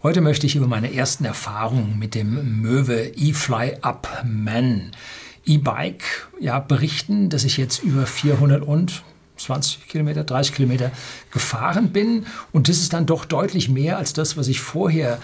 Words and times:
Heute 0.00 0.20
möchte 0.20 0.46
ich 0.46 0.54
über 0.54 0.68
meine 0.68 0.94
ersten 0.94 1.24
Erfahrungen 1.24 1.98
mit 1.98 2.14
dem 2.14 2.62
Möwe 2.62 3.16
eFly 3.16 3.78
Up 3.80 4.22
Man 4.24 4.92
E-Bike 5.44 6.28
ja, 6.38 6.60
berichten, 6.60 7.30
dass 7.30 7.42
ich 7.42 7.56
jetzt 7.56 7.82
über 7.82 8.06
420 8.06 9.88
Kilometer, 9.88 10.22
30 10.22 10.54
Kilometer 10.54 10.92
gefahren 11.32 11.90
bin. 11.90 12.26
Und 12.52 12.68
das 12.68 12.78
ist 12.78 12.92
dann 12.92 13.06
doch 13.06 13.24
deutlich 13.24 13.70
mehr 13.70 13.98
als 13.98 14.12
das, 14.12 14.36
was 14.36 14.46
ich 14.46 14.60
vorher 14.60 15.18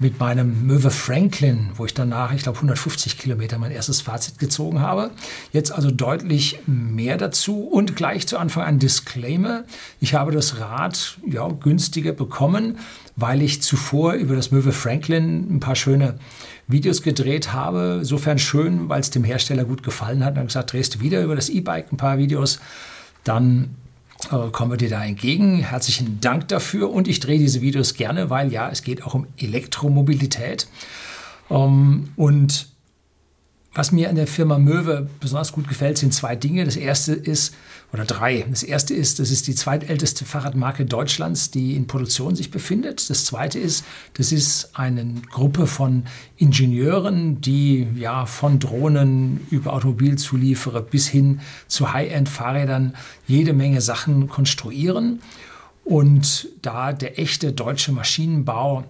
mit 0.00 0.20
meinem 0.20 0.66
Möwe 0.66 0.90
Franklin, 0.90 1.70
wo 1.74 1.84
ich 1.84 1.92
danach, 1.92 2.32
ich 2.32 2.42
glaube, 2.42 2.58
150 2.58 3.18
Kilometer 3.18 3.58
mein 3.58 3.72
erstes 3.72 4.00
Fazit 4.00 4.38
gezogen 4.38 4.80
habe. 4.80 5.10
Jetzt 5.52 5.72
also 5.72 5.90
deutlich 5.90 6.60
mehr 6.66 7.16
dazu 7.16 7.64
und 7.64 7.96
gleich 7.96 8.26
zu 8.28 8.38
Anfang 8.38 8.62
ein 8.62 8.78
Disclaimer. 8.78 9.64
Ich 10.00 10.14
habe 10.14 10.30
das 10.30 10.60
Rad 10.60 11.18
ja, 11.26 11.48
günstiger 11.48 12.12
bekommen, 12.12 12.78
weil 13.16 13.42
ich 13.42 13.60
zuvor 13.60 14.12
über 14.12 14.36
das 14.36 14.52
Möwe 14.52 14.70
Franklin 14.70 15.56
ein 15.56 15.60
paar 15.60 15.74
schöne 15.74 16.18
Videos 16.68 17.02
gedreht 17.02 17.52
habe. 17.52 17.96
Insofern 18.00 18.38
schön, 18.38 18.88
weil 18.88 19.00
es 19.00 19.10
dem 19.10 19.24
Hersteller 19.24 19.64
gut 19.64 19.82
gefallen 19.82 20.24
hat. 20.24 20.30
Und 20.30 20.36
dann 20.36 20.46
gesagt, 20.46 20.72
drehst 20.72 20.94
du 20.94 21.00
wieder 21.00 21.22
über 21.22 21.34
das 21.34 21.48
E-Bike 21.48 21.92
ein 21.92 21.96
paar 21.96 22.18
Videos. 22.18 22.60
Dann 23.24 23.74
kommen 24.52 24.72
wir 24.72 24.76
dir 24.76 24.90
da 24.90 25.04
entgegen. 25.04 25.60
Herzlichen 25.60 26.20
Dank 26.20 26.48
dafür 26.48 26.90
und 26.90 27.08
ich 27.08 27.20
drehe 27.20 27.38
diese 27.38 27.60
Videos 27.60 27.94
gerne, 27.94 28.30
weil 28.30 28.52
ja, 28.52 28.68
es 28.68 28.82
geht 28.82 29.02
auch 29.02 29.14
um 29.14 29.26
Elektromobilität. 29.36 30.66
Ähm, 31.50 32.10
und 32.16 32.68
was 33.74 33.92
mir 33.92 34.08
an 34.08 34.16
der 34.16 34.26
Firma 34.26 34.58
Möwe 34.58 35.08
besonders 35.20 35.52
gut 35.52 35.68
gefällt, 35.68 35.98
sind 35.98 36.14
zwei 36.14 36.34
Dinge. 36.34 36.64
Das 36.64 36.76
erste 36.76 37.12
ist, 37.12 37.54
oder 37.92 38.04
drei. 38.04 38.44
Das 38.48 38.62
erste 38.62 38.92
ist, 38.92 39.18
das 39.18 39.30
ist 39.30 39.46
die 39.46 39.54
zweitälteste 39.54 40.24
Fahrradmarke 40.24 40.84
Deutschlands, 40.84 41.50
die 41.50 41.74
in 41.74 41.86
Produktion 41.86 42.36
sich 42.36 42.50
befindet. 42.50 43.08
Das 43.08 43.24
zweite 43.24 43.58
ist, 43.58 43.84
das 44.14 44.30
ist 44.32 44.70
eine 44.74 45.14
Gruppe 45.30 45.66
von 45.66 46.04
Ingenieuren, 46.36 47.40
die 47.40 47.86
ja 47.94 48.26
von 48.26 48.58
Drohnen 48.58 49.46
über 49.50 49.72
Automobilzulieferer 49.72 50.82
bis 50.82 51.06
hin 51.06 51.40
zu 51.66 51.92
High-End-Fahrrädern 51.92 52.94
jede 53.26 53.54
Menge 53.54 53.80
Sachen 53.80 54.28
konstruieren. 54.28 55.20
Und 55.84 56.48
da 56.60 56.92
der 56.92 57.18
echte 57.18 57.52
deutsche 57.52 57.92
Maschinenbau 57.92 58.84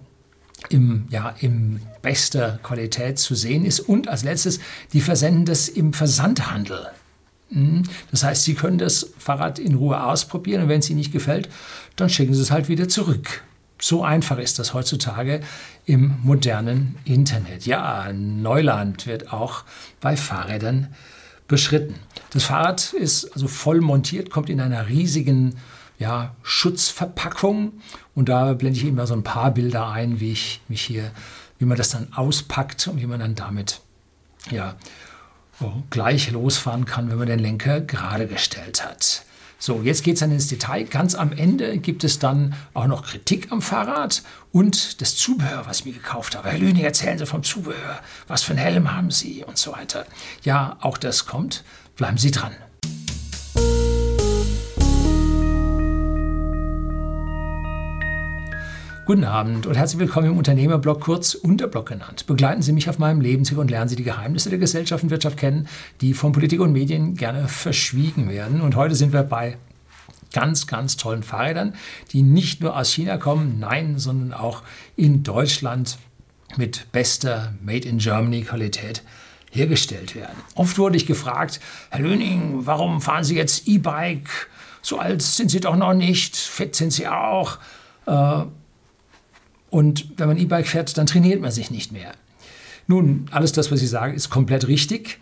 im, 0.67 1.05
ja, 1.09 1.33
im 1.39 1.79
bester 2.01 2.59
Qualität 2.63 3.19
zu 3.19 3.35
sehen 3.35 3.65
ist. 3.65 3.79
Und 3.79 4.07
als 4.07 4.23
letztes, 4.23 4.59
die 4.93 5.01
versenden 5.01 5.45
das 5.45 5.69
im 5.69 5.93
Versandhandel. 5.93 6.87
Mhm. 7.49 7.83
Das 8.11 8.23
heißt, 8.23 8.43
Sie 8.43 8.53
können 8.53 8.77
das 8.77 9.11
Fahrrad 9.17 9.59
in 9.59 9.75
Ruhe 9.75 10.03
ausprobieren 10.03 10.63
und 10.63 10.69
wenn 10.69 10.79
es 10.79 10.89
Ihnen 10.89 10.99
nicht 10.99 11.11
gefällt, 11.11 11.49
dann 11.95 12.09
schicken 12.09 12.33
Sie 12.33 12.41
es 12.41 12.51
halt 12.51 12.69
wieder 12.69 12.87
zurück. 12.87 13.43
So 13.81 14.03
einfach 14.03 14.37
ist 14.39 14.59
das 14.59 14.73
heutzutage 14.73 15.41
im 15.85 16.17
modernen 16.21 16.97
Internet. 17.05 17.65
Ja, 17.65 18.11
Neuland 18.11 19.07
wird 19.07 19.31
auch 19.31 19.63
bei 20.01 20.17
Fahrrädern 20.17 20.93
beschritten. 21.47 21.95
Das 22.31 22.43
Fahrrad 22.43 22.93
ist 22.93 23.33
also 23.33 23.47
voll 23.47 23.79
montiert, 23.81 24.29
kommt 24.29 24.49
in 24.49 24.59
einer 24.59 24.89
riesigen 24.89 25.55
ja, 25.97 26.35
Schutzverpackung. 26.43 27.73
Und 28.15 28.29
da 28.29 28.53
blende 28.53 28.79
ich 28.79 28.85
immer 28.85 29.07
so 29.07 29.13
ein 29.13 29.23
paar 29.23 29.51
Bilder 29.51 29.89
ein, 29.89 30.19
wie 30.19 30.31
ich 30.31 30.61
mich 30.67 30.81
hier, 30.81 31.11
wie 31.59 31.65
man 31.65 31.77
das 31.77 31.89
dann 31.89 32.11
auspackt 32.13 32.87
und 32.87 32.99
wie 32.99 33.05
man 33.05 33.19
dann 33.19 33.35
damit 33.35 33.81
ja, 34.49 34.75
oh, 35.61 35.71
gleich 35.89 36.31
losfahren 36.31 36.85
kann, 36.85 37.09
wenn 37.09 37.17
man 37.17 37.27
den 37.27 37.39
Lenker 37.39 37.81
gerade 37.81 38.27
gestellt 38.27 38.83
hat. 38.83 39.23
So, 39.61 39.81
jetzt 39.83 40.05
geht 40.05 40.13
es 40.13 40.21
dann 40.21 40.31
ins 40.31 40.47
Detail. 40.47 40.85
Ganz 40.85 41.15
am 41.15 41.33
Ende 41.33 41.79
gibt 41.79 42.05
es 42.05 42.17
dann 42.17 42.55
auch 42.73 42.87
noch 42.87 43.05
Kritik 43.05 43.51
am 43.51 43.61
Fahrrad 43.61 44.23
und 44.53 45.01
das 45.01 45.17
Zubehör, 45.17 45.65
was 45.65 45.81
ich 45.81 45.85
mir 45.85 45.93
gekauft 45.93 46.37
habe. 46.37 46.49
Herr 46.49 46.57
Lüning, 46.57 46.85
erzählen 46.85 47.17
Sie 47.17 47.25
vom 47.25 47.43
Zubehör. 47.43 47.99
Was 48.27 48.41
für 48.41 48.53
einen 48.53 48.59
Helm 48.59 48.95
haben 48.95 49.11
Sie 49.11 49.43
und 49.43 49.57
so 49.57 49.73
weiter. 49.73 50.05
Ja, 50.43 50.77
auch 50.79 50.97
das 50.97 51.25
kommt. 51.25 51.65
Bleiben 51.97 52.17
Sie 52.17 52.31
dran. 52.31 52.55
Guten 59.09 59.23
Abend 59.23 59.65
und 59.65 59.73
herzlich 59.73 59.99
willkommen 59.99 60.27
im 60.27 60.37
Unternehmerblog, 60.37 60.99
kurz 60.99 61.33
Unterblog 61.33 61.87
genannt. 61.87 62.27
Begleiten 62.27 62.61
Sie 62.61 62.71
mich 62.73 62.91
auf 62.91 62.99
meinem 62.99 63.21
Lebensweg 63.21 63.57
und 63.57 63.71
lernen 63.71 63.89
Sie 63.89 63.95
die 63.95 64.03
Geheimnisse 64.03 64.51
der 64.51 64.59
Gesellschaft 64.59 65.03
und 65.03 65.09
Wirtschaft 65.09 65.35
kennen, 65.35 65.67
die 65.99 66.13
von 66.13 66.31
Politik 66.31 66.59
und 66.59 66.73
Medien 66.73 67.15
gerne 67.15 67.47
verschwiegen 67.47 68.29
werden. 68.29 68.61
Und 68.61 68.75
heute 68.75 68.93
sind 68.93 69.11
wir 69.11 69.23
bei 69.23 69.57
ganz, 70.31 70.67
ganz 70.67 70.95
tollen 70.95 71.23
Fahrrädern, 71.23 71.73
die 72.11 72.21
nicht 72.21 72.61
nur 72.61 72.77
aus 72.77 72.91
China 72.91 73.17
kommen, 73.17 73.57
nein, 73.59 73.97
sondern 73.97 74.31
auch 74.31 74.61
in 74.95 75.23
Deutschland 75.23 75.97
mit 76.55 76.91
bester 76.91 77.55
Made 77.63 77.87
in 77.87 77.97
Germany 77.97 78.41
Qualität 78.41 79.01
hergestellt 79.49 80.13
werden. 80.13 80.37
Oft 80.53 80.77
wurde 80.77 80.97
ich 80.97 81.07
gefragt, 81.07 81.59
Herr 81.89 82.01
Löning, 82.01 82.67
warum 82.67 83.01
fahren 83.01 83.23
Sie 83.23 83.35
jetzt 83.35 83.67
E-Bike? 83.67 84.29
So 84.83 84.99
alt 84.99 85.23
sind 85.23 85.49
Sie 85.49 85.61
doch 85.61 85.75
noch 85.75 85.95
nicht, 85.95 86.35
fit 86.35 86.75
sind 86.75 86.93
Sie 86.93 87.07
auch. 87.07 87.57
Äh, 88.05 88.43
und 89.69 90.07
wenn 90.17 90.27
man 90.27 90.37
E-Bike 90.37 90.67
fährt, 90.67 90.97
dann 90.97 91.05
trainiert 91.05 91.41
man 91.41 91.51
sich 91.51 91.71
nicht 91.71 91.91
mehr. 91.91 92.11
Nun, 92.87 93.27
alles 93.31 93.51
das, 93.51 93.71
was 93.71 93.81
ich 93.81 93.89
sage, 93.89 94.13
ist 94.13 94.29
komplett 94.29 94.67
richtig. 94.67 95.19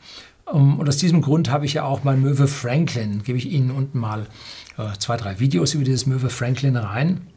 Ähm, 0.52 0.80
und 0.80 0.88
aus 0.88 0.98
diesem 0.98 1.22
Grund 1.22 1.50
habe 1.50 1.66
ich 1.66 1.74
ja 1.74 1.84
auch 1.84 2.04
mein 2.04 2.22
Möwe 2.22 2.48
Franklin, 2.48 3.24
gebe 3.24 3.38
ich 3.38 3.52
Ihnen 3.52 3.72
unten 3.72 4.00
mal 4.00 4.28
äh, 4.78 4.98
zwei, 5.00 5.18
drei 5.18 5.40
Videos 5.40 5.74
über 5.74 5.84
dieses 5.84 6.06
Möwe 6.06 6.30
Franklin 6.30 6.78
rein. 6.78 7.28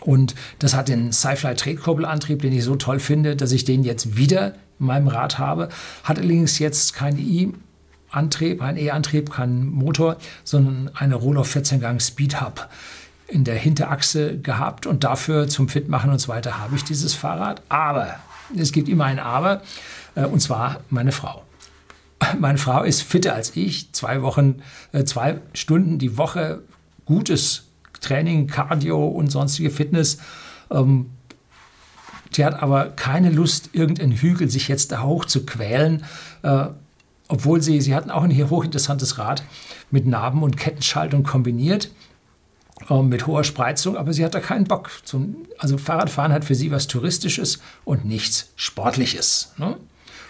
Und 0.00 0.34
das 0.58 0.74
hat 0.74 0.88
den 0.88 1.12
Sci-Fly 1.12 1.54
Tretkurbelantrieb, 1.54 2.42
den 2.42 2.52
ich 2.52 2.64
so 2.64 2.76
toll 2.76 3.00
finde, 3.00 3.36
dass 3.36 3.52
ich 3.52 3.64
den 3.64 3.82
jetzt 3.82 4.16
wieder 4.16 4.54
in 4.78 4.86
meinem 4.86 5.08
Rad 5.08 5.38
habe. 5.38 5.68
Hat 6.04 6.18
allerdings 6.18 6.58
jetzt 6.58 6.94
keinen 6.94 7.18
E-Antrieb, 7.18 8.62
ein 8.62 8.76
E-Antrieb, 8.76 9.30
keinen 9.30 9.66
Motor, 9.66 10.16
sondern 10.44 10.90
eine 10.94 11.16
Rohloff 11.16 11.54
14-Gang 11.54 12.00
Speed 12.00 12.40
Hub 12.40 12.68
in 13.28 13.44
der 13.44 13.56
Hinterachse 13.56 14.38
gehabt 14.38 14.86
und 14.86 15.04
dafür 15.04 15.48
zum 15.48 15.68
Fitmachen 15.68 16.10
und 16.10 16.18
so 16.18 16.28
weiter 16.28 16.58
habe 16.58 16.76
ich 16.76 16.84
dieses 16.84 17.14
Fahrrad. 17.14 17.62
Aber 17.68 18.16
es 18.56 18.72
gibt 18.72 18.88
immer 18.88 19.04
ein 19.04 19.18
Aber 19.18 19.62
äh, 20.14 20.24
und 20.24 20.40
zwar 20.40 20.80
meine 20.90 21.12
Frau. 21.12 21.42
Meine 22.38 22.56
Frau 22.56 22.82
ist 22.82 23.02
fitter 23.02 23.34
als 23.34 23.56
ich, 23.56 23.92
zwei 23.92 24.22
Wochen, 24.22 24.62
äh, 24.92 25.04
zwei 25.04 25.38
Stunden 25.52 25.98
die 25.98 26.16
Woche 26.16 26.62
gutes 27.04 27.64
Training, 28.00 28.46
Cardio 28.46 29.06
und 29.06 29.30
sonstige 29.30 29.70
Fitness. 29.70 30.18
Ähm, 30.70 31.10
die 32.34 32.44
hat 32.44 32.62
aber 32.62 32.90
keine 32.90 33.30
Lust, 33.30 33.70
irgendeinen 33.72 34.12
Hügel 34.12 34.50
sich 34.50 34.68
jetzt 34.68 34.92
da 34.92 35.02
hoch 35.02 35.24
zu 35.24 35.44
quälen. 35.44 36.04
Äh, 36.42 36.66
obwohl 37.28 37.60
sie, 37.60 37.80
sie 37.80 37.94
hatten 37.94 38.10
auch 38.10 38.22
ein 38.22 38.30
hier 38.30 38.50
hochinteressantes 38.50 39.18
Rad 39.18 39.42
mit 39.90 40.06
Narben 40.06 40.42
und 40.42 40.56
Kettenschaltung 40.56 41.22
kombiniert. 41.22 41.90
Ähm, 42.90 43.08
mit 43.08 43.26
hoher 43.26 43.42
Spreizung, 43.42 43.96
aber 43.96 44.12
sie 44.12 44.24
hat 44.24 44.34
da 44.34 44.40
keinen 44.40 44.64
Bock. 44.64 44.90
Zum, 45.04 45.46
also 45.58 45.78
Fahrradfahren 45.78 46.32
hat 46.32 46.44
für 46.44 46.54
sie 46.54 46.70
was 46.70 46.86
Touristisches 46.86 47.60
und 47.84 48.04
nichts 48.04 48.52
Sportliches. 48.56 49.52
Ne? 49.56 49.76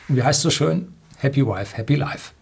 Und 0.09 0.17
wie 0.17 0.23
heißt 0.23 0.43
so 0.43 0.51
schön? 0.51 0.93
Happy 1.19 1.45
Wife, 1.45 1.77
Happy 1.77 1.97
Life. 1.97 2.33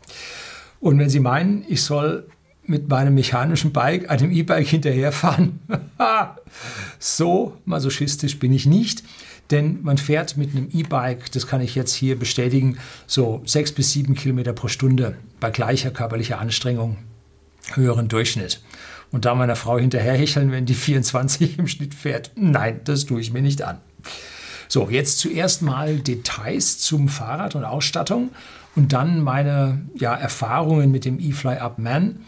Und 0.80 0.98
wenn 0.98 1.08
Sie 1.08 1.20
meinen, 1.20 1.64
ich 1.68 1.82
soll 1.82 2.28
mit 2.66 2.88
meinem 2.88 3.14
mechanischen 3.14 3.72
Bike, 3.72 4.10
einem 4.10 4.30
E-Bike 4.30 4.66
hinterherfahren, 4.66 5.60
so 6.98 7.56
masochistisch 7.64 8.38
bin 8.38 8.52
ich 8.52 8.66
nicht. 8.66 9.02
Denn 9.50 9.82
man 9.82 9.98
fährt 9.98 10.36
mit 10.36 10.50
einem 10.50 10.68
E-Bike, 10.72 11.30
das 11.32 11.46
kann 11.46 11.60
ich 11.60 11.74
jetzt 11.74 11.94
hier 11.94 12.18
bestätigen, 12.18 12.78
so 13.06 13.42
sechs 13.44 13.72
bis 13.72 13.92
sieben 13.92 14.14
Kilometer 14.14 14.52
pro 14.52 14.68
Stunde 14.68 15.16
bei 15.40 15.50
gleicher 15.50 15.90
körperlicher 15.90 16.38
Anstrengung, 16.38 16.98
höheren 17.74 18.08
Durchschnitt 18.08 18.60
und 19.14 19.26
da 19.26 19.36
meiner 19.36 19.54
Frau 19.54 19.78
hinterher 19.78 20.14
hecheln, 20.14 20.50
wenn 20.50 20.66
die 20.66 20.74
24 20.74 21.56
im 21.60 21.68
Schnitt 21.68 21.94
fährt. 21.94 22.32
Nein, 22.34 22.80
das 22.82 23.06
tue 23.06 23.20
ich 23.20 23.32
mir 23.32 23.42
nicht 23.42 23.62
an. 23.62 23.78
So, 24.66 24.90
jetzt 24.90 25.20
zuerst 25.20 25.62
mal 25.62 26.00
Details 26.00 26.80
zum 26.80 27.08
Fahrrad 27.08 27.54
und 27.54 27.64
Ausstattung 27.64 28.30
und 28.74 28.92
dann 28.92 29.22
meine 29.22 29.82
ja, 29.94 30.16
Erfahrungen 30.16 30.90
mit 30.90 31.04
dem 31.04 31.20
E-Fly 31.20 31.58
Up 31.58 31.78
Man 31.78 32.24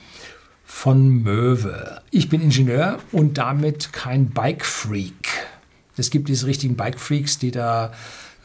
von 0.64 1.25
Möwe. 1.25 2.02
Ich 2.12 2.28
bin 2.28 2.40
Ingenieur 2.40 3.00
und 3.11 3.37
damit 3.37 3.93
kein 3.93 4.31
Bike-Freak. 4.31 5.49
Es 5.96 6.11
gibt 6.11 6.28
diese 6.28 6.46
richtigen 6.46 6.76
Bike-Freaks, 6.76 7.40
die 7.40 7.50
da 7.50 7.90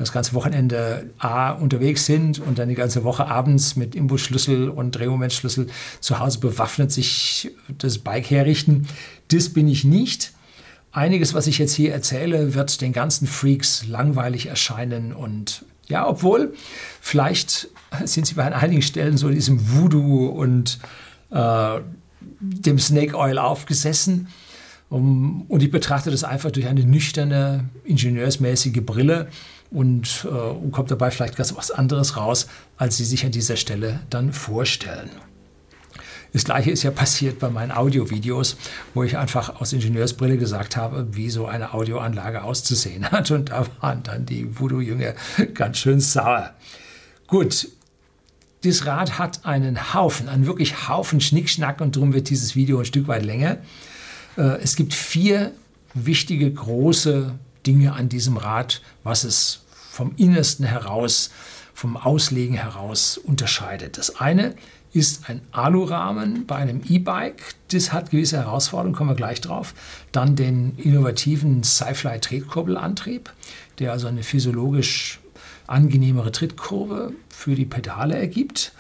das 0.02 0.12
ganze 0.12 0.34
Wochenende 0.34 1.10
A 1.18 1.52
unterwegs 1.52 2.06
sind 2.06 2.40
und 2.40 2.60
dann 2.60 2.70
die 2.70 2.76
ganze 2.76 3.04
Woche 3.04 3.28
abends 3.28 3.76
mit 3.76 3.96
Imbusschlüssel 3.96 4.70
und 4.70 4.92
Drehmomentschlüssel 4.92 5.68
zu 6.00 6.20
Hause 6.20 6.40
bewaffnet 6.40 6.92
sich 6.92 7.52
das 7.78 8.00
Bike 8.00 8.30
herrichten. 8.30 8.88
Das 9.30 9.50
bin 9.50 9.68
ich 9.68 9.84
nicht. 9.84 10.34
Einiges, 10.92 11.34
was 11.34 11.48
ich 11.48 11.58
jetzt 11.58 11.74
hier 11.74 11.94
erzähle, 11.94 12.54
wird 12.54 12.82
den 12.82 12.92
ganzen 12.92 13.26
Freaks 13.28 13.86
langweilig 13.88 14.48
erscheinen 14.48 15.14
und 15.14 15.64
ja, 15.88 16.08
obwohl 16.08 16.54
vielleicht 17.02 17.70
sind 18.06 18.26
sie 18.28 18.36
bei 18.36 18.54
einigen 18.54 18.82
Stellen 18.82 19.18
so 19.18 19.28
in 19.28 19.36
diesem 19.36 19.72
Voodoo 19.72 20.28
und 20.28 20.80
äh, 21.32 21.80
dem 22.40 22.80
Snake 22.80 23.16
Oil 23.16 23.38
aufgesessen. 23.38 24.28
Um, 24.90 25.44
und 25.48 25.64
ich 25.64 25.72
betrachte 25.72 26.12
das 26.12 26.26
einfach 26.26 26.52
durch 26.52 26.68
eine 26.68 26.84
nüchterne, 26.84 27.70
ingenieursmäßige 27.86 28.82
Brille 28.86 29.30
und, 29.72 30.26
äh, 30.26 30.28
und 30.28 30.72
kommt 30.72 30.92
dabei 30.92 31.12
vielleicht 31.12 31.36
ganz 31.36 31.56
was 31.56 31.72
anderes 31.72 32.18
raus, 32.18 32.48
als 32.78 32.98
Sie 32.98 33.06
sich 33.06 33.26
an 33.26 33.32
dieser 33.32 33.56
Stelle 33.56 34.02
dann 34.10 34.34
vorstellen. 34.34 35.10
Das 36.34 36.46
gleiche 36.46 36.72
ist 36.72 36.84
ja 36.84 36.92
passiert 36.92 37.40
bei 37.40 37.50
meinen 37.50 37.72
Audiovideos, 37.72 38.56
wo 38.94 39.04
ich 39.04 39.18
einfach 39.18 39.60
aus 39.60 39.74
Ingenieursbrille 39.74 40.38
gesagt 40.38 40.78
habe, 40.78 41.08
wie 41.12 41.30
so 41.30 41.46
eine 41.46 41.74
Audioanlage 41.74 42.44
auszusehen 42.44 43.12
hat. 43.12 43.32
Und 43.32 43.50
da 43.50 43.66
waren 43.82 44.04
dann 44.04 44.26
die 44.26 44.58
Voodoo-Jünger 44.58 45.14
ganz 45.54 45.80
schön 45.80 46.00
sauer. 46.00 46.54
Gut, 47.28 47.68
das 48.64 48.86
Rad 48.86 49.18
hat 49.18 49.46
einen 49.46 49.94
Haufen, 49.94 50.30
einen 50.30 50.46
wirklich 50.46 50.88
Haufen 50.88 51.20
Schnickschnack 51.20 51.82
und 51.82 51.96
darum 51.96 52.14
wird 52.14 52.30
dieses 52.30 52.56
Video 52.56 52.80
ein 52.80 52.86
Stück 52.86 53.08
weit 53.08 53.26
länger. 53.26 53.58
Äh, 54.38 54.62
es 54.62 54.76
gibt 54.76 54.94
vier 54.94 55.52
wichtige 55.94 56.50
große 56.52 57.34
Dinge 57.66 57.94
an 57.94 58.08
diesem 58.08 58.38
Rad, 58.38 58.82
was 59.04 59.24
es 59.24 59.61
vom 59.92 60.14
Innersten 60.16 60.66
heraus, 60.66 61.32
vom 61.74 61.98
Auslegen 61.98 62.56
heraus 62.56 63.18
unterscheidet. 63.18 63.98
Das 63.98 64.22
eine 64.22 64.56
ist 64.94 65.30
ein 65.30 65.42
Alurahmen 65.52 66.46
bei 66.46 66.56
einem 66.56 66.82
E-Bike. 66.88 67.56
Das 67.72 67.92
hat 67.92 68.12
gewisse 68.12 68.38
Herausforderungen, 68.38 68.96
kommen 68.96 69.10
wir 69.10 69.16
gleich 69.16 69.42
drauf. 69.42 69.74
Dann 70.14 70.38
den 70.38 70.78
innovativen 70.78 71.64
Sci-Fly 71.64 72.20
Tretkurbelantrieb, 72.20 73.32
der 73.80 73.92
also 73.92 74.08
eine 74.08 74.24
physiologisch 74.24 75.20
angenehmere 75.68 76.32
Trittkurve 76.32 77.14
für 77.30 77.56
die 77.56 77.66
Pedale 77.66 78.16
ergibt. 78.18 78.72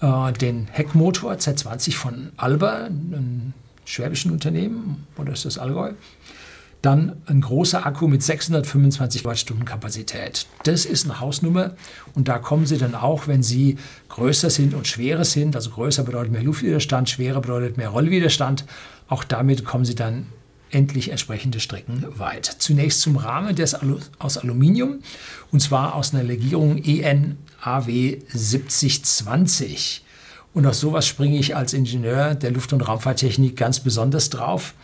Äh, 0.00 0.32
den 0.32 0.66
Heckmotor 0.66 1.34
Z20 1.34 1.94
von 1.94 2.32
Alba, 2.36 2.84
einem 2.84 3.52
schwäbischen 3.84 4.32
Unternehmen, 4.32 5.06
oder 5.16 5.32
ist 5.32 5.44
das 5.44 5.58
Allgäu? 5.58 5.92
Dann 6.82 7.22
ein 7.26 7.40
großer 7.40 7.86
Akku 7.86 8.08
mit 8.08 8.24
625 8.24 9.24
Wattstunden 9.24 9.64
Kapazität. 9.64 10.46
Das 10.64 10.84
ist 10.84 11.04
eine 11.04 11.20
Hausnummer 11.20 11.74
und 12.14 12.26
da 12.26 12.38
kommen 12.38 12.66
Sie 12.66 12.76
dann 12.76 12.96
auch, 12.96 13.28
wenn 13.28 13.44
Sie 13.44 13.78
größer 14.08 14.50
sind 14.50 14.74
und 14.74 14.88
schwerer 14.88 15.24
sind, 15.24 15.54
also 15.54 15.70
größer 15.70 16.02
bedeutet 16.02 16.32
mehr 16.32 16.42
Luftwiderstand, 16.42 17.08
schwerer 17.08 17.40
bedeutet 17.40 17.76
mehr 17.76 17.90
Rollwiderstand, 17.90 18.64
auch 19.08 19.22
damit 19.22 19.64
kommen 19.64 19.84
Sie 19.84 19.94
dann 19.94 20.26
endlich 20.72 21.10
entsprechende 21.10 21.60
Strecken 21.60 22.04
weit. 22.18 22.46
Zunächst 22.58 23.00
zum 23.00 23.16
Rahmen, 23.16 23.54
der 23.54 23.64
ist 23.64 23.76
aus 24.18 24.38
Aluminium 24.38 25.00
und 25.52 25.60
zwar 25.60 25.94
aus 25.94 26.12
einer 26.12 26.24
Legierung 26.24 26.78
ENAW 26.78 28.18
7020. 28.32 30.04
Und 30.54 30.66
auf 30.66 30.74
sowas 30.74 31.06
springe 31.06 31.38
ich 31.38 31.56
als 31.56 31.72
Ingenieur 31.72 32.34
der 32.34 32.50
Luft- 32.50 32.72
und 32.72 32.82
Raumfahrttechnik 32.82 33.56
ganz 33.56 33.80
besonders 33.80 34.30
drauf. 34.30 34.74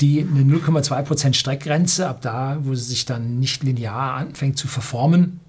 Die 0.00 0.20
eine 0.20 0.42
0,2 0.42 1.02
Prozent 1.02 1.34
Streckgrenze, 1.34 2.08
ab 2.08 2.22
da, 2.22 2.58
wo 2.62 2.76
sie 2.76 2.84
sich 2.84 3.04
dann 3.04 3.40
nicht 3.40 3.64
linear 3.64 4.14
anfängt 4.14 4.58
zu 4.58 4.68
verformen, 4.68 5.40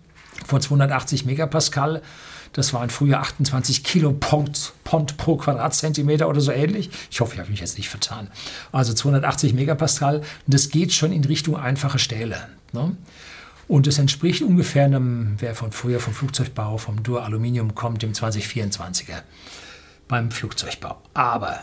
von 0.44 0.60
280 0.60 1.26
Megapascal. 1.26 2.02
Das 2.54 2.74
waren 2.74 2.90
früher 2.90 3.20
28 3.20 3.84
Kilopont 3.84 4.74
Pont 4.84 5.18
pro 5.18 5.36
Quadratzentimeter 5.36 6.28
oder 6.28 6.42
so 6.42 6.52
ähnlich. 6.52 6.90
Ich 7.12 7.22
hoffe, 7.22 7.36
ich 7.36 7.40
habe 7.40 7.52
mich 7.52 7.60
jetzt 7.60 7.78
nicht 7.78 7.90
vertan. 7.90 8.32
Also 8.72 8.96
280 8.96 9.54
Megapascal. 9.54 10.24
Das 10.48 10.70
geht 10.70 10.94
schon 10.94 11.12
in 11.12 11.24
Richtung 11.26 11.58
einfache 11.58 12.00
Stähle. 12.00 12.38
Ne? 12.74 12.98
Und 13.70 13.86
es 13.86 14.00
entspricht 14.00 14.42
ungefähr 14.42 14.86
einem, 14.86 15.36
wer 15.38 15.54
von 15.54 15.72
früher 15.72 16.00
vom 16.00 16.16
Flugzeugbau, 16.16 16.80
vom 16.80 17.04
Dur 17.04 17.24
Aluminium 17.24 17.76
kommt, 17.76 18.02
dem 18.02 18.14
2024er 18.14 19.22
beim 20.08 20.32
Flugzeugbau. 20.32 20.98
Aber 21.14 21.60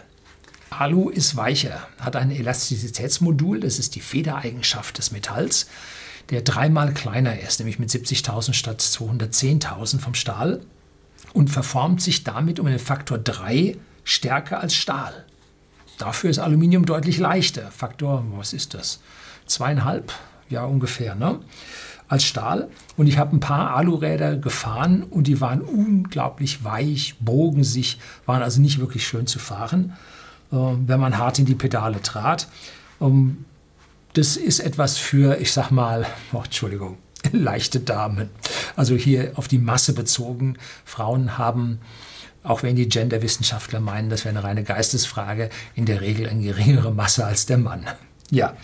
Alu 0.71 1.11
ist 1.11 1.35
weicher, 1.35 1.89
hat 1.99 2.15
ein 2.15 2.31
Elastizitätsmodul, 2.31 3.59
das 3.59 3.81
ist 3.81 3.97
die 3.97 4.01
Federeigenschaft 4.01 4.99
des 4.99 5.11
Metalls, 5.11 5.67
der 6.31 6.43
dreimal 6.43 6.95
kleiner 6.95 7.41
ist, 7.41 7.59
nämlich 7.59 7.81
mit 7.81 7.91
70.000 7.91 8.53
statt 8.53 8.81
210.000 8.81 9.99
vom 9.99 10.15
Stahl 10.15 10.61
und 11.33 11.51
verformt 11.51 12.01
sich 12.01 12.23
damit 12.23 12.61
um 12.61 12.67
einen 12.67 12.79
Faktor 12.79 13.19
3 13.19 13.77
stärker 14.05 14.61
als 14.61 14.77
Stahl. 14.77 15.25
Dafür 15.99 16.31
ist 16.31 16.39
Aluminium 16.39 16.87
deutlich 16.87 17.19
leichter. 17.19 17.73
Faktor, 17.73 18.25
was 18.37 18.53
ist 18.53 18.75
das? 18.75 19.01
Zweieinhalb? 19.47 20.13
Ja, 20.49 20.65
ungefähr. 20.65 21.17
Ne? 21.17 21.41
Als 22.09 22.25
Stahl. 22.25 22.69
Und 22.97 23.07
ich 23.07 23.19
habe 23.19 23.37
ein 23.37 23.41
paar 23.41 23.77
Aluräder 23.77 24.37
gefahren 24.37 25.03
und 25.03 25.27
die 25.27 25.41
waren 25.41 25.61
unglaublich 25.61 26.65
weich, 26.65 27.17
bogen 27.21 27.65
sich, 27.65 27.99
waren 28.27 28.43
also 28.43 28.61
nicht 28.61 28.79
wirklich 28.79 29.07
schön 29.07 29.27
zu 29.27 29.39
fahren, 29.39 29.95
äh, 30.53 30.57
wenn 30.57 31.01
man 31.01 31.19
hart 31.19 31.39
in 31.39 31.47
die 31.47 31.55
Pedale 31.55 32.03
trat. 32.03 32.49
Ähm, 33.01 33.45
das 34.13 34.37
ist 34.37 34.61
etwas 34.61 34.97
für, 34.97 35.39
ich 35.41 35.53
sag 35.53 35.71
mal, 35.71 36.07
oh, 36.33 36.43
Entschuldigung, 36.43 36.99
leichte 37.33 37.81
Damen. 37.81 38.31
Also 38.77 38.95
hier 38.95 39.33
auf 39.37 39.49
die 39.49 39.59
Masse 39.59 39.93
bezogen. 39.93 40.57
Frauen 40.85 41.39
haben 41.39 41.81
auch 42.47 42.63
wenn 42.63 42.77
die 42.77 42.89
Genderwissenschaftler 42.89 43.81
meinen, 43.81 44.09
das 44.09 44.25
wäre 44.25 44.37
eine 44.37 44.47
reine 44.47 44.63
Geistesfrage, 44.63 45.51
in 45.75 45.85
der 45.85 46.01
Regel 46.01 46.29
eine 46.29 46.43
geringere 46.43 46.93
Masse 46.93 47.27
als 47.27 47.47
der 47.47 47.59
Mann. 47.59 47.87
Ja. 48.31 48.55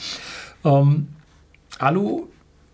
Ähm, 0.64 1.08
Alu 1.80 2.28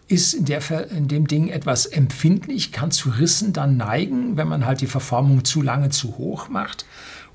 ist 0.08 0.32
in, 0.32 0.46
der, 0.46 0.90
in 0.90 1.06
dem 1.06 1.28
Ding 1.28 1.48
etwas 1.48 1.84
empfindlich, 1.86 2.72
kann 2.72 2.90
zu 2.90 3.10
Rissen 3.10 3.52
dann 3.52 3.76
neigen, 3.76 4.36
wenn 4.36 4.48
man 4.48 4.64
halt 4.64 4.80
die 4.80 4.86
Verformung 4.86 5.44
zu 5.44 5.60
lange 5.60 5.90
zu 5.90 6.16
hoch 6.16 6.48
macht. 6.48 6.86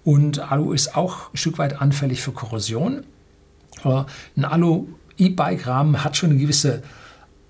Und 0.04 0.40
Alu 0.52 0.74
ist 0.74 0.98
auch 0.98 1.32
ein 1.32 1.38
Stück 1.38 1.60
weit 1.60 1.80
anfällig 1.80 2.22
für 2.22 2.32
Korrosion. 2.32 3.06
Ein 3.84 4.46
Alu-E-Bike-Rahmen 4.46 6.04
hat 6.04 6.18
schon 6.18 6.32
eine 6.32 6.40
gewisse 6.40 6.82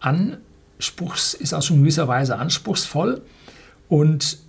Anspruchs, 0.01 1.33
ist 1.33 1.53
auch 1.53 1.61
schon 1.61 1.77
in 1.77 1.83
gewisser 1.83 2.07
Weise 2.07 2.37
anspruchsvoll. 2.37 3.21
Und 3.87 4.39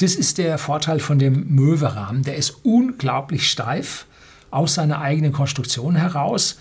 das 0.00 0.14
ist 0.14 0.38
der 0.38 0.56
Vorteil 0.58 0.98
von 0.98 1.18
dem 1.18 1.54
Möwe-Rahmen. 1.54 2.22
Der 2.22 2.36
ist 2.36 2.64
unglaublich 2.64 3.50
steif 3.50 4.06
aus 4.50 4.74
seiner 4.74 5.00
eigenen 5.00 5.32
Konstruktion 5.32 5.94
heraus. 5.94 6.58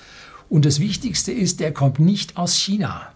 Und 0.49 0.65
das 0.65 0.79
Wichtigste 0.79 1.31
ist, 1.31 1.61
der 1.61 1.73
kommt 1.73 1.99
nicht 1.99 2.37
aus 2.37 2.55
China 2.55 3.14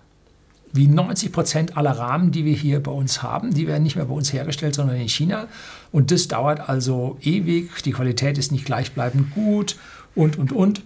wie 0.71 0.87
90 0.87 1.31
Prozent 1.31 1.77
aller 1.77 1.91
Rahmen, 1.91 2.31
die 2.31 2.45
wir 2.45 2.55
hier 2.55 2.81
bei 2.81 2.91
uns 2.91 3.23
haben, 3.23 3.53
die 3.53 3.67
werden 3.67 3.83
nicht 3.83 3.95
mehr 3.95 4.05
bei 4.05 4.13
uns 4.13 4.31
hergestellt, 4.31 4.75
sondern 4.75 4.97
in 4.97 5.09
China. 5.09 5.47
Und 5.91 6.11
das 6.11 6.27
dauert 6.27 6.69
also 6.69 7.17
ewig. 7.21 7.81
Die 7.83 7.91
Qualität 7.91 8.37
ist 8.37 8.51
nicht 8.51 8.65
gleichbleibend 8.65 9.33
gut 9.33 9.77
und, 10.15 10.37
und, 10.37 10.51
und. 10.51 10.83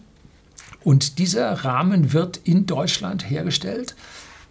Und 0.83 1.19
dieser 1.19 1.51
Rahmen 1.51 2.13
wird 2.13 2.37
in 2.43 2.65
Deutschland 2.65 3.29
hergestellt. 3.29 3.95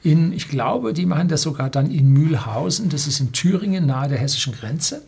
In, 0.02 0.32
ich 0.32 0.48
glaube, 0.48 0.92
die 0.92 1.06
machen 1.06 1.28
das 1.28 1.42
sogar 1.42 1.70
dann 1.70 1.90
in 1.90 2.08
Mühlhausen. 2.08 2.88
Das 2.88 3.06
ist 3.06 3.20
in 3.20 3.32
Thüringen, 3.32 3.86
nahe 3.86 4.08
der 4.08 4.18
hessischen 4.18 4.52
Grenze. 4.52 5.02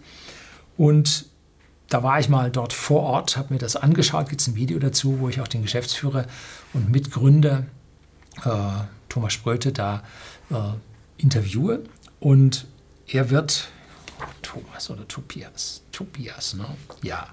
Und 0.76 1.26
da 1.88 2.02
war 2.02 2.18
ich 2.18 2.28
mal 2.28 2.50
dort 2.50 2.72
vor 2.72 3.02
Ort, 3.02 3.36
habe 3.36 3.54
mir 3.54 3.58
das 3.58 3.76
angeschaut. 3.76 4.28
Gibt 4.28 4.40
es 4.40 4.48
ein 4.48 4.56
Video 4.56 4.78
dazu, 4.78 5.20
wo 5.20 5.28
ich 5.28 5.40
auch 5.40 5.48
den 5.48 5.62
Geschäftsführer 5.62 6.26
und 6.72 6.90
Mitgründer 6.90 7.64
äh, 8.44 8.50
Thomas 9.14 9.32
Spröte 9.32 9.70
da 9.70 10.02
äh, 10.50 10.54
interviewe. 11.18 11.84
Und 12.18 12.66
er 13.06 13.30
wird, 13.30 13.68
Thomas 14.42 14.90
oder 14.90 15.06
Tobias, 15.06 15.82
Tobias, 15.92 16.54
ne? 16.54 16.66
Ja, 17.02 17.28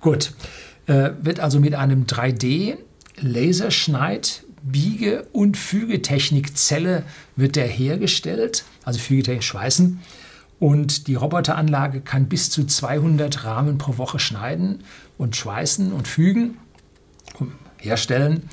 gut. 0.00 0.32
Äh, 0.86 1.10
wird 1.20 1.40
also 1.40 1.60
mit 1.60 1.74
einem 1.74 2.04
3D 2.04 2.78
Laserschneid 3.20 4.42
Biege- 4.62 5.26
und 5.32 5.58
Fügetechnikzelle 5.58 7.02
wird 7.36 7.56
der 7.56 7.66
hergestellt, 7.66 8.64
also 8.84 8.98
Fügetechnik 8.98 9.44
schweißen. 9.44 10.00
Und 10.58 11.08
die 11.08 11.14
Roboteranlage 11.14 12.00
kann 12.00 12.28
bis 12.28 12.48
zu 12.48 12.64
200 12.64 13.44
Rahmen 13.44 13.76
pro 13.76 13.98
Woche 13.98 14.18
schneiden 14.18 14.82
und 15.18 15.36
schweißen 15.36 15.92
und 15.92 16.08
fügen, 16.08 16.56
herstellen. 17.76 18.48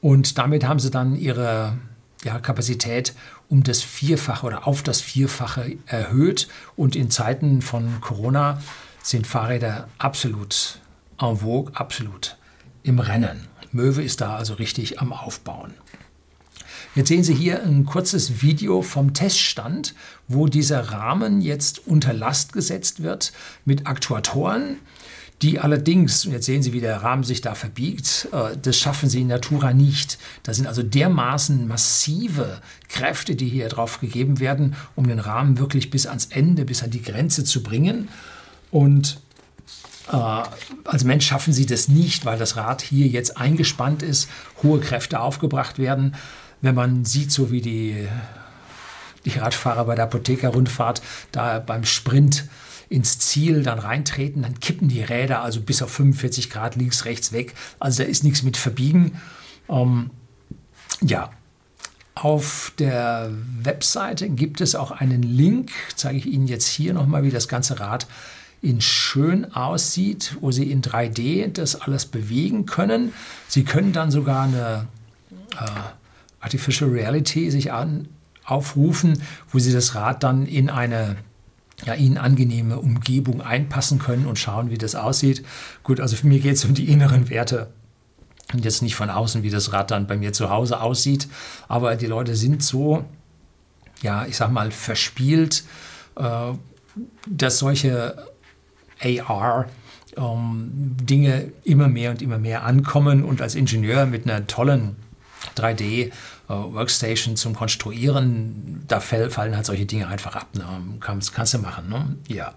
Und 0.00 0.38
damit 0.38 0.66
haben 0.66 0.80
sie 0.80 0.90
dann 0.90 1.16
ihre 1.16 1.76
ja, 2.24 2.38
Kapazität 2.38 3.14
um 3.48 3.62
das 3.62 3.82
Vierfache 3.82 4.46
oder 4.46 4.66
auf 4.66 4.82
das 4.82 5.00
Vierfache 5.00 5.76
erhöht. 5.86 6.48
Und 6.76 6.96
in 6.96 7.10
Zeiten 7.10 7.62
von 7.62 8.00
Corona 8.00 8.60
sind 9.02 9.26
Fahrräder 9.26 9.88
absolut 9.98 10.80
en 11.20 11.36
vogue, 11.38 11.72
absolut 11.74 12.36
im 12.82 12.98
Rennen. 12.98 13.48
Möwe 13.72 14.02
ist 14.02 14.20
da 14.20 14.36
also 14.36 14.54
richtig 14.54 15.00
am 15.00 15.12
Aufbauen. 15.12 15.74
Jetzt 16.94 17.08
sehen 17.08 17.24
Sie 17.24 17.34
hier 17.34 17.62
ein 17.62 17.86
kurzes 17.86 18.40
Video 18.40 18.80
vom 18.80 19.14
Teststand, 19.14 19.94
wo 20.28 20.46
dieser 20.46 20.92
Rahmen 20.92 21.40
jetzt 21.40 21.86
unter 21.88 22.12
Last 22.12 22.52
gesetzt 22.52 23.02
wird 23.02 23.32
mit 23.64 23.88
Aktuatoren 23.88 24.78
die 25.44 25.60
allerdings, 25.60 26.24
und 26.24 26.32
jetzt 26.32 26.46
sehen 26.46 26.62
Sie, 26.62 26.72
wie 26.72 26.80
der 26.80 27.02
Rahmen 27.02 27.22
sich 27.22 27.42
da 27.42 27.54
verbiegt, 27.54 28.28
äh, 28.32 28.56
das 28.60 28.78
schaffen 28.78 29.10
sie 29.10 29.20
in 29.20 29.26
Natura 29.26 29.74
nicht. 29.74 30.18
Da 30.42 30.54
sind 30.54 30.66
also 30.66 30.82
dermaßen 30.82 31.68
massive 31.68 32.62
Kräfte, 32.88 33.36
die 33.36 33.48
hier 33.48 33.68
drauf 33.68 34.00
gegeben 34.00 34.40
werden, 34.40 34.74
um 34.96 35.06
den 35.06 35.18
Rahmen 35.18 35.58
wirklich 35.58 35.90
bis 35.90 36.06
ans 36.06 36.26
Ende, 36.30 36.64
bis 36.64 36.82
an 36.82 36.90
die 36.90 37.02
Grenze 37.02 37.44
zu 37.44 37.62
bringen. 37.62 38.08
Und 38.70 39.20
äh, 40.10 40.42
als 40.84 41.04
Mensch 41.04 41.26
schaffen 41.26 41.52
sie 41.52 41.66
das 41.66 41.88
nicht, 41.88 42.24
weil 42.24 42.38
das 42.38 42.56
Rad 42.56 42.80
hier 42.80 43.06
jetzt 43.06 43.36
eingespannt 43.36 44.02
ist, 44.02 44.30
hohe 44.62 44.80
Kräfte 44.80 45.20
aufgebracht 45.20 45.78
werden. 45.78 46.16
Wenn 46.62 46.74
man 46.74 47.04
sieht, 47.04 47.30
so 47.30 47.50
wie 47.50 47.60
die, 47.60 48.08
die 49.26 49.38
Radfahrer 49.38 49.84
bei 49.84 49.94
der 49.94 50.04
Apothekerrundfahrt 50.04 51.02
da 51.32 51.58
beim 51.58 51.84
Sprint 51.84 52.48
ins 52.88 53.18
Ziel 53.18 53.62
dann 53.62 53.78
reintreten, 53.78 54.42
dann 54.42 54.60
kippen 54.60 54.88
die 54.88 55.02
Räder 55.02 55.42
also 55.42 55.60
bis 55.60 55.82
auf 55.82 55.90
45 55.90 56.50
Grad 56.50 56.76
links, 56.76 57.04
rechts 57.04 57.32
weg. 57.32 57.54
Also 57.80 58.02
da 58.02 58.08
ist 58.08 58.24
nichts 58.24 58.42
mit 58.42 58.56
Verbiegen. 58.56 59.20
Ähm, 59.68 60.10
ja, 61.02 61.30
auf 62.14 62.72
der 62.78 63.30
Webseite 63.62 64.28
gibt 64.28 64.60
es 64.60 64.74
auch 64.74 64.92
einen 64.92 65.22
Link, 65.22 65.72
zeige 65.96 66.18
ich 66.18 66.26
Ihnen 66.26 66.46
jetzt 66.46 66.66
hier 66.66 66.94
nochmal, 66.94 67.24
wie 67.24 67.30
das 67.30 67.48
ganze 67.48 67.80
Rad 67.80 68.06
in 68.62 68.80
schön 68.80 69.52
aussieht, 69.52 70.36
wo 70.40 70.50
Sie 70.50 70.70
in 70.70 70.80
3D 70.80 71.52
das 71.52 71.80
alles 71.80 72.06
bewegen 72.06 72.66
können. 72.66 73.12
Sie 73.48 73.64
können 73.64 73.92
dann 73.92 74.10
sogar 74.10 74.44
eine 74.44 74.86
äh, 75.60 75.70
Artificial 76.40 76.90
Reality 76.90 77.50
sich 77.50 77.72
an, 77.72 78.08
aufrufen, 78.44 79.20
wo 79.50 79.58
Sie 79.58 79.72
das 79.72 79.94
Rad 79.94 80.22
dann 80.22 80.46
in 80.46 80.70
eine 80.70 81.16
ja, 81.84 81.94
ihnen 81.94 82.18
angenehme 82.18 82.78
Umgebung 82.78 83.40
einpassen 83.42 83.98
können 83.98 84.26
und 84.26 84.38
schauen, 84.38 84.70
wie 84.70 84.78
das 84.78 84.94
aussieht. 84.94 85.44
Gut, 85.82 86.00
also 86.00 86.16
für 86.16 86.26
mich 86.26 86.42
geht 86.42 86.54
es 86.54 86.64
um 86.64 86.74
die 86.74 86.90
inneren 86.90 87.28
Werte 87.28 87.68
und 88.52 88.64
jetzt 88.64 88.82
nicht 88.82 88.94
von 88.94 89.10
außen, 89.10 89.42
wie 89.42 89.50
das 89.50 89.72
Rad 89.72 89.90
dann 89.90 90.06
bei 90.06 90.16
mir 90.16 90.32
zu 90.32 90.50
Hause 90.50 90.80
aussieht. 90.80 91.28
Aber 91.68 91.96
die 91.96 92.06
Leute 92.06 92.36
sind 92.36 92.62
so, 92.62 93.04
ja, 94.02 94.26
ich 94.26 94.36
sag 94.36 94.50
mal, 94.50 94.70
verspielt, 94.70 95.64
äh, 96.16 96.52
dass 97.26 97.58
solche 97.58 98.28
AR 99.00 99.66
ähm, 100.16 100.96
Dinge 101.00 101.52
immer 101.64 101.88
mehr 101.88 102.10
und 102.10 102.22
immer 102.22 102.38
mehr 102.38 102.64
ankommen 102.64 103.24
und 103.24 103.42
als 103.42 103.54
Ingenieur 103.54 104.06
mit 104.06 104.24
einer 104.24 104.46
tollen 104.46 104.96
3D 105.56 105.82
äh, 105.82 106.10
Workstation 106.48 107.36
zum 107.36 107.54
Konstruieren, 107.54 108.84
da 108.86 109.00
fallen 109.00 109.56
halt 109.56 109.66
solche 109.66 109.86
Dinge 109.86 110.08
einfach 110.08 110.36
ab. 110.36 110.48
Ne? 110.54 110.64
Kannst, 111.00 111.32
kannst 111.34 111.54
du 111.54 111.58
machen. 111.58 111.88
Ne? 111.88 112.16
Ja. 112.28 112.54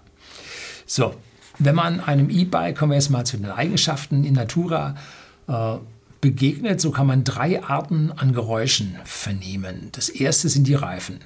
So, 0.86 1.14
wenn 1.58 1.74
man 1.74 2.00
einem 2.00 2.30
E-Bike, 2.30 2.76
kommen 2.76 2.92
wir 2.92 2.96
jetzt 2.96 3.10
mal 3.10 3.24
zu 3.24 3.36
den 3.36 3.50
Eigenschaften 3.50 4.24
in 4.24 4.34
Natura, 4.34 4.94
äh, 5.48 5.76
begegnet, 6.20 6.80
so 6.80 6.90
kann 6.90 7.06
man 7.06 7.24
drei 7.24 7.62
Arten 7.62 8.12
an 8.12 8.32
Geräuschen 8.32 8.96
vernehmen. 9.04 9.88
Das 9.92 10.08
erste 10.08 10.48
sind 10.48 10.66
die 10.66 10.74
Reifen. 10.74 11.20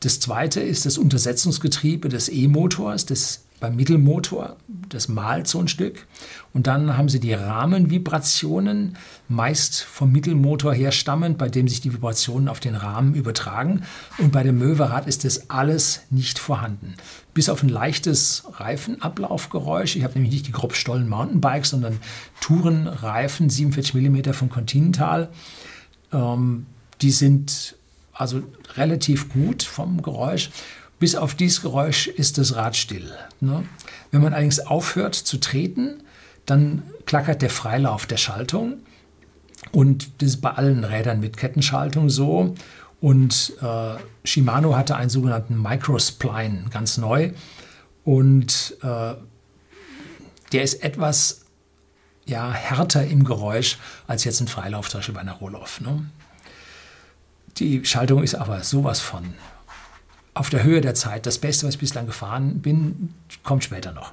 Das 0.00 0.20
zweite 0.20 0.60
ist 0.60 0.86
das 0.86 0.98
Untersetzungsgetriebe 0.98 2.08
des 2.08 2.28
E-Motors, 2.28 3.06
des 3.06 3.43
beim 3.60 3.76
Mittelmotor, 3.76 4.56
das 4.88 5.08
malt 5.08 5.46
so 5.46 5.58
ein 5.58 5.68
Stück. 5.68 6.06
Und 6.52 6.66
dann 6.66 6.96
haben 6.96 7.08
sie 7.08 7.20
die 7.20 7.32
Rahmenvibrationen, 7.32 8.96
meist 9.28 9.82
vom 9.82 10.12
Mittelmotor 10.12 10.74
her 10.74 10.92
stammend, 10.92 11.38
bei 11.38 11.48
dem 11.48 11.68
sich 11.68 11.80
die 11.80 11.92
Vibrationen 11.92 12.48
auf 12.48 12.60
den 12.60 12.74
Rahmen 12.74 13.14
übertragen. 13.14 13.82
Und 14.18 14.32
bei 14.32 14.42
dem 14.42 14.58
Möwerrad 14.58 15.06
ist 15.06 15.24
das 15.24 15.50
alles 15.50 16.02
nicht 16.10 16.38
vorhanden. 16.38 16.94
Bis 17.32 17.48
auf 17.48 17.62
ein 17.62 17.68
leichtes 17.68 18.44
Reifenablaufgeräusch. 18.52 19.96
Ich 19.96 20.04
habe 20.04 20.14
nämlich 20.14 20.32
nicht 20.32 20.46
die 20.46 20.52
Grobstollen 20.52 21.08
Mountainbikes, 21.08 21.70
sondern 21.70 21.98
Tourenreifen, 22.40 23.48
47 23.48 23.94
mm 23.94 24.32
von 24.32 24.50
Continental. 24.50 25.30
Ähm, 26.12 26.66
die 27.00 27.10
sind 27.10 27.76
also 28.12 28.42
relativ 28.76 29.32
gut 29.32 29.62
vom 29.62 30.02
Geräusch. 30.02 30.50
Bis 31.04 31.16
auf 31.16 31.34
dieses 31.34 31.60
Geräusch 31.60 32.06
ist 32.06 32.38
das 32.38 32.56
Rad 32.56 32.76
still. 32.76 33.12
Ne? 33.38 33.68
Wenn 34.10 34.22
man 34.22 34.32
allerdings 34.32 34.58
aufhört 34.58 35.14
zu 35.14 35.36
treten, 35.36 36.02
dann 36.46 36.82
klackert 37.04 37.42
der 37.42 37.50
Freilauf 37.50 38.06
der 38.06 38.16
Schaltung. 38.16 38.78
Und 39.70 40.22
das 40.22 40.30
ist 40.30 40.40
bei 40.40 40.52
allen 40.52 40.82
Rädern 40.82 41.20
mit 41.20 41.36
Kettenschaltung 41.36 42.08
so. 42.08 42.54
Und 43.02 43.52
äh, 43.60 43.96
Shimano 44.26 44.74
hatte 44.76 44.96
einen 44.96 45.10
sogenannten 45.10 45.60
Microspline, 45.60 46.70
ganz 46.70 46.96
neu. 46.96 47.32
Und 48.06 48.74
äh, 48.80 49.12
der 50.52 50.62
ist 50.62 50.82
etwas 50.82 51.44
ja, 52.24 52.50
härter 52.50 53.06
im 53.06 53.24
Geräusch 53.24 53.76
als 54.06 54.24
jetzt 54.24 54.40
ein 54.40 54.48
Freilauf, 54.48 54.88
zum 54.88 55.00
Beispiel 55.00 55.16
bei 55.16 55.20
einer 55.20 55.34
Rohloff. 55.34 55.82
Ne? 55.82 56.06
Die 57.58 57.84
Schaltung 57.84 58.22
ist 58.22 58.36
aber 58.36 58.64
sowas 58.64 59.00
von 59.00 59.34
auf 60.34 60.50
der 60.50 60.62
Höhe 60.62 60.80
der 60.80 60.94
Zeit. 60.94 61.26
Das 61.26 61.38
Beste, 61.38 61.66
was 61.66 61.74
ich 61.74 61.80
bislang 61.80 62.06
gefahren 62.06 62.60
bin, 62.60 63.14
kommt 63.42 63.64
später 63.64 63.92
noch. 63.92 64.12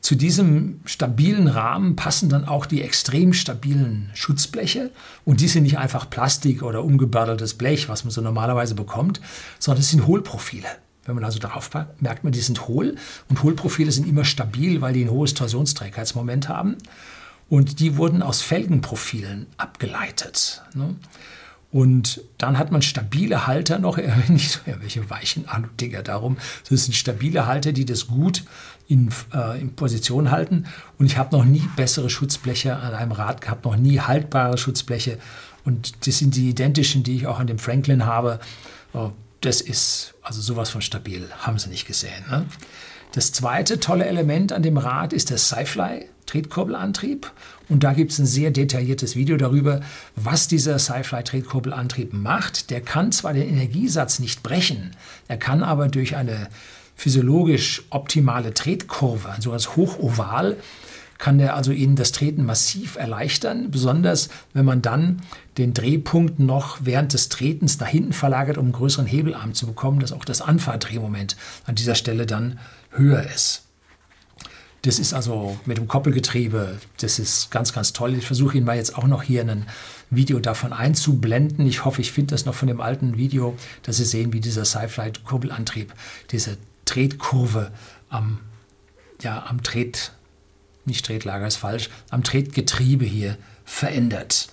Zu 0.00 0.14
diesem 0.14 0.80
stabilen 0.84 1.48
Rahmen 1.48 1.96
passen 1.96 2.28
dann 2.28 2.44
auch 2.44 2.66
die 2.66 2.82
extrem 2.82 3.32
stabilen 3.32 4.10
Schutzbleche. 4.14 4.92
Und 5.24 5.40
die 5.40 5.48
sind 5.48 5.64
nicht 5.64 5.78
einfach 5.78 6.08
Plastik 6.08 6.62
oder 6.62 6.84
umgebördeltes 6.84 7.54
Blech, 7.54 7.88
was 7.88 8.04
man 8.04 8.12
so 8.12 8.20
normalerweise 8.20 8.74
bekommt, 8.74 9.20
sondern 9.58 9.80
es 9.80 9.90
sind 9.90 10.06
Hohlprofile. 10.06 10.68
Wenn 11.04 11.16
man 11.16 11.24
also 11.24 11.38
darauf 11.38 11.70
packt, 11.70 12.02
merkt 12.02 12.24
man, 12.24 12.32
die 12.32 12.40
sind 12.40 12.68
hohl. 12.68 12.96
Und 13.28 13.42
Hohlprofile 13.42 13.90
sind 13.90 14.06
immer 14.06 14.24
stabil, 14.24 14.80
weil 14.80 14.92
die 14.92 15.04
ein 15.04 15.10
hohes 15.10 15.34
Torsionsträgheitsmoment 15.34 16.48
haben. 16.48 16.76
Und 17.48 17.80
die 17.80 17.96
wurden 17.96 18.22
aus 18.22 18.42
Felgenprofilen 18.42 19.46
abgeleitet. 19.56 20.62
Ne? 20.74 20.94
Und 21.72 22.22
dann 22.38 22.58
hat 22.58 22.70
man 22.70 22.80
stabile 22.80 23.46
Halter 23.46 23.78
noch, 23.78 23.98
nicht 24.28 24.50
so 24.50 24.60
irgendwelche 24.66 25.10
weichen 25.10 25.48
Alu-Dinger 25.48 26.02
darum. 26.02 26.36
Das 26.68 26.84
sind 26.84 26.94
stabile 26.94 27.46
Halter, 27.46 27.72
die 27.72 27.84
das 27.84 28.06
gut 28.06 28.44
in, 28.88 29.10
äh, 29.34 29.60
in 29.60 29.74
Position 29.74 30.30
halten. 30.30 30.66
Und 30.98 31.06
ich 31.06 31.18
habe 31.18 31.36
noch 31.36 31.44
nie 31.44 31.68
bessere 31.76 32.08
Schutzbleche 32.08 32.76
an 32.76 32.94
einem 32.94 33.12
Rad 33.12 33.40
gehabt, 33.40 33.64
noch 33.64 33.76
nie 33.76 34.00
haltbare 34.00 34.58
Schutzbleche. 34.58 35.18
Und 35.64 36.06
das 36.06 36.18
sind 36.18 36.36
die 36.36 36.50
identischen, 36.50 37.02
die 37.02 37.16
ich 37.16 37.26
auch 37.26 37.40
an 37.40 37.48
dem 37.48 37.58
Franklin 37.58 38.06
habe. 38.06 38.38
Äh, 38.94 39.08
das 39.40 39.60
ist 39.60 40.14
also 40.22 40.40
sowas 40.40 40.70
von 40.70 40.80
stabil, 40.80 41.28
haben 41.38 41.58
Sie 41.58 41.68
nicht 41.68 41.86
gesehen. 41.86 42.24
Ne? 42.30 42.46
Das 43.12 43.32
zweite 43.32 43.80
tolle 43.80 44.06
Element 44.06 44.52
an 44.52 44.62
dem 44.62 44.78
Rad 44.78 45.12
ist 45.12 45.30
der 45.30 45.38
Sci-Fly 45.38 46.06
Tretkurbelantrieb. 46.26 47.30
Und 47.68 47.84
da 47.84 47.92
gibt 47.92 48.12
es 48.12 48.18
ein 48.18 48.26
sehr 48.26 48.50
detailliertes 48.50 49.16
Video 49.16 49.36
darüber, 49.36 49.80
was 50.14 50.48
dieser 50.48 50.78
Sci-Fi 50.78 51.22
Tretkurbelantrieb 51.22 52.12
macht. 52.12 52.70
Der 52.70 52.80
kann 52.80 53.12
zwar 53.12 53.32
den 53.32 53.48
Energiesatz 53.48 54.18
nicht 54.18 54.42
brechen, 54.42 54.92
er 55.28 55.36
kann 55.36 55.62
aber 55.62 55.88
durch 55.88 56.16
eine 56.16 56.48
physiologisch 56.96 57.84
optimale 57.90 58.54
Tretkurve, 58.54 59.34
so 59.40 59.52
als 59.52 59.76
Hochoval, 59.76 60.56
kann 61.18 61.38
der 61.38 61.54
also 61.54 61.72
Ihnen 61.72 61.96
das 61.96 62.12
Treten 62.12 62.44
massiv 62.44 62.96
erleichtern, 62.96 63.70
besonders 63.70 64.28
wenn 64.52 64.64
man 64.64 64.82
dann 64.82 65.22
den 65.56 65.72
Drehpunkt 65.72 66.38
noch 66.38 66.78
während 66.82 67.12
des 67.12 67.28
Tretens 67.28 67.80
nach 67.80 67.86
hinten 67.86 68.12
verlagert, 68.12 68.58
um 68.58 68.66
einen 68.66 68.72
größeren 68.72 69.06
Hebelarm 69.06 69.54
zu 69.54 69.66
bekommen, 69.66 70.00
dass 70.00 70.12
auch 70.12 70.24
das 70.24 70.42
Anfahrdrehmoment 70.42 71.36
an 71.64 71.74
dieser 71.74 71.94
Stelle 71.94 72.26
dann 72.26 72.58
höher 72.90 73.22
ist. 73.22 73.65
Das 74.86 75.00
ist 75.00 75.14
also 75.14 75.58
mit 75.66 75.78
dem 75.78 75.88
Koppelgetriebe, 75.88 76.78
das 76.98 77.18
ist 77.18 77.50
ganz, 77.50 77.72
ganz 77.72 77.92
toll. 77.92 78.14
Ich 78.14 78.24
versuche 78.24 78.56
Ihnen 78.56 78.66
mal 78.66 78.76
jetzt 78.76 78.96
auch 78.96 79.08
noch 79.08 79.24
hier 79.24 79.42
ein 79.42 79.66
Video 80.10 80.38
davon 80.38 80.72
einzublenden. 80.72 81.66
Ich 81.66 81.84
hoffe, 81.84 82.00
ich 82.00 82.12
finde 82.12 82.36
das 82.36 82.44
noch 82.44 82.54
von 82.54 82.68
dem 82.68 82.80
alten 82.80 83.16
Video, 83.16 83.56
dass 83.82 83.96
Sie 83.96 84.04
sehen, 84.04 84.32
wie 84.32 84.38
dieser 84.38 84.64
Sci-Flight-Kurbelantrieb, 84.64 85.92
diese 86.30 86.56
Tretkurve 86.84 87.72
am, 88.10 88.38
ja, 89.22 89.44
am 89.48 89.64
Tret, 89.64 90.12
nicht 90.84 91.04
Tretlager 91.04 91.48
ist 91.48 91.56
falsch, 91.56 91.90
am 92.10 92.22
Tretgetriebe 92.22 93.04
hier 93.04 93.36
verändert. 93.64 94.50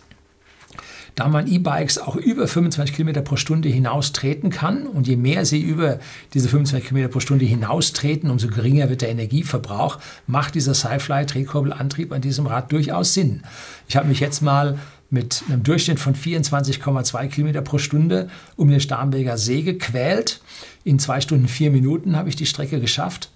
Da 1.15 1.27
man 1.27 1.47
E-Bikes 1.47 1.99
auch 1.99 2.15
über 2.15 2.47
25 2.47 2.95
km 2.95 3.23
pro 3.23 3.35
Stunde 3.35 3.69
hinaus 3.69 4.13
treten 4.13 4.49
kann 4.49 4.87
und 4.87 5.07
je 5.07 5.15
mehr 5.15 5.45
sie 5.45 5.61
über 5.61 5.99
diese 6.33 6.49
25 6.49 6.89
km 6.89 7.09
pro 7.09 7.19
Stunde 7.19 7.45
hinaus 7.45 7.93
treten, 7.93 8.31
umso 8.31 8.47
geringer 8.47 8.89
wird 8.89 9.01
der 9.01 9.09
Energieverbrauch, 9.09 9.99
macht 10.25 10.55
dieser 10.55 10.73
Sci-Fly-Drehkurbelantrieb 10.73 12.11
an 12.11 12.21
diesem 12.21 12.47
Rad 12.47 12.71
durchaus 12.71 13.13
Sinn. 13.13 13.43
Ich 13.87 13.95
habe 13.95 14.07
mich 14.07 14.19
jetzt 14.19 14.41
mal 14.41 14.79
mit 15.11 15.43
einem 15.47 15.61
Durchschnitt 15.61 15.99
von 15.99 16.15
24,2 16.15 17.27
km 17.27 17.63
pro 17.63 17.77
Stunde 17.77 18.29
um 18.55 18.69
den 18.69 18.79
Starnberger 18.79 19.37
See 19.37 19.61
gequält. 19.61 20.41
In 20.83 20.97
zwei 20.97 21.21
Stunden 21.21 21.47
vier 21.47 21.69
Minuten 21.69 22.15
habe 22.15 22.29
ich 22.29 22.35
die 22.35 22.47
Strecke 22.47 22.79
geschafft 22.79 23.29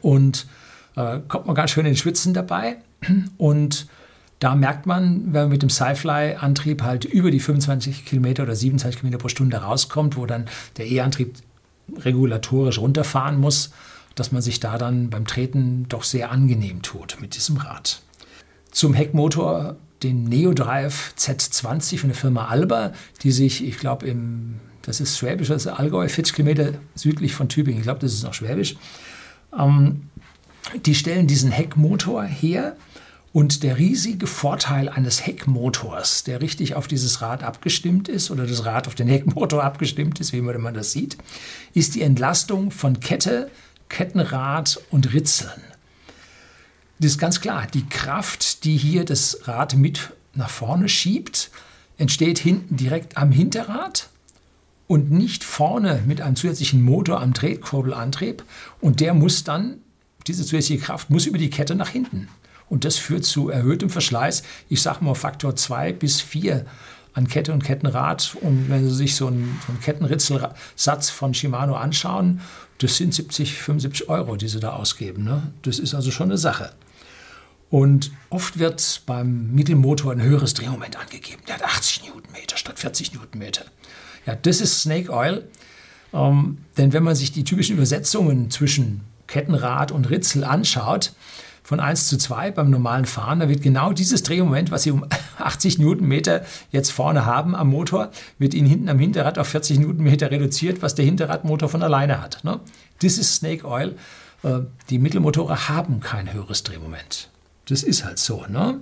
und 0.00 0.46
äh, 0.96 1.18
kommt 1.28 1.46
man 1.46 1.54
ganz 1.54 1.72
schön 1.72 1.84
in 1.84 1.96
Schwitzen 1.96 2.32
dabei. 2.32 2.78
Und 3.36 3.86
Da 4.38 4.54
merkt 4.54 4.86
man, 4.86 5.32
wenn 5.32 5.42
man 5.42 5.48
mit 5.48 5.62
dem 5.62 5.70
Sci-Fly-Antrieb 5.70 6.82
halt 6.82 7.04
über 7.04 7.30
die 7.30 7.40
25 7.40 8.04
Kilometer 8.04 8.42
oder 8.42 8.54
27 8.54 9.00
Kilometer 9.00 9.18
pro 9.18 9.28
Stunde 9.28 9.56
rauskommt, 9.56 10.16
wo 10.16 10.26
dann 10.26 10.46
der 10.76 10.86
E-Antrieb 10.86 11.36
regulatorisch 11.98 12.78
runterfahren 12.78 13.38
muss, 13.38 13.70
dass 14.14 14.32
man 14.32 14.42
sich 14.42 14.60
da 14.60 14.76
dann 14.78 15.10
beim 15.10 15.26
Treten 15.26 15.86
doch 15.88 16.02
sehr 16.02 16.30
angenehm 16.30 16.82
tut 16.82 17.18
mit 17.20 17.36
diesem 17.36 17.56
Rad. 17.56 18.02
Zum 18.70 18.92
Heckmotor 18.92 19.76
den 20.02 20.24
Neodrive 20.24 21.12
Z20 21.18 21.98
von 21.98 22.10
der 22.10 22.16
Firma 22.16 22.46
Alba, 22.46 22.92
die 23.22 23.32
sich, 23.32 23.64
ich 23.64 23.78
glaube, 23.78 24.06
im, 24.06 24.56
das 24.82 25.00
ist 25.00 25.16
Schwäbisch, 25.16 25.48
das 25.48 25.66
ist 25.66 25.72
Allgäu, 25.72 26.08
40 26.08 26.34
Kilometer 26.34 26.72
südlich 26.94 27.34
von 27.34 27.48
Tübingen, 27.48 27.78
ich 27.78 27.84
glaube, 27.84 28.00
das 28.00 28.12
ist 28.12 28.22
noch 28.22 28.34
Schwäbisch, 28.34 28.76
ähm, 29.58 30.08
die 30.84 30.94
stellen 30.94 31.26
diesen 31.26 31.50
Heckmotor 31.50 32.24
her. 32.24 32.76
Und 33.32 33.62
der 33.62 33.76
riesige 33.76 34.26
Vorteil 34.26 34.88
eines 34.88 35.26
Heckmotors, 35.26 36.24
der 36.24 36.40
richtig 36.40 36.74
auf 36.74 36.88
dieses 36.88 37.20
Rad 37.20 37.42
abgestimmt 37.42 38.08
ist 38.08 38.30
oder 38.30 38.46
das 38.46 38.64
Rad 38.64 38.86
auf 38.86 38.94
den 38.94 39.08
Heckmotor 39.08 39.62
abgestimmt 39.62 40.20
ist, 40.20 40.32
wie 40.32 40.40
man 40.40 40.74
das 40.74 40.92
sieht, 40.92 41.18
ist 41.74 41.94
die 41.94 42.02
Entlastung 42.02 42.70
von 42.70 43.00
Kette, 43.00 43.50
Kettenrad 43.88 44.80
und 44.90 45.12
Ritzeln. 45.12 45.62
Das 46.98 47.12
ist 47.12 47.18
ganz 47.18 47.40
klar, 47.40 47.66
die 47.72 47.86
Kraft, 47.86 48.64
die 48.64 48.76
hier 48.76 49.04
das 49.04 49.40
Rad 49.46 49.76
mit 49.76 50.12
nach 50.34 50.48
vorne 50.48 50.88
schiebt, 50.88 51.50
entsteht 51.98 52.38
hinten 52.38 52.76
direkt 52.76 53.16
am 53.18 53.32
Hinterrad 53.32 54.08
und 54.86 55.10
nicht 55.10 55.44
vorne 55.44 56.02
mit 56.06 56.20
einem 56.20 56.36
zusätzlichen 56.36 56.82
Motor 56.82 57.20
am 57.20 57.34
Tretkurbelantrieb. 57.34 58.44
Und 58.80 59.00
der 59.00 59.14
muss 59.14 59.44
dann, 59.44 59.78
diese 60.26 60.44
zusätzliche 60.44 60.82
Kraft 60.82 61.10
muss 61.10 61.26
über 61.26 61.38
die 61.38 61.50
Kette 61.50 61.74
nach 61.74 61.88
hinten. 61.88 62.28
Und 62.68 62.84
das 62.84 62.96
führt 62.96 63.24
zu 63.24 63.48
erhöhtem 63.48 63.90
Verschleiß. 63.90 64.42
Ich 64.68 64.82
sage 64.82 65.04
mal 65.04 65.14
Faktor 65.14 65.54
2 65.54 65.92
bis 65.92 66.20
4 66.20 66.66
an 67.14 67.28
Kette 67.28 67.52
und 67.52 67.64
Kettenrad. 67.64 68.36
Und 68.40 68.68
wenn 68.68 68.88
Sie 68.88 68.94
sich 68.94 69.16
so 69.16 69.28
einen, 69.28 69.58
so 69.66 69.72
einen 69.72 69.80
Kettenritzelsatz 69.80 71.10
von 71.10 71.32
Shimano 71.32 71.74
anschauen, 71.74 72.40
das 72.78 72.96
sind 72.96 73.14
70, 73.14 73.54
75 73.54 74.08
Euro, 74.08 74.36
die 74.36 74.48
Sie 74.48 74.60
da 74.60 74.74
ausgeben. 74.74 75.24
Ne? 75.24 75.52
Das 75.62 75.78
ist 75.78 75.94
also 75.94 76.10
schon 76.10 76.28
eine 76.28 76.38
Sache. 76.38 76.72
Und 77.70 78.12
oft 78.30 78.58
wird 78.58 79.02
beim 79.06 79.52
Mittelmotor 79.52 80.12
ein 80.12 80.22
höheres 80.22 80.54
Drehmoment 80.54 80.96
angegeben. 80.96 81.42
Der 81.48 81.56
hat 81.56 81.64
80 81.64 82.04
Newtonmeter 82.04 82.56
statt 82.56 82.78
40 82.78 83.14
Newtonmeter. 83.14 83.64
Ja, 84.24 84.36
das 84.36 84.60
ist 84.60 84.82
Snake 84.82 85.10
Oil. 85.10 85.44
Ähm, 86.12 86.58
denn 86.76 86.92
wenn 86.92 87.02
man 87.02 87.14
sich 87.14 87.32
die 87.32 87.44
typischen 87.44 87.76
Übersetzungen 87.76 88.50
zwischen 88.50 89.02
Kettenrad 89.26 89.90
und 89.90 90.08
Ritzel 90.08 90.44
anschaut, 90.44 91.12
von 91.66 91.80
1 91.80 92.06
zu 92.06 92.16
2 92.16 92.52
beim 92.52 92.70
normalen 92.70 93.06
Fahren, 93.06 93.40
da 93.40 93.48
wird 93.48 93.60
genau 93.60 93.92
dieses 93.92 94.22
Drehmoment, 94.22 94.70
was 94.70 94.84
Sie 94.84 94.92
um 94.92 95.04
80 95.38 95.80
Newtonmeter 95.80 96.44
jetzt 96.70 96.92
vorne 96.92 97.26
haben 97.26 97.56
am 97.56 97.70
Motor, 97.70 98.12
wird 98.38 98.54
Ihnen 98.54 98.68
hinten 98.68 98.88
am 98.88 99.00
Hinterrad 99.00 99.36
auf 99.36 99.48
40 99.48 99.80
Newtonmeter 99.80 100.30
reduziert, 100.30 100.80
was 100.80 100.94
der 100.94 101.04
Hinterradmotor 101.04 101.68
von 101.68 101.82
alleine 101.82 102.22
hat. 102.22 102.44
Ne? 102.44 102.60
Das 103.02 103.18
ist 103.18 103.34
Snake 103.34 103.66
Oil. 103.66 103.96
Äh, 104.44 104.60
die 104.90 105.00
Mittelmotoren 105.00 105.68
haben 105.68 105.98
kein 105.98 106.32
höheres 106.32 106.62
Drehmoment. 106.62 107.30
Das 107.68 107.82
ist 107.82 108.04
halt 108.04 108.20
so. 108.20 108.46
Ne? 108.48 108.78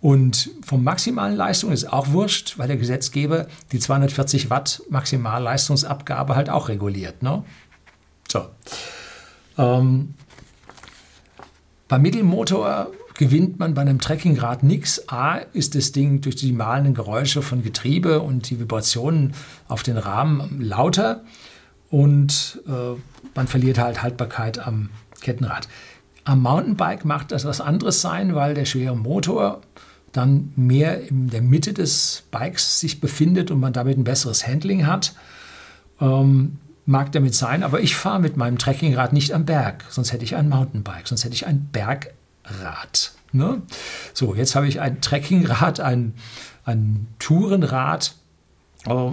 Und 0.00 0.50
vom 0.64 0.84
maximalen 0.84 1.34
Leistung 1.34 1.72
ist 1.72 1.92
auch 1.92 2.12
wurscht, 2.12 2.58
weil 2.58 2.68
der 2.68 2.76
Gesetzgeber 2.76 3.48
die 3.72 3.80
240 3.80 4.50
Watt 4.50 4.82
Maximalleistungsabgabe 4.88 6.36
halt 6.36 6.48
auch 6.48 6.68
reguliert. 6.68 7.24
Ne? 7.24 7.42
So. 8.28 8.46
Ähm, 9.58 10.14
beim 11.88 12.02
Mittelmotor 12.02 12.88
gewinnt 13.14 13.58
man 13.58 13.74
bei 13.74 13.82
einem 13.82 14.00
Trekkingrad 14.00 14.62
nichts. 14.62 15.08
A 15.08 15.38
ist 15.52 15.74
das 15.74 15.92
Ding 15.92 16.20
durch 16.20 16.36
die 16.36 16.52
mahlenden 16.52 16.94
Geräusche 16.94 17.42
von 17.42 17.62
Getriebe 17.62 18.20
und 18.20 18.48
die 18.48 18.60
Vibrationen 18.60 19.34
auf 19.66 19.82
den 19.82 19.96
Rahmen 19.96 20.60
lauter 20.60 21.24
und 21.90 22.62
äh, 22.66 22.98
man 23.34 23.46
verliert 23.46 23.78
halt 23.78 24.02
Haltbarkeit 24.02 24.58
am 24.58 24.90
Kettenrad. 25.20 25.68
Am 26.24 26.42
Mountainbike 26.42 27.04
macht 27.04 27.32
das 27.32 27.44
was 27.44 27.60
anderes 27.60 28.00
sein, 28.00 28.34
weil 28.34 28.54
der 28.54 28.66
schwere 28.66 28.96
Motor 28.96 29.62
dann 30.12 30.52
mehr 30.56 31.08
in 31.08 31.30
der 31.30 31.42
Mitte 31.42 31.72
des 31.72 32.24
Bikes 32.30 32.80
sich 32.80 33.00
befindet 33.00 33.50
und 33.50 33.60
man 33.60 33.72
damit 33.72 33.98
ein 33.98 34.04
besseres 34.04 34.46
Handling 34.46 34.86
hat. 34.86 35.14
Ähm, 36.00 36.58
mag 36.88 37.12
damit 37.12 37.34
sein, 37.34 37.62
aber 37.62 37.80
ich 37.80 37.94
fahre 37.94 38.18
mit 38.18 38.38
meinem 38.38 38.56
Trekkingrad 38.56 39.12
nicht 39.12 39.32
am 39.32 39.44
Berg, 39.44 39.84
sonst 39.90 40.12
hätte 40.12 40.24
ich 40.24 40.34
ein 40.34 40.48
Mountainbike, 40.48 41.06
sonst 41.06 41.22
hätte 41.22 41.34
ich 41.34 41.46
ein 41.46 41.68
Bergrad. 41.70 43.12
Ne? 43.30 43.60
So, 44.14 44.34
jetzt 44.34 44.54
habe 44.54 44.66
ich 44.66 44.80
ein 44.80 45.02
Trekkingrad, 45.02 45.80
ein, 45.80 46.14
ein 46.64 47.06
Tourenrad, 47.18 48.14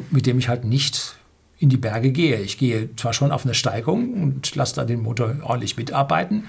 mit 0.09 0.25
dem 0.25 0.39
ich 0.39 0.47
halt 0.47 0.63
nicht 0.63 1.17
in 1.57 1.67
die 1.67 1.75
Berge 1.75 2.11
gehe. 2.11 2.39
Ich 2.39 2.57
gehe 2.57 2.95
zwar 2.95 3.11
schon 3.11 3.33
auf 3.33 3.43
eine 3.43 3.53
Steigung 3.53 4.13
und 4.23 4.55
lasse 4.55 4.75
da 4.75 4.85
den 4.85 5.01
Motor 5.01 5.35
ordentlich 5.43 5.75
mitarbeiten, 5.75 6.45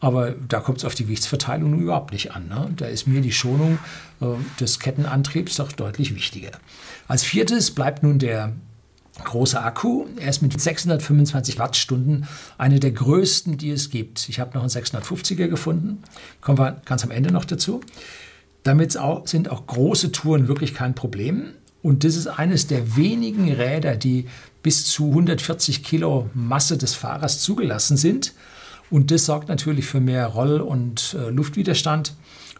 aber 0.00 0.30
da 0.30 0.60
kommt 0.60 0.78
es 0.78 0.86
auf 0.86 0.94
die 0.94 1.04
Gewichtsverteilung 1.04 1.78
überhaupt 1.78 2.12
nicht 2.12 2.34
an. 2.34 2.48
Ne? 2.48 2.70
Da 2.76 2.86
ist 2.86 3.06
mir 3.06 3.20
die 3.20 3.32
Schonung 3.32 3.78
äh, 4.22 4.26
des 4.58 4.80
Kettenantriebs 4.80 5.56
doch 5.56 5.70
deutlich 5.70 6.14
wichtiger. 6.14 6.52
Als 7.08 7.24
viertes 7.24 7.72
bleibt 7.72 8.02
nun 8.02 8.18
der 8.18 8.54
große 9.24 9.62
Akku. 9.62 10.06
Er 10.18 10.30
ist 10.30 10.42
mit 10.42 10.58
625 10.58 11.58
Wattstunden 11.58 12.26
eine 12.58 12.80
der 12.80 12.92
größten, 12.92 13.58
die 13.58 13.70
es 13.70 13.90
gibt. 13.90 14.28
Ich 14.28 14.40
habe 14.40 14.54
noch 14.54 14.62
einen 14.62 14.70
650er 14.70 15.48
gefunden. 15.48 16.02
Kommen 16.40 16.58
wir 16.58 16.80
ganz 16.84 17.04
am 17.04 17.10
Ende 17.10 17.32
noch 17.32 17.44
dazu. 17.44 17.80
Damit 18.62 18.96
sind 19.24 19.50
auch 19.50 19.66
große 19.66 20.12
Touren 20.12 20.48
wirklich 20.48 20.74
kein 20.74 20.94
Problem. 20.94 21.52
Und 21.82 22.04
das 22.04 22.16
ist 22.16 22.28
eines 22.28 22.68
der 22.68 22.96
wenigen 22.96 23.52
Räder, 23.52 23.96
die 23.96 24.26
bis 24.62 24.86
zu 24.86 25.08
140 25.08 25.82
Kilo 25.82 26.30
Masse 26.32 26.78
des 26.78 26.94
Fahrers 26.94 27.40
zugelassen 27.40 27.96
sind. 27.96 28.34
Und 28.90 29.10
das 29.10 29.26
sorgt 29.26 29.48
natürlich 29.48 29.86
für 29.86 30.00
mehr 30.00 30.26
Roll- 30.26 30.60
und 30.60 31.16
äh, 31.18 31.30
Luftwiderstand. 31.30 32.14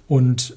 Und 0.08 0.56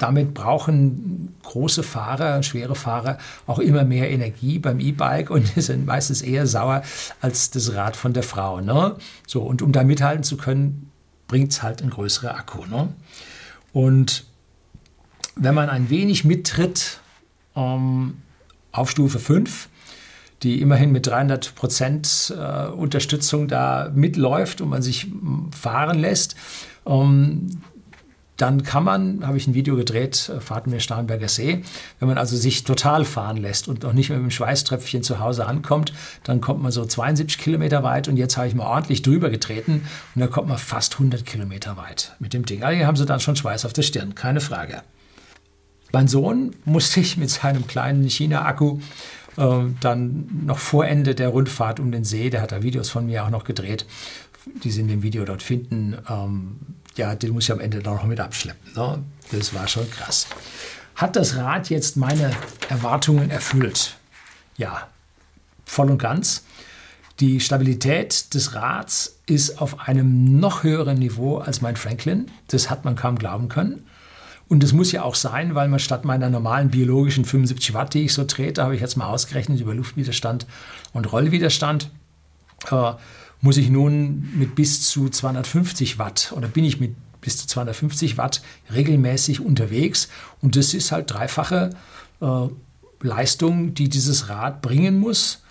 damit 0.00 0.34
brauchen 0.34 1.34
große 1.42 1.82
Fahrer, 1.82 2.42
schwere 2.42 2.74
Fahrer 2.74 3.18
auch 3.46 3.58
immer 3.58 3.84
mehr 3.84 4.10
Energie 4.10 4.58
beim 4.58 4.80
E-Bike 4.80 5.30
und 5.30 5.46
sind 5.56 5.86
meistens 5.86 6.22
eher 6.22 6.46
sauer 6.46 6.82
als 7.20 7.50
das 7.50 7.74
Rad 7.74 7.96
von 7.96 8.12
der 8.12 8.22
Frau. 8.22 8.60
Ne? 8.60 8.96
So, 9.26 9.42
und 9.42 9.62
um 9.62 9.72
da 9.72 9.84
mithalten 9.84 10.24
zu 10.24 10.36
können, 10.36 10.90
bringt 11.28 11.52
es 11.52 11.62
halt 11.62 11.82
ein 11.82 11.90
größerer 11.90 12.34
Akku. 12.34 12.64
Ne? 12.66 12.88
Und 13.72 14.24
wenn 15.36 15.54
man 15.54 15.68
ein 15.68 15.90
wenig 15.90 16.24
mittritt 16.24 17.00
ähm, 17.54 18.18
auf 18.72 18.90
Stufe 18.90 19.18
5, 19.18 19.68
die 20.42 20.62
immerhin 20.62 20.90
mit 20.92 21.06
300 21.06 21.54
Prozent 21.54 22.34
äh, 22.36 22.68
Unterstützung 22.68 23.46
da 23.48 23.90
mitläuft 23.94 24.60
und 24.60 24.70
man 24.70 24.82
sich 24.82 25.08
fahren 25.50 25.98
lässt. 25.98 26.34
Ähm, 26.86 27.60
dann 28.40 28.62
kann 28.62 28.84
man, 28.84 29.26
habe 29.26 29.36
ich 29.36 29.46
ein 29.46 29.54
Video 29.54 29.76
gedreht, 29.76 30.30
äh, 30.34 30.40
Fahrten 30.40 30.72
wir 30.72 30.80
Starnberger 30.80 31.28
See, 31.28 31.62
wenn 31.98 32.08
man 32.08 32.18
also 32.18 32.36
sich 32.36 32.64
total 32.64 33.04
fahren 33.04 33.36
lässt 33.36 33.68
und 33.68 33.82
noch 33.82 33.92
nicht 33.92 34.08
mehr 34.08 34.18
mit 34.18 34.28
dem 34.28 34.30
Schweißtröpfchen 34.30 35.02
zu 35.02 35.20
Hause 35.20 35.46
ankommt, 35.46 35.92
dann 36.24 36.40
kommt 36.40 36.62
man 36.62 36.72
so 36.72 36.84
72 36.84 37.38
Kilometer 37.38 37.82
weit 37.82 38.08
und 38.08 38.16
jetzt 38.16 38.36
habe 38.36 38.48
ich 38.48 38.54
mal 38.54 38.66
ordentlich 38.66 39.02
drüber 39.02 39.30
getreten 39.30 39.86
und 40.14 40.20
dann 40.20 40.30
kommt 40.30 40.48
man 40.48 40.58
fast 40.58 40.94
100 40.94 41.26
Kilometer 41.26 41.76
weit 41.76 42.16
mit 42.18 42.32
dem 42.32 42.44
Ding. 42.44 42.62
Also 42.62 42.76
hier 42.76 42.86
haben 42.86 42.96
sie 42.96 43.06
dann 43.06 43.20
schon 43.20 43.36
Schweiß 43.36 43.64
auf 43.64 43.72
der 43.72 43.82
Stirn, 43.82 44.14
keine 44.14 44.40
Frage. 44.40 44.82
Mein 45.92 46.08
Sohn 46.08 46.54
musste 46.64 47.00
ich 47.00 47.16
mit 47.16 47.30
seinem 47.30 47.66
kleinen 47.66 48.08
China-Akku 48.08 48.78
äh, 49.36 49.58
dann 49.80 50.42
noch 50.46 50.58
vor 50.58 50.86
Ende 50.86 51.14
der 51.14 51.28
Rundfahrt 51.28 51.80
um 51.80 51.92
den 51.92 52.04
See, 52.04 52.30
der 52.30 52.42
hat 52.42 52.52
da 52.52 52.62
Videos 52.62 52.90
von 52.90 53.06
mir 53.06 53.24
auch 53.24 53.30
noch 53.30 53.44
gedreht, 53.44 53.86
die 54.62 54.70
Sie 54.70 54.80
in 54.80 54.88
dem 54.88 55.02
Video 55.02 55.24
dort 55.24 55.42
finden, 55.42 55.96
ähm, 56.08 56.56
ja, 56.96 57.14
den 57.14 57.32
muss 57.32 57.44
ich 57.44 57.52
am 57.52 57.60
Ende 57.60 57.78
noch 57.78 58.04
mit 58.04 58.20
abschleppen. 58.20 58.72
Ne? 58.74 59.02
Das 59.32 59.54
war 59.54 59.68
schon 59.68 59.90
krass. 59.90 60.26
Hat 60.96 61.16
das 61.16 61.36
Rad 61.36 61.70
jetzt 61.70 61.96
meine 61.96 62.32
Erwartungen 62.68 63.30
erfüllt? 63.30 63.96
Ja, 64.56 64.88
voll 65.64 65.90
und 65.90 65.98
ganz. 65.98 66.44
Die 67.20 67.40
Stabilität 67.40 68.34
des 68.34 68.54
Rads 68.54 69.18
ist 69.26 69.60
auf 69.60 69.88
einem 69.88 70.40
noch 70.40 70.62
höheren 70.62 70.98
Niveau 70.98 71.38
als 71.38 71.60
mein 71.60 71.76
Franklin. 71.76 72.30
Das 72.48 72.70
hat 72.70 72.84
man 72.84 72.96
kaum 72.96 73.18
glauben 73.18 73.48
können. 73.48 73.86
Und 74.48 74.62
das 74.62 74.72
muss 74.72 74.90
ja 74.90 75.04
auch 75.04 75.14
sein, 75.14 75.54
weil 75.54 75.68
man 75.68 75.78
statt 75.78 76.04
meiner 76.04 76.28
normalen 76.28 76.70
biologischen 76.70 77.24
75 77.24 77.72
Watt, 77.72 77.94
die 77.94 78.06
ich 78.06 78.14
so 78.14 78.24
trete, 78.24 78.62
habe 78.62 78.74
ich 78.74 78.80
jetzt 78.80 78.96
mal 78.96 79.06
ausgerechnet 79.06 79.60
über 79.60 79.74
Luftwiderstand 79.74 80.46
und 80.92 81.12
Rollwiderstand, 81.12 81.90
äh, 82.70 82.92
muss 83.40 83.56
ich 83.56 83.70
nun 83.70 84.28
mit 84.36 84.54
bis 84.54 84.82
zu 84.82 85.08
250 85.08 85.98
Watt 85.98 86.32
oder 86.36 86.48
bin 86.48 86.64
ich 86.64 86.80
mit 86.80 86.94
bis 87.20 87.36
zu 87.36 87.46
250 87.46 88.18
Watt 88.18 88.42
regelmäßig 88.72 89.40
unterwegs. 89.40 90.08
Und 90.40 90.56
das 90.56 90.74
ist 90.74 90.92
halt 90.92 91.10
dreifache 91.10 91.70
äh, 92.20 92.48
Leistung, 93.02 93.74
die 93.74 93.88
dieses 93.88 94.28
Rad 94.28 94.62
bringen 94.62 94.98
muss. 94.98 95.42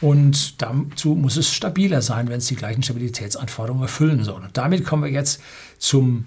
Und 0.00 0.60
dazu 0.60 1.14
muss 1.14 1.36
es 1.36 1.52
stabiler 1.52 2.02
sein, 2.02 2.28
wenn 2.28 2.38
es 2.38 2.46
die 2.46 2.56
gleichen 2.56 2.82
Stabilitätsanforderungen 2.82 3.84
erfüllen 3.84 4.24
soll. 4.24 4.42
Und 4.42 4.56
damit 4.56 4.84
kommen 4.84 5.04
wir 5.04 5.10
jetzt 5.10 5.40
zum 5.78 6.26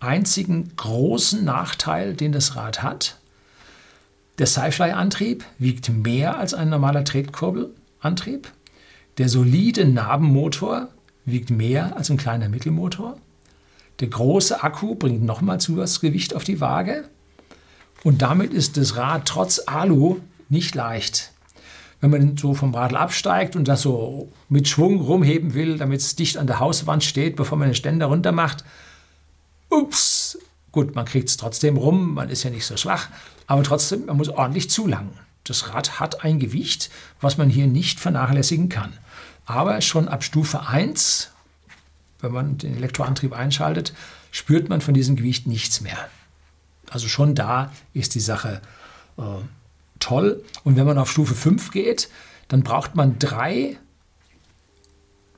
einzigen 0.00 0.74
großen 0.76 1.44
Nachteil, 1.44 2.14
den 2.14 2.32
das 2.32 2.56
Rad 2.56 2.82
hat. 2.82 3.18
Der 4.38 4.46
Sci-Fly-Antrieb 4.46 5.44
wiegt 5.58 5.88
mehr 5.88 6.38
als 6.38 6.54
ein 6.54 6.68
normaler 6.68 7.04
Tretkurbelantrieb. 7.04 8.50
Der 9.22 9.28
solide 9.28 9.84
Nabenmotor 9.84 10.88
wiegt 11.26 11.50
mehr 11.50 11.96
als 11.96 12.10
ein 12.10 12.16
kleiner 12.16 12.48
Mittelmotor. 12.48 13.18
Der 14.00 14.08
große 14.08 14.64
Akku 14.64 14.96
bringt 14.96 15.22
nochmal 15.22 15.60
Zusatzgewicht 15.60 16.34
auf 16.34 16.42
die 16.42 16.60
Waage. 16.60 17.04
Und 18.02 18.20
damit 18.20 18.52
ist 18.52 18.76
das 18.76 18.96
Rad 18.96 19.26
trotz 19.26 19.60
Alu 19.66 20.18
nicht 20.48 20.74
leicht. 20.74 21.30
Wenn 22.00 22.10
man 22.10 22.36
so 22.36 22.52
vom 22.54 22.74
Radl 22.74 22.96
absteigt 22.96 23.54
und 23.54 23.68
das 23.68 23.82
so 23.82 24.32
mit 24.48 24.66
Schwung 24.66 25.00
rumheben 25.00 25.54
will, 25.54 25.78
damit 25.78 26.00
es 26.00 26.16
dicht 26.16 26.36
an 26.36 26.48
der 26.48 26.58
Hauswand 26.58 27.04
steht, 27.04 27.36
bevor 27.36 27.56
man 27.56 27.68
den 27.68 27.76
Ständer 27.76 28.06
runter 28.06 28.32
macht, 28.32 28.64
ups, 29.70 30.36
gut, 30.72 30.96
man 30.96 31.04
kriegt 31.04 31.28
es 31.28 31.36
trotzdem 31.36 31.76
rum, 31.76 32.14
man 32.14 32.28
ist 32.28 32.42
ja 32.42 32.50
nicht 32.50 32.66
so 32.66 32.76
schwach, 32.76 33.06
aber 33.46 33.62
trotzdem, 33.62 34.06
man 34.06 34.16
muss 34.16 34.30
ordentlich 34.30 34.68
zulangen. 34.68 35.12
Das 35.44 35.72
Rad 35.72 36.00
hat 36.00 36.24
ein 36.24 36.40
Gewicht, 36.40 36.90
was 37.20 37.38
man 37.38 37.48
hier 37.48 37.68
nicht 37.68 38.00
vernachlässigen 38.00 38.68
kann. 38.68 38.92
Aber 39.52 39.82
schon 39.82 40.08
ab 40.08 40.24
Stufe 40.24 40.66
1, 40.66 41.30
wenn 42.20 42.32
man 42.32 42.56
den 42.56 42.74
Elektroantrieb 42.74 43.34
einschaltet, 43.34 43.92
spürt 44.30 44.70
man 44.70 44.80
von 44.80 44.94
diesem 44.94 45.14
Gewicht 45.14 45.46
nichts 45.46 45.82
mehr. 45.82 46.08
Also 46.88 47.06
schon 47.06 47.34
da 47.34 47.70
ist 47.92 48.14
die 48.14 48.20
Sache 48.20 48.62
äh, 49.18 49.22
toll. 49.98 50.42
Und 50.64 50.76
wenn 50.76 50.86
man 50.86 50.96
auf 50.96 51.10
Stufe 51.10 51.34
5 51.34 51.70
geht, 51.70 52.08
dann 52.48 52.62
braucht 52.62 52.94
man 52.94 53.18
drei 53.18 53.76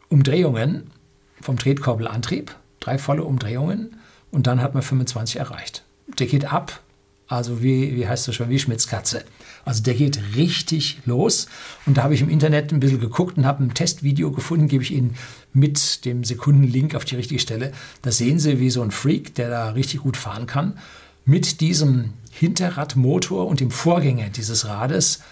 Umdrehungen 0.08 0.92
vom 1.40 1.58
Tretkorbelantrieb, 1.58 2.54
drei 2.78 2.98
volle 2.98 3.24
Umdrehungen 3.24 3.96
und 4.30 4.46
dann 4.46 4.62
hat 4.62 4.74
man 4.74 4.84
25 4.84 5.40
erreicht. 5.40 5.82
Der 6.20 6.28
geht 6.28 6.52
ab, 6.52 6.80
also 7.26 7.64
wie, 7.64 7.96
wie 7.96 8.06
heißt 8.06 8.28
das 8.28 8.36
schon, 8.36 8.48
wie 8.48 8.60
Schmitzkatze. 8.60 9.24
Also 9.64 9.82
der 9.82 9.94
geht 9.94 10.20
richtig 10.36 11.00
los. 11.06 11.46
Und 11.86 11.96
da 11.96 12.02
habe 12.02 12.14
ich 12.14 12.20
im 12.20 12.28
Internet 12.28 12.72
ein 12.72 12.80
bisschen 12.80 13.00
geguckt 13.00 13.38
und 13.38 13.46
habe 13.46 13.64
ein 13.64 13.74
Testvideo 13.74 14.30
gefunden, 14.30 14.68
gebe 14.68 14.82
ich 14.82 14.92
Ihnen 14.92 15.16
mit 15.52 16.04
dem 16.04 16.24
Sekundenlink 16.24 16.94
auf 16.94 17.04
die 17.04 17.16
richtige 17.16 17.40
Stelle. 17.40 17.72
Da 18.02 18.12
sehen 18.12 18.38
Sie, 18.38 18.60
wie 18.60 18.70
so 18.70 18.82
ein 18.82 18.90
Freak, 18.90 19.34
der 19.34 19.48
da 19.48 19.70
richtig 19.70 20.00
gut 20.00 20.16
fahren 20.16 20.46
kann, 20.46 20.78
mit 21.24 21.60
diesem 21.60 22.12
Hinterradmotor 22.30 23.46
und 23.46 23.60
dem 23.60 23.70
Vorgänger 23.70 24.28
dieses 24.28 24.66
Rades. 24.66 25.22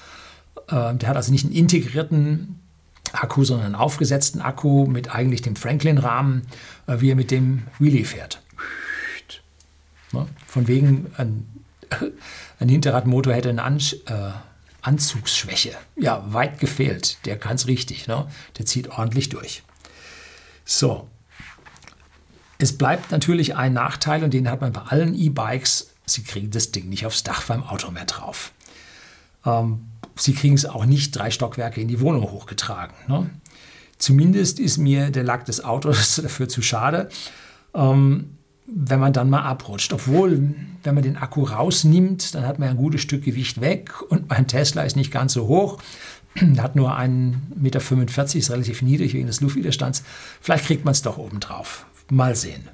Äh, 0.68 0.95
der 0.95 1.09
hat 1.09 1.16
also 1.16 1.33
nicht 1.33 1.45
einen 1.45 1.55
integrierten 1.55 2.61
Akku, 3.12 3.45
sondern 3.45 3.66
einen 3.66 3.75
aufgesetzten 3.75 4.40
Akku 4.40 4.87
mit 4.87 5.14
eigentlich 5.14 5.42
dem 5.42 5.57
Franklin-Rahmen, 5.57 6.42
äh, 6.87 7.01
wie 7.01 7.11
er 7.11 7.16
mit 7.16 7.31
dem 7.31 7.64
Wheelie 7.79 8.05
fährt. 8.05 8.40
Ne? 10.12 10.27
Von 10.47 10.68
wegen, 10.68 11.07
ein, 11.16 11.47
ein 12.62 12.68
Hinterradmotor 12.68 13.35
hätte 13.35 13.51
eine 13.51 13.62
An 13.62 13.79
äh, 13.79 14.31
Anzugsschwäche. 14.81 15.72
Ja, 15.96 16.25
weit 16.33 16.59
gefehlt. 16.59 17.18
Der 17.25 17.38
kann 17.38 17.57
es 17.57 17.66
richtig. 17.66 18.09
Ne? 18.09 18.27
Der 18.59 18.66
zieht 18.66 18.88
ordentlich 18.88 19.29
durch. 19.29 19.62
So. 20.64 21.09
Es 22.59 22.77
bleibt 22.77 23.11
natürlich 23.11 23.57
ein 23.57 23.75
Nachteil 23.75 24.25
und 24.25 24.33
den 24.35 24.48
hat 24.51 24.61
man 24.61 24.72
bei 24.72 24.83
allen 24.83 25.14
E-Bikes 25.14 25.92
Sie 26.05 26.22
kriegen 26.22 26.51
das 26.51 26.72
Ding 26.72 26.88
nicht 26.88 27.07
aufs 27.07 27.22
Dach 27.22 27.44
beim 27.44 27.62
Auto 27.62 27.90
mehr 27.90 28.05
drauf. 28.05 28.53
Ähm, 29.44 29.87
Sie 30.16 30.35
kriegen 30.35 30.55
es 30.55 30.66
auch 30.66 30.85
nicht 30.85 31.16
drei 31.16 31.31
Stockwerke 31.31 31.81
in 31.81 31.88
die 31.88 32.01
Wohnung 32.01 32.22
hochgetragen. 32.31 32.94
Ne? 33.09 33.31
Zumindest 33.98 34.59
ist 34.59 34.79
mir 34.79 35.11
der 35.11 35.25
Lack 35.25 35.46
des 35.46 35.64
Autos 35.64 36.16
dafür 36.22 36.48
zu 36.48 36.61
schade, 36.61 37.09
ähm, 37.75 38.37
wenn 38.66 39.01
man 39.01 39.12
dann 39.12 39.31
mal 39.31 39.42
abrutscht. 39.42 39.92
Obwohl, 39.92 40.55
wenn 40.83 40.94
man 40.94 41.03
den 41.03 41.16
Akku 41.16 41.44
rausnimmt, 41.44 42.35
dann 42.35 42.46
hat 42.46 42.59
man 42.59 42.68
ein 42.68 42.77
gutes 42.77 43.01
Stück 43.01 43.25
Gewicht 43.25 43.61
weg 43.61 43.92
und 44.09 44.31
mein 44.31 44.46
Tesla 44.46 44.83
ist 44.83 44.96
nicht 44.96 45.12
ganz 45.12 45.33
so 45.33 45.46
hoch. 45.46 45.79
hat 46.59 46.77
nur 46.77 46.96
1,45 46.96 47.37
Meter, 47.57 47.81
ist 48.38 48.51
relativ 48.51 48.83
niedrig 48.83 49.14
wegen 49.14 49.27
des 49.27 49.40
Luftwiderstands. 49.40 50.03
Vielleicht 50.40 50.64
kriegt 50.66 50.85
man 50.85 50.92
es 50.92 51.03
doch 51.03 51.18
oben 51.18 51.40
drauf. 51.40 51.87
Mal 52.11 52.37
sehen. 52.37 52.68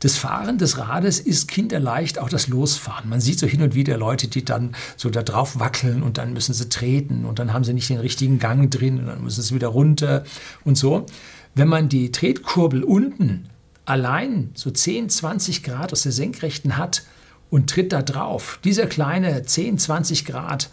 Das 0.00 0.18
Fahren 0.18 0.58
des 0.58 0.76
Rades 0.76 1.18
ist 1.18 1.48
kinderleicht, 1.48 2.18
auch 2.18 2.28
das 2.28 2.48
Losfahren. 2.48 3.08
Man 3.08 3.20
sieht 3.20 3.38
so 3.38 3.46
hin 3.46 3.62
und 3.62 3.74
wieder 3.74 3.96
Leute, 3.96 4.28
die 4.28 4.44
dann 4.44 4.76
so 4.96 5.08
da 5.08 5.22
drauf 5.22 5.58
wackeln 5.58 6.02
und 6.02 6.18
dann 6.18 6.34
müssen 6.34 6.52
sie 6.52 6.68
treten 6.68 7.24
und 7.24 7.38
dann 7.38 7.52
haben 7.52 7.64
sie 7.64 7.72
nicht 7.72 7.88
den 7.88 7.98
richtigen 7.98 8.38
Gang 8.38 8.70
drin 8.70 9.00
und 9.00 9.06
dann 9.06 9.24
müssen 9.24 9.42
sie 9.42 9.54
wieder 9.54 9.68
runter 9.68 10.24
und 10.64 10.76
so. 10.76 11.06
Wenn 11.54 11.68
man 11.68 11.88
die 11.88 12.12
Tretkurbel 12.12 12.84
unten 12.84 13.48
allein 13.86 14.50
so 14.54 14.70
10, 14.70 15.08
20 15.08 15.62
Grad 15.62 15.92
aus 15.92 16.02
der 16.02 16.12
Senkrechten 16.12 16.76
hat 16.76 17.04
und 17.48 17.70
tritt 17.70 17.92
da 17.92 18.02
drauf, 18.02 18.58
dieser 18.64 18.86
kleine 18.86 19.42
10, 19.44 19.78
20 19.78 20.26
Grad 20.26 20.68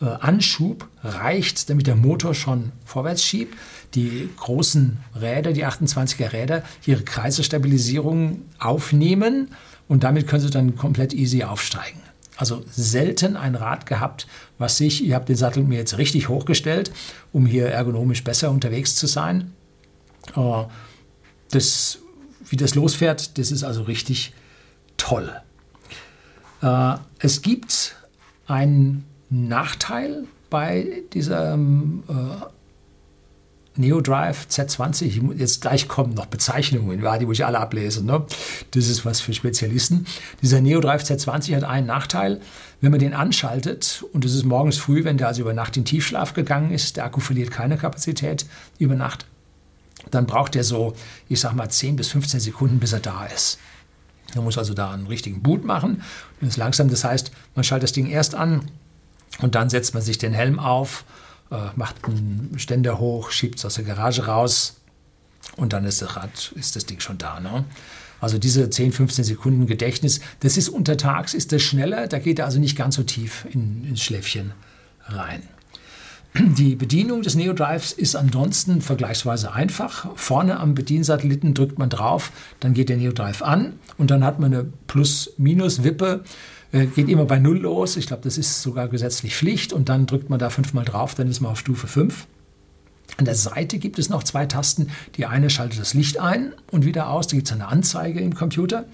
äh, 0.00 0.04
Anschub 0.04 0.88
reicht, 1.02 1.68
damit 1.68 1.86
der 1.86 1.96
Motor 1.96 2.34
schon 2.34 2.72
vorwärts 2.84 3.24
schiebt. 3.24 3.56
Die 3.94 4.28
großen 4.36 4.98
Räder, 5.20 5.52
die 5.52 5.66
28er 5.66 6.32
Räder, 6.32 6.62
ihre 6.86 7.02
Kreisestabilisierung 7.02 8.42
aufnehmen 8.58 9.48
und 9.88 10.04
damit 10.04 10.28
können 10.28 10.42
sie 10.42 10.50
dann 10.50 10.76
komplett 10.76 11.12
easy 11.12 11.42
aufsteigen. 11.42 12.00
Also 12.36 12.64
selten 12.70 13.36
ein 13.36 13.54
Rad 13.54 13.84
gehabt, 13.84 14.26
was 14.56 14.78
sich, 14.78 15.04
ihr 15.04 15.14
habt 15.14 15.28
den 15.28 15.36
Sattel 15.36 15.64
mir 15.64 15.78
jetzt 15.78 15.98
richtig 15.98 16.28
hochgestellt, 16.28 16.90
um 17.32 17.44
hier 17.44 17.66
ergonomisch 17.66 18.24
besser 18.24 18.50
unterwegs 18.50 18.94
zu 18.94 19.06
sein. 19.06 19.52
Äh, 20.36 20.64
das, 21.50 21.98
wie 22.50 22.56
das 22.56 22.74
losfährt, 22.74 23.38
das 23.38 23.50
ist 23.50 23.64
also 23.64 23.82
richtig 23.82 24.34
toll. 24.96 25.32
Äh, 26.62 26.94
es 27.18 27.42
gibt 27.42 27.96
einen 28.46 29.04
Nachteil 29.30 30.24
bei 30.50 31.02
diesem 31.12 32.02
äh, 32.08 32.44
NeoDrive 33.76 34.46
Z20. 34.50 35.36
Jetzt 35.36 35.62
gleich 35.62 35.88
kommen 35.88 36.14
noch 36.14 36.26
Bezeichnungen, 36.26 37.00
die 37.00 37.32
ich 37.32 37.44
alle 37.44 37.58
ablese. 37.58 38.04
Ne? 38.04 38.24
Das 38.72 38.88
ist 38.88 39.06
was 39.06 39.20
für 39.20 39.32
Spezialisten. 39.32 40.06
Dieser 40.42 40.60
NeoDrive 40.60 41.02
Z20 41.02 41.56
hat 41.56 41.64
einen 41.64 41.86
Nachteil. 41.86 42.40
Wenn 42.80 42.90
man 42.90 43.00
den 43.00 43.14
anschaltet, 43.14 44.04
und 44.12 44.24
es 44.24 44.34
ist 44.34 44.44
morgens 44.44 44.78
früh, 44.78 45.04
wenn 45.04 45.18
der 45.18 45.28
also 45.28 45.42
über 45.42 45.54
Nacht 45.54 45.76
in 45.76 45.84
Tiefschlaf 45.84 46.34
gegangen 46.34 46.72
ist, 46.72 46.96
der 46.96 47.04
Akku 47.04 47.20
verliert 47.20 47.50
keine 47.50 47.76
Kapazität 47.76 48.46
über 48.78 48.96
Nacht, 48.96 49.26
dann 50.10 50.26
braucht 50.26 50.56
er 50.56 50.64
so, 50.64 50.94
ich 51.28 51.40
sag 51.40 51.54
mal, 51.54 51.68
10 51.68 51.96
bis 51.96 52.08
15 52.08 52.40
Sekunden, 52.40 52.80
bis 52.80 52.92
er 52.92 53.00
da 53.00 53.26
ist. 53.26 53.58
Man 54.34 54.44
muss 54.44 54.58
also 54.58 54.74
da 54.74 54.92
einen 54.92 55.06
richtigen 55.06 55.42
Boot 55.42 55.64
machen. 55.64 56.02
Das 56.40 56.50
ist 56.50 56.56
langsam, 56.56 56.88
das 56.88 57.04
heißt, 57.04 57.32
man 57.54 57.64
schaltet 57.64 57.84
das 57.84 57.92
Ding 57.92 58.06
erst 58.06 58.34
an, 58.34 58.70
und 59.38 59.54
dann 59.54 59.70
setzt 59.70 59.94
man 59.94 60.02
sich 60.02 60.18
den 60.18 60.32
Helm 60.32 60.58
auf, 60.58 61.04
äh, 61.50 61.56
macht 61.76 62.04
einen 62.04 62.54
Ständer 62.58 62.98
hoch, 62.98 63.30
schiebt 63.30 63.58
es 63.58 63.64
aus 63.64 63.74
der 63.74 63.84
Garage 63.84 64.26
raus 64.26 64.80
und 65.56 65.72
dann 65.72 65.84
ist 65.84 66.02
das 66.02 66.16
Rad, 66.16 66.52
ist 66.56 66.76
das 66.76 66.86
Ding 66.86 67.00
schon 67.00 67.18
da. 67.18 67.40
Ne? 67.40 67.64
Also 68.20 68.38
diese 68.38 68.68
10, 68.68 68.92
15 68.92 69.24
Sekunden 69.24 69.66
Gedächtnis, 69.66 70.20
das 70.40 70.56
ist 70.56 70.68
untertags, 70.68 71.32
ist 71.32 71.52
das 71.52 71.62
schneller, 71.62 72.06
da 72.06 72.18
geht 72.18 72.38
er 72.38 72.44
also 72.44 72.58
nicht 72.58 72.76
ganz 72.76 72.96
so 72.96 73.02
tief 73.02 73.46
in, 73.50 73.84
ins 73.84 74.02
Schläfchen 74.02 74.52
rein. 75.06 75.42
Die 76.34 76.76
Bedienung 76.76 77.22
des 77.22 77.34
NeoDrives 77.34 77.92
ist 77.92 78.14
ansonsten 78.14 78.82
vergleichsweise 78.82 79.52
einfach. 79.52 80.08
Vorne 80.16 80.60
am 80.60 80.74
Bediensatelliten 80.74 81.54
drückt 81.54 81.78
man 81.78 81.90
drauf, 81.90 82.30
dann 82.60 82.72
geht 82.72 82.88
der 82.88 82.98
NeoDrive 82.98 83.42
an 83.42 83.74
und 83.98 84.10
dann 84.10 84.24
hat 84.24 84.38
man 84.38 84.54
eine 84.54 84.64
Plus-Minus-Wippe 84.86 86.22
äh, 86.72 86.86
geht 86.86 87.08
immer 87.08 87.24
bei 87.24 87.38
Null 87.38 87.58
los. 87.58 87.96
Ich 87.96 88.06
glaube, 88.06 88.22
das 88.22 88.38
ist 88.38 88.62
sogar 88.62 88.88
gesetzlich 88.88 89.34
Pflicht. 89.34 89.72
Und 89.72 89.88
dann 89.88 90.06
drückt 90.06 90.30
man 90.30 90.38
da 90.38 90.50
fünfmal 90.50 90.84
drauf, 90.84 91.14
dann 91.14 91.28
ist 91.28 91.40
man 91.40 91.52
auf 91.52 91.58
Stufe 91.58 91.86
5. 91.86 92.26
An 93.16 93.24
der 93.24 93.34
Seite 93.34 93.78
gibt 93.78 93.98
es 93.98 94.08
noch 94.08 94.22
zwei 94.22 94.46
Tasten. 94.46 94.90
Die 95.16 95.26
eine 95.26 95.50
schaltet 95.50 95.80
das 95.80 95.94
Licht 95.94 96.20
ein 96.20 96.54
und 96.70 96.84
wieder 96.84 97.10
aus. 97.10 97.26
Da 97.26 97.36
gibt 97.36 97.48
es 97.48 97.52
eine 97.52 97.66
Anzeige 97.66 98.20
im 98.20 98.34
Computer. 98.34 98.84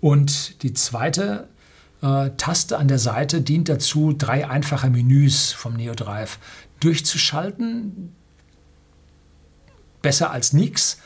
Und 0.00 0.62
die 0.62 0.72
zweite 0.72 1.48
Taste 2.00 2.78
an 2.78 2.88
der 2.88 2.98
Seite 2.98 3.42
dient 3.42 3.68
dazu, 3.68 4.14
drei 4.16 4.48
einfache 4.48 4.90
Menüs 4.90 5.52
vom 5.52 5.74
NeoDrive 5.74 6.38
durchzuschalten. 6.80 8.12
Besser 10.02 10.30
als 10.30 10.52
nichts 10.52 10.98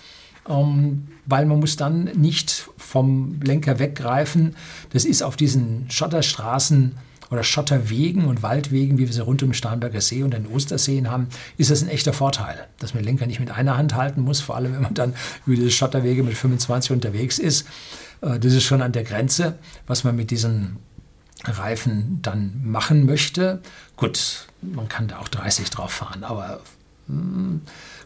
ähm, 0.49 1.09
weil 1.27 1.47
man 1.47 1.61
muss 1.61 1.77
dann 1.77 2.05
nicht 2.05 2.69
vom 2.77 3.41
Lenker 3.43 3.79
weggreifen. 3.79 4.57
Das 4.91 5.05
ist 5.05 5.23
auf 5.23 5.37
diesen 5.37 5.91
Schotterstraßen 5.91 6.93
oder 7.31 7.43
Schotterwegen 7.43 8.27
und 8.27 8.43
Waldwegen, 8.43 8.99
wie 8.99 9.07
wir 9.07 9.13
sie 9.13 9.23
rund 9.23 9.43
um 9.43 9.49
den 9.49 9.55
Starnberger 9.55 10.01
See 10.01 10.23
und 10.23 10.35
den 10.35 10.47
Osterseen 10.47 11.11
haben, 11.11 11.29
ist 11.57 11.71
das 11.71 11.83
ein 11.83 11.89
echter 11.89 12.13
Vorteil, 12.13 12.67
dass 12.79 12.93
man 12.93 13.03
den 13.03 13.07
Lenker 13.07 13.27
nicht 13.27 13.41
mit 13.41 13.51
einer 13.51 13.79
Hand 13.79 13.95
halten 13.95 14.21
muss, 14.21 14.41
vor 14.41 14.57
allem 14.57 14.75
wenn 14.75 14.83
man 14.83 14.95
dann 14.95 15.15
über 15.47 15.57
diese 15.57 15.71
Schotterwege 15.71 16.23
mit 16.23 16.37
25 16.37 16.93
unterwegs 16.93 17.39
ist. 17.39 17.67
Äh, 18.25 18.39
das 18.39 18.55
ist 18.55 18.63
schon 18.65 18.81
an 18.83 18.93
der 18.93 19.05
Grenze, 19.05 19.59
was 19.87 20.03
man 20.05 20.15
mit 20.17 20.31
diesen 20.31 20.77
Reifen 21.45 22.21
dann 22.23 22.61
machen 22.65 23.07
möchte. 23.07 23.61
Gut, 23.97 24.49
man 24.63 24.89
kann 24.89 25.09
da 25.09 25.19
auch 25.19 25.29
30 25.29 25.69
drauf 25.71 25.93
fahren, 25.93 26.25
aber 26.25 26.61
mm, 27.07 27.57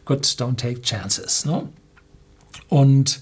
gut, 0.04 0.26
don't 0.26 0.56
take 0.56 0.82
chances. 0.82 1.44
Ne? 1.44 1.68
Und 2.68 3.20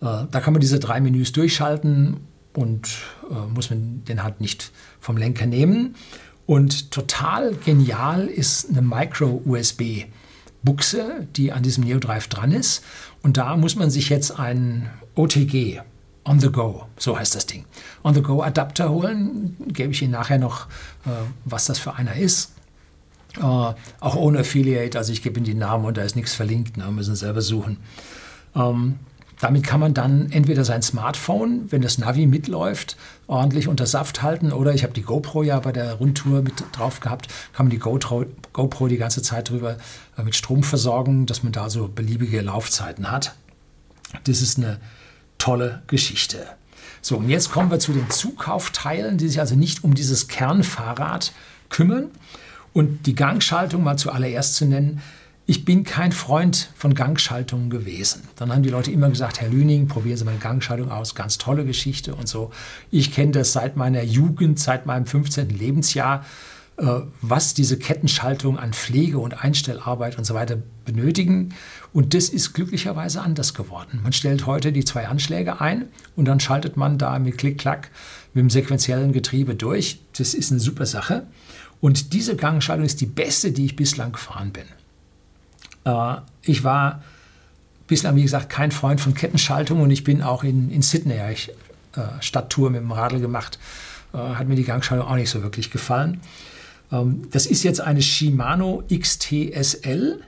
äh, 0.00 0.24
da 0.30 0.40
kann 0.40 0.52
man 0.52 0.60
diese 0.60 0.78
drei 0.78 1.00
Menüs 1.00 1.32
durchschalten 1.32 2.18
und 2.54 2.90
äh, 3.30 3.46
muss 3.52 3.70
man 3.70 4.04
den 4.04 4.22
halt 4.22 4.40
nicht 4.40 4.70
vom 5.00 5.16
Lenker 5.16 5.46
nehmen. 5.46 5.96
Und 6.46 6.92
total 6.92 7.56
genial 7.56 8.28
ist 8.28 8.70
eine 8.70 8.82
Micro-USB-Buchse, 8.82 11.26
die 11.34 11.52
an 11.52 11.64
diesem 11.64 11.82
NeoDrive 11.82 12.28
dran 12.28 12.52
ist. 12.52 12.84
Und 13.22 13.36
da 13.36 13.56
muss 13.56 13.74
man 13.74 13.90
sich 13.90 14.10
jetzt 14.10 14.38
ein 14.38 14.88
OTG, 15.16 15.80
On 16.28 16.40
the 16.40 16.50
Go, 16.50 16.86
so 16.98 17.16
heißt 17.16 17.36
das 17.36 17.46
Ding, 17.46 17.64
On 18.02 18.12
the 18.12 18.20
Go 18.20 18.42
Adapter 18.42 18.90
holen. 18.90 19.56
Gebe 19.68 19.92
ich 19.92 20.02
Ihnen 20.02 20.12
nachher 20.12 20.38
noch, 20.38 20.66
äh, 21.06 21.10
was 21.44 21.66
das 21.66 21.78
für 21.78 21.94
einer 21.94 22.16
ist. 22.16 22.52
Äh, 23.38 23.40
auch 23.42 24.16
ohne 24.16 24.40
Affiliate, 24.40 24.98
also 24.98 25.12
ich 25.12 25.22
gebe 25.22 25.38
Ihnen 25.38 25.46
die 25.46 25.54
Namen 25.54 25.84
und 25.84 25.96
da 25.96 26.02
ist 26.02 26.16
nichts 26.16 26.34
verlinkt, 26.34 26.76
ne, 26.76 26.90
müssen 26.90 27.14
Sie 27.14 27.20
selber 27.20 27.42
suchen. 27.42 27.78
Ähm, 28.56 28.96
damit 29.38 29.64
kann 29.64 29.80
man 29.80 29.92
dann 29.92 30.32
entweder 30.32 30.64
sein 30.64 30.82
Smartphone, 30.82 31.70
wenn 31.70 31.82
das 31.82 31.98
Navi 31.98 32.26
mitläuft, 32.26 32.96
ordentlich 33.26 33.68
unter 33.68 33.84
Saft 33.86 34.22
halten 34.22 34.50
oder 34.50 34.74
ich 34.74 34.82
habe 34.82 34.94
die 34.94 35.02
GoPro 35.02 35.42
ja 35.42 35.60
bei 35.60 35.72
der 35.72 35.94
Rundtour 35.94 36.40
mit 36.42 36.54
drauf 36.72 37.00
gehabt, 37.00 37.28
kann 37.52 37.66
man 37.66 37.70
die 37.70 37.78
GoPro, 37.78 38.24
GoPro 38.52 38.88
die 38.88 38.96
ganze 38.96 39.22
Zeit 39.22 39.50
drüber 39.50 39.76
äh, 40.16 40.22
mit 40.22 40.34
Strom 40.34 40.62
versorgen, 40.62 41.26
dass 41.26 41.42
man 41.42 41.52
da 41.52 41.68
so 41.68 41.86
beliebige 41.86 42.40
Laufzeiten 42.40 43.10
hat. 43.10 43.34
Das 44.24 44.40
ist 44.40 44.58
eine 44.58 44.80
tolle 45.38 45.82
Geschichte. 45.86 46.46
So, 47.02 47.18
und 47.18 47.28
jetzt 47.28 47.52
kommen 47.52 47.70
wir 47.70 47.78
zu 47.78 47.92
den 47.92 48.10
Zukaufteilen, 48.10 49.18
die 49.18 49.28
sich 49.28 49.38
also 49.38 49.54
nicht 49.54 49.84
um 49.84 49.94
dieses 49.94 50.28
Kernfahrrad 50.28 51.32
kümmern. 51.68 52.10
Und 52.72 53.06
die 53.06 53.14
Gangschaltung 53.14 53.82
mal 53.82 53.96
zuallererst 53.96 54.56
zu 54.56 54.66
nennen, 54.66 55.00
ich 55.48 55.64
bin 55.64 55.84
kein 55.84 56.10
Freund 56.10 56.70
von 56.76 56.94
Gangschaltungen 56.94 57.70
gewesen. 57.70 58.22
Dann 58.34 58.52
haben 58.52 58.64
die 58.64 58.68
Leute 58.68 58.90
immer 58.90 59.08
gesagt, 59.08 59.40
Herr 59.40 59.48
Lüning, 59.48 59.86
probieren 59.86 60.18
Sie 60.18 60.24
mal 60.24 60.36
Gangschaltung 60.38 60.90
aus, 60.90 61.14
ganz 61.14 61.38
tolle 61.38 61.64
Geschichte 61.64 62.16
und 62.16 62.26
so. 62.26 62.50
Ich 62.90 63.12
kenne 63.12 63.30
das 63.30 63.52
seit 63.52 63.76
meiner 63.76 64.02
Jugend, 64.02 64.58
seit 64.58 64.86
meinem 64.86 65.06
15. 65.06 65.50
Lebensjahr, 65.50 66.24
was 66.78 67.54
diese 67.54 67.78
Kettenschaltung 67.78 68.58
an 68.58 68.74
Pflege 68.74 69.18
und 69.18 69.42
Einstellarbeit 69.42 70.18
und 70.18 70.24
so 70.24 70.34
weiter 70.34 70.58
benötigen. 70.84 71.54
Und 71.94 72.12
das 72.12 72.28
ist 72.28 72.52
glücklicherweise 72.52 73.22
anders 73.22 73.54
geworden. 73.54 74.00
Man 74.02 74.12
stellt 74.12 74.44
heute 74.44 74.72
die 74.72 74.84
zwei 74.84 75.08
Anschläge 75.08 75.62
ein 75.62 75.86
und 76.16 76.26
dann 76.26 76.38
schaltet 76.38 76.76
man 76.76 76.98
da 76.98 77.18
mit 77.18 77.38
Klick-Klack 77.38 77.90
mit 78.34 78.42
dem 78.42 78.50
sequentiellen 78.50 79.12
Getriebe 79.12 79.54
durch. 79.54 80.00
Das 80.18 80.34
ist 80.34 80.50
eine 80.52 80.60
super 80.60 80.84
Sache. 80.84 81.26
Und 81.80 82.12
diese 82.12 82.36
Gangschaltung 82.36 82.84
ist 82.84 83.00
die 83.00 83.06
beste, 83.06 83.52
die 83.52 83.64
ich 83.64 83.76
bislang 83.76 84.12
gefahren 84.12 84.52
bin. 84.52 84.64
Äh, 85.86 86.16
ich 86.42 86.62
war 86.64 87.02
bislang, 87.86 88.16
wie 88.16 88.22
gesagt, 88.22 88.50
kein 88.50 88.72
Freund 88.72 89.00
von 89.00 89.14
Kettenschaltung 89.14 89.80
und 89.80 89.90
ich 89.90 90.04
bin 90.04 90.22
auch 90.22 90.44
in, 90.44 90.70
in 90.70 90.82
Sydney, 90.82 91.16
ja, 91.16 91.30
ich 91.30 91.50
äh, 91.94 92.02
Stadttour 92.20 92.70
mit 92.70 92.80
dem 92.80 92.92
Radl 92.92 93.20
gemacht, 93.20 93.58
äh, 94.12 94.18
hat 94.18 94.48
mir 94.48 94.56
die 94.56 94.64
Gangschaltung 94.64 95.06
auch 95.06 95.14
nicht 95.14 95.30
so 95.30 95.42
wirklich 95.42 95.70
gefallen. 95.70 96.20
Ähm, 96.92 97.28
das 97.30 97.46
ist 97.46 97.62
jetzt 97.62 97.80
eine 97.80 98.02
Shimano 98.02 98.84
XTSL 98.92 100.20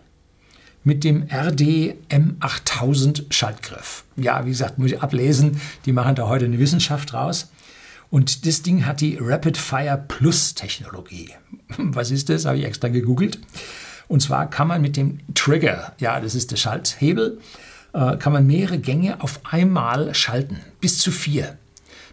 mit 0.85 1.05
dem 1.05 1.25
RD 1.25 1.97
M8000 2.09 3.33
Schaltgriff. 3.33 4.05
Ja, 4.17 4.45
wie 4.47 4.51
gesagt, 4.51 4.79
muss 4.79 4.93
ich 4.93 5.03
ablesen, 5.03 5.61
die 5.85 5.93
machen 5.93 6.15
da 6.15 6.29
heute 6.29 6.47
eine 6.47 6.59
Wissenschaft 6.59 7.13
draus. 7.13 7.51
Und 8.11 8.47
das 8.47 8.63
Ding 8.63 8.87
hat 8.87 9.01
die 9.01 9.19
Rapid 9.21 9.59
Fire 9.59 10.03
Plus 10.09 10.55
Technologie. 10.55 11.31
Was 11.77 12.11
ist 12.11 12.31
das? 12.31 12.47
Habe 12.47 12.59
ich 12.59 12.65
extra 12.65 12.89
gegoogelt. 12.89 13.39
Und 14.09 14.23
zwar 14.23 14.49
kann 14.49 14.69
man 14.69 14.81
mit 14.81 14.97
dem 14.97 15.21
Trigger, 15.35 15.93
ja, 15.99 16.19
das 16.19 16.35
ist 16.35 16.51
der 16.51 16.57
Schalthebel, 16.57 17.39
äh, 17.93 18.17
kann 18.17 18.33
man 18.33 18.47
mehrere 18.47 18.79
Gänge 18.79 19.23
auf 19.23 19.41
einmal 19.45 20.15
schalten, 20.15 20.59
bis 20.81 20.99
zu 20.99 21.11
vier. 21.11 21.59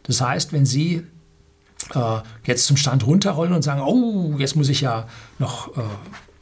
Das 0.03 0.19
heißt, 0.19 0.51
wenn 0.51 0.65
Sie 0.65 1.03
äh, 1.93 2.19
jetzt 2.43 2.65
zum 2.65 2.77
Stand 2.77 3.05
runterrollen 3.05 3.53
und 3.53 3.61
sagen, 3.61 3.81
oh, 3.81 4.35
jetzt 4.37 4.55
muss 4.55 4.69
ich 4.69 4.81
ja 4.81 5.07
noch 5.39 5.77
äh, 5.77 5.81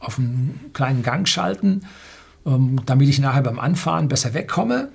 auf 0.00 0.18
einen 0.18 0.70
kleinen 0.72 1.02
Gang 1.02 1.28
schalten, 1.28 1.82
ähm, 2.46 2.80
damit 2.86 3.08
ich 3.08 3.18
nachher 3.18 3.42
beim 3.42 3.58
Anfahren 3.58 4.08
besser 4.08 4.34
wegkomme, 4.34 4.90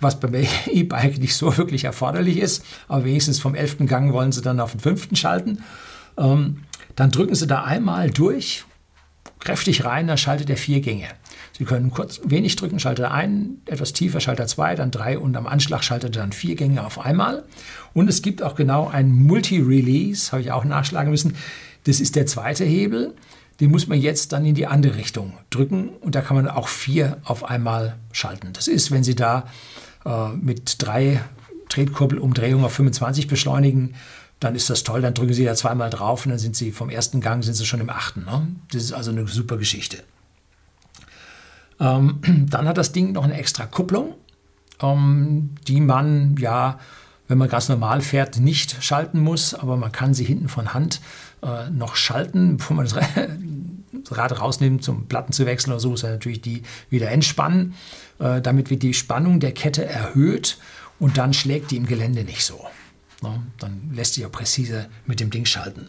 was 0.00 0.20
beim 0.20 0.34
E-Bike 0.66 1.18
nicht 1.18 1.36
so 1.36 1.56
wirklich 1.56 1.84
erforderlich 1.84 2.38
ist, 2.38 2.64
aber 2.88 3.04
wenigstens 3.04 3.38
vom 3.38 3.54
elften 3.54 3.86
Gang 3.86 4.12
wollen 4.12 4.32
Sie 4.32 4.42
dann 4.42 4.60
auf 4.60 4.72
den 4.72 4.80
fünften 4.80 5.16
schalten. 5.16 5.62
Ähm, 6.18 6.64
dann 6.96 7.10
drücken 7.10 7.34
Sie 7.34 7.46
da 7.46 7.64
einmal 7.64 8.10
durch 8.10 8.64
kräftig 9.38 9.84
rein, 9.84 10.06
dann 10.06 10.18
schaltet 10.18 10.50
er 10.50 10.56
vier 10.56 10.80
Gänge. 10.80 11.08
Sie 11.56 11.64
können 11.64 11.90
kurz 11.90 12.20
wenig 12.24 12.56
drücken, 12.56 12.78
schaltet 12.78 13.06
ein, 13.06 13.58
etwas 13.66 13.92
tiefer, 13.92 14.20
schaltet 14.20 14.48
zwei, 14.48 14.74
dann 14.74 14.90
drei 14.90 15.18
und 15.18 15.36
am 15.36 15.46
Anschlag 15.46 15.84
schaltet 15.84 16.16
dann 16.16 16.32
vier 16.32 16.54
Gänge 16.54 16.84
auf 16.84 16.98
einmal. 16.98 17.44
Und 17.92 18.08
es 18.08 18.22
gibt 18.22 18.42
auch 18.42 18.54
genau 18.54 18.88
ein 18.88 19.10
Multi-Release, 19.10 20.32
habe 20.32 20.42
ich 20.42 20.50
auch 20.50 20.64
nachschlagen 20.64 21.10
müssen. 21.10 21.36
Das 21.84 22.00
ist 22.00 22.16
der 22.16 22.26
zweite 22.26 22.64
Hebel. 22.64 23.14
Den 23.60 23.70
muss 23.70 23.86
man 23.86 24.00
jetzt 24.00 24.32
dann 24.32 24.46
in 24.46 24.54
die 24.54 24.66
andere 24.66 24.96
Richtung 24.96 25.34
drücken 25.50 25.90
und 26.00 26.14
da 26.14 26.22
kann 26.22 26.36
man 26.36 26.48
auch 26.48 26.68
vier 26.68 27.18
auf 27.24 27.44
einmal 27.44 27.96
schalten. 28.10 28.48
Das 28.54 28.66
ist, 28.66 28.90
wenn 28.90 29.04
Sie 29.04 29.14
da 29.14 29.46
äh, 30.04 30.28
mit 30.30 30.76
drei 30.78 31.20
Tretkurbelumdrehungen 31.68 32.64
auf 32.64 32.72
25 32.72 33.28
beschleunigen, 33.28 33.94
dann 34.40 34.56
ist 34.56 34.68
das 34.68 34.82
toll, 34.82 35.02
dann 35.02 35.14
drücken 35.14 35.34
Sie 35.34 35.44
da 35.44 35.54
zweimal 35.54 35.90
drauf 35.90 36.26
und 36.26 36.30
dann 36.30 36.38
sind 36.38 36.56
Sie 36.56 36.72
vom 36.72 36.90
ersten 36.90 37.20
Gang 37.20 37.44
sind 37.44 37.54
Sie 37.54 37.66
schon 37.66 37.80
im 37.80 37.90
achten. 37.90 38.24
Ne? 38.24 38.48
Das 38.72 38.82
ist 38.82 38.92
also 38.92 39.10
eine 39.10 39.28
super 39.28 39.56
Geschichte. 39.56 39.98
Ähm, 41.80 42.20
dann 42.50 42.68
hat 42.68 42.78
das 42.78 42.92
Ding 42.92 43.12
noch 43.12 43.24
eine 43.24 43.34
extra 43.34 43.66
Kupplung, 43.66 44.14
ähm, 44.80 45.50
die 45.66 45.80
man 45.80 46.36
ja, 46.38 46.78
wenn 47.28 47.38
man 47.38 47.48
ganz 47.48 47.68
normal 47.68 48.00
fährt, 48.00 48.38
nicht 48.38 48.82
schalten 48.82 49.20
muss, 49.20 49.54
aber 49.54 49.76
man 49.76 49.92
kann 49.92 50.14
sie 50.14 50.24
hinten 50.24 50.48
von 50.48 50.74
Hand 50.74 51.00
äh, 51.42 51.70
noch 51.70 51.96
schalten, 51.96 52.56
bevor 52.58 52.76
man 52.76 52.86
das 52.86 52.96
Rad 54.10 54.40
rausnimmt, 54.40 54.82
zum 54.82 55.06
Platten 55.06 55.32
zu 55.32 55.46
wechseln 55.46 55.70
oder 55.72 55.80
so, 55.80 55.90
muss 55.90 56.02
er 56.02 56.10
natürlich 56.10 56.40
die 56.40 56.62
wieder 56.90 57.10
entspannen. 57.10 57.74
Äh, 58.18 58.40
damit 58.40 58.70
wird 58.70 58.82
die 58.82 58.94
Spannung 58.94 59.40
der 59.40 59.52
Kette 59.52 59.84
erhöht 59.84 60.58
und 60.98 61.18
dann 61.18 61.32
schlägt 61.32 61.70
die 61.70 61.76
im 61.76 61.86
Gelände 61.86 62.24
nicht 62.24 62.44
so. 62.44 62.64
Ne? 63.22 63.42
Dann 63.58 63.90
lässt 63.92 64.14
sich 64.14 64.26
auch 64.26 64.32
präzise 64.32 64.88
mit 65.06 65.20
dem 65.20 65.30
Ding 65.30 65.44
schalten. 65.44 65.88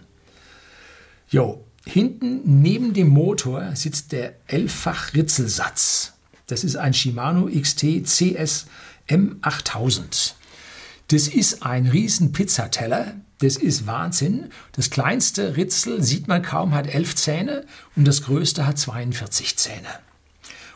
Jo, 1.30 1.64
hinten 1.86 2.62
neben 2.62 2.94
dem 2.94 3.10
Motor 3.10 3.76
sitzt 3.76 4.12
der 4.12 4.36
Elffach-Ritzelsatz. 4.48 6.14
Das 6.48 6.64
ist 6.64 6.76
ein 6.76 6.94
Shimano 6.94 7.48
XT 7.48 8.06
CS 8.06 8.68
M8000. 9.10 10.34
Das 11.10 11.28
ist 11.28 11.64
ein 11.64 11.88
riesen 11.88 12.32
Pizzateller. 12.32 13.16
Das 13.40 13.58
ist 13.58 13.86
Wahnsinn. 13.86 14.50
Das 14.72 14.90
kleinste 14.90 15.58
Ritzel 15.58 16.02
sieht 16.02 16.28
man 16.28 16.42
kaum, 16.42 16.74
hat 16.74 16.88
elf 16.88 17.16
Zähne 17.16 17.66
und 17.96 18.06
das 18.06 18.24
größte 18.24 18.66
hat 18.66 18.78
42 18.78 19.58
Zähne. 19.58 20.00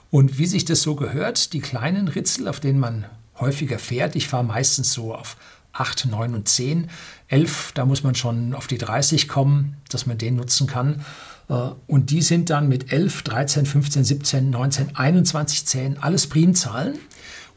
Und 0.09 0.37
wie 0.37 0.47
sich 0.47 0.65
das 0.65 0.81
so 0.81 0.95
gehört, 0.95 1.53
die 1.53 1.59
kleinen 1.59 2.07
Ritzel, 2.07 2.47
auf 2.47 2.59
denen 2.59 2.79
man 2.79 3.05
häufiger 3.39 3.79
fährt, 3.79 4.15
ich 4.15 4.27
fahre 4.27 4.43
meistens 4.43 4.93
so 4.93 5.13
auf 5.13 5.37
8, 5.79 6.07
9 6.07 6.33
und 6.33 6.47
10. 6.47 6.89
11, 7.29 7.71
da 7.73 7.85
muss 7.85 8.03
man 8.03 8.15
schon 8.15 8.53
auf 8.53 8.67
die 8.67 8.77
30 8.77 9.27
kommen, 9.27 9.77
dass 9.89 10.05
man 10.05 10.17
den 10.17 10.35
nutzen 10.35 10.67
kann. 10.67 11.05
Äh, 11.49 11.53
und 11.87 12.09
die 12.09 12.21
sind 12.21 12.49
dann 12.49 12.67
mit 12.67 12.91
11, 12.91 13.23
13, 13.23 13.65
15, 13.65 14.03
17, 14.03 14.49
19, 14.49 14.95
21 14.95 15.65
Zähnen 15.65 15.97
alles 15.99 16.27
Primzahlen. 16.27 16.97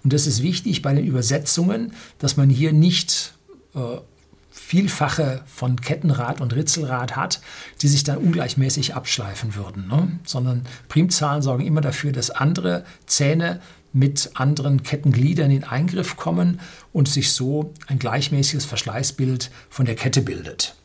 Und 0.03 0.13
das 0.13 0.27
ist 0.27 0.43
wichtig 0.43 0.83
bei 0.83 0.95
den 0.95 1.07
Übersetzungen, 1.07 1.93
dass 2.19 2.37
man 2.37 2.49
hier 2.49 2.73
nicht 2.73 3.35
äh, 3.75 3.99
Vielfache 4.53 5.43
von 5.47 5.81
Kettenrad 5.81 6.41
und 6.41 6.55
Ritzelrad 6.55 7.17
hat, 7.17 7.41
die 7.83 7.89
sich 7.89 8.05
dann 8.05 8.19
ungleichmäßig 8.19 8.95
abschleifen 8.95 9.55
würden, 9.55 9.89
ne? 9.89 10.19
sondern 10.25 10.63
Primzahlen 10.89 11.43
sorgen 11.43 11.67
immer 11.67 11.81
dafür, 11.81 12.13
dass 12.13 12.31
andere 12.31 12.85
Zähne 13.07 13.61
mit 13.93 14.31
anderen 14.35 14.83
Kettengliedern 14.83 15.51
in 15.51 15.65
Eingriff 15.65 16.17
kommen 16.17 16.61
und 16.93 17.09
sich 17.09 17.33
so 17.33 17.73
ein 17.87 17.99
gleichmäßiges 17.99 18.65
Verschleißbild 18.65 19.51
von 19.69 19.87
der 19.87 19.97
Kette 19.97 20.23
bildet. 20.23 20.77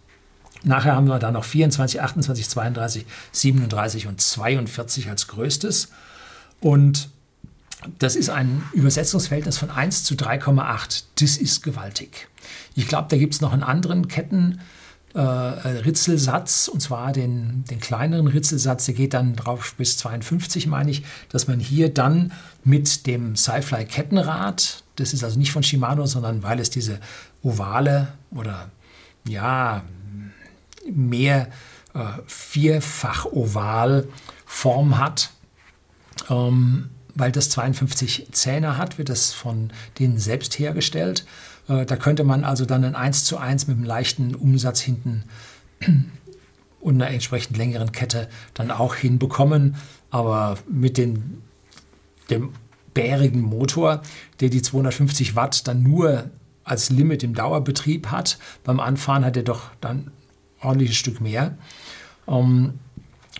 Nachher 0.63 0.95
haben 0.95 1.07
wir 1.07 1.19
dann 1.19 1.33
noch 1.33 1.43
24, 1.43 2.01
28, 2.01 2.49
32, 2.49 3.05
37 3.31 4.07
und 4.07 4.19
42 4.19 5.09
als 5.09 5.27
größtes. 5.27 5.89
Und 6.59 7.09
das 7.99 8.15
ist 8.15 8.29
ein 8.29 8.63
Übersetzungsverhältnis 8.73 9.59
von 9.59 9.69
1 9.69 10.03
zu 10.05 10.15
3,8. 10.15 11.03
Das 11.19 11.37
ist 11.37 11.61
gewaltig. 11.61 12.27
Ich 12.73 12.87
glaube, 12.87 13.07
da 13.09 13.17
gibt 13.17 13.35
es 13.35 13.41
noch 13.41 13.53
einen 13.53 13.63
anderen 13.63 14.07
Ketten, 14.07 14.59
äh, 15.15 15.19
Ritzelsatz, 15.19 16.67
und 16.67 16.81
zwar 16.81 17.13
den, 17.13 17.63
den 17.69 17.79
kleineren 17.79 18.27
Ritzelsatz, 18.27 18.85
der 18.85 18.95
geht 18.95 19.13
dann 19.13 19.35
drauf 19.35 19.75
bis 19.77 19.97
52, 19.97 20.67
meine 20.67 20.91
ich, 20.91 21.03
dass 21.29 21.47
man 21.47 21.59
hier 21.59 21.93
dann 21.93 22.33
mit 22.63 23.07
dem 23.07 23.35
Sci-Fly 23.35 23.85
Kettenrad, 23.85 24.83
das 24.97 25.13
ist 25.13 25.23
also 25.23 25.39
nicht 25.39 25.53
von 25.53 25.63
Shimano, 25.63 26.05
sondern 26.05 26.43
weil 26.43 26.59
es 26.59 26.69
diese 26.69 26.99
ovale 27.41 28.09
oder 28.31 28.69
ja, 29.27 29.83
mehr 30.91 31.47
äh, 31.93 31.99
vierfach 32.27 33.25
oval 33.25 34.07
Form 34.45 34.97
hat, 34.97 35.31
ähm, 36.29 36.89
weil 37.13 37.31
das 37.31 37.49
52 37.49 38.27
Zähne 38.31 38.77
hat, 38.77 38.97
wird 38.97 39.07
das 39.09 39.33
von 39.33 39.71
denen 39.97 40.19
selbst 40.19 40.59
hergestellt. 40.59 41.25
Äh, 41.67 41.85
da 41.85 41.95
könnte 41.95 42.23
man 42.23 42.43
also 42.43 42.65
dann 42.65 42.83
ein 42.83 42.95
1 42.95 43.25
zu 43.25 43.37
1 43.37 43.67
mit 43.67 43.77
einem 43.77 43.85
leichten 43.85 44.35
Umsatz 44.35 44.79
hinten 44.81 45.23
und 46.79 47.01
einer 47.01 47.11
entsprechend 47.11 47.57
längeren 47.57 47.91
Kette 47.91 48.29
dann 48.53 48.71
auch 48.71 48.95
hinbekommen. 48.95 49.75
Aber 50.09 50.57
mit 50.69 50.97
den, 50.97 51.41
dem 52.29 52.51
bärigen 52.93 53.41
Motor, 53.41 54.01
der 54.39 54.49
die 54.49 54.61
250 54.61 55.35
Watt 55.35 55.67
dann 55.67 55.83
nur 55.83 56.29
als 56.63 56.89
Limit 56.89 57.23
im 57.23 57.35
Dauerbetrieb 57.35 58.07
hat, 58.07 58.39
beim 58.63 58.79
Anfahren 58.79 59.23
hat 59.23 59.37
er 59.37 59.43
doch 59.43 59.69
dann 59.81 59.97
ein 59.97 60.11
ordentliches 60.61 60.97
Stück 60.97 61.21
mehr. 61.21 61.57
Ähm, 62.27 62.79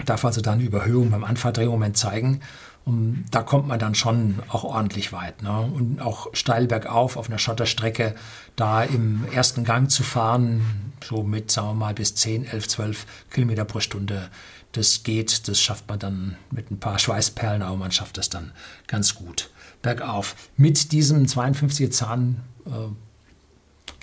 darf 0.06 0.26
also 0.26 0.42
dann 0.42 0.60
Überhöhung 0.60 1.10
beim 1.10 1.24
Anfahrdrehmoment 1.24 1.98
zeigen. 1.98 2.42
Und 2.86 3.26
da 3.32 3.42
kommt 3.42 3.68
man 3.68 3.80
dann 3.80 3.96
schon 3.96 4.42
auch 4.48 4.64
ordentlich 4.64 5.12
weit. 5.12 5.42
Ne? 5.42 5.60
Und 5.60 6.00
auch 6.02 6.28
steil 6.34 6.68
bergauf 6.68 7.18
auf 7.18 7.30
einer 7.30 7.40
Schotterstrecke, 7.40 8.14
da 8.56 8.84
im 8.84 9.26
ersten 9.32 9.64
Gang 9.64 9.90
zu 9.90 10.04
fahren, 10.04 10.94
so 11.04 11.24
mit, 11.24 11.50
sagen 11.50 11.70
wir 11.70 11.74
mal, 11.74 11.94
bis 11.96 12.14
10, 12.14 12.46
11, 12.46 12.68
12 12.68 13.06
Kilometer 13.32 13.66
pro 13.66 13.80
Stunde, 13.80 14.30
das 14.74 15.04
geht, 15.04 15.48
das 15.48 15.60
schafft 15.60 15.88
man 15.88 16.00
dann 16.00 16.36
mit 16.52 16.70
ein 16.70 16.80
paar 16.80 17.00
Schweißperlen, 17.00 17.64
aber 17.64 17.78
man 17.78 17.92
schafft 17.92 18.18
das 18.18 18.30
dann 18.30 18.52
ganz 18.88 19.16
gut 19.16 19.50
bergauf. 19.82 20.36
Mit 20.58 20.92
diesem 20.92 21.26
52er 21.26 21.90
Zahn 21.90 22.44
äh, 22.66 22.70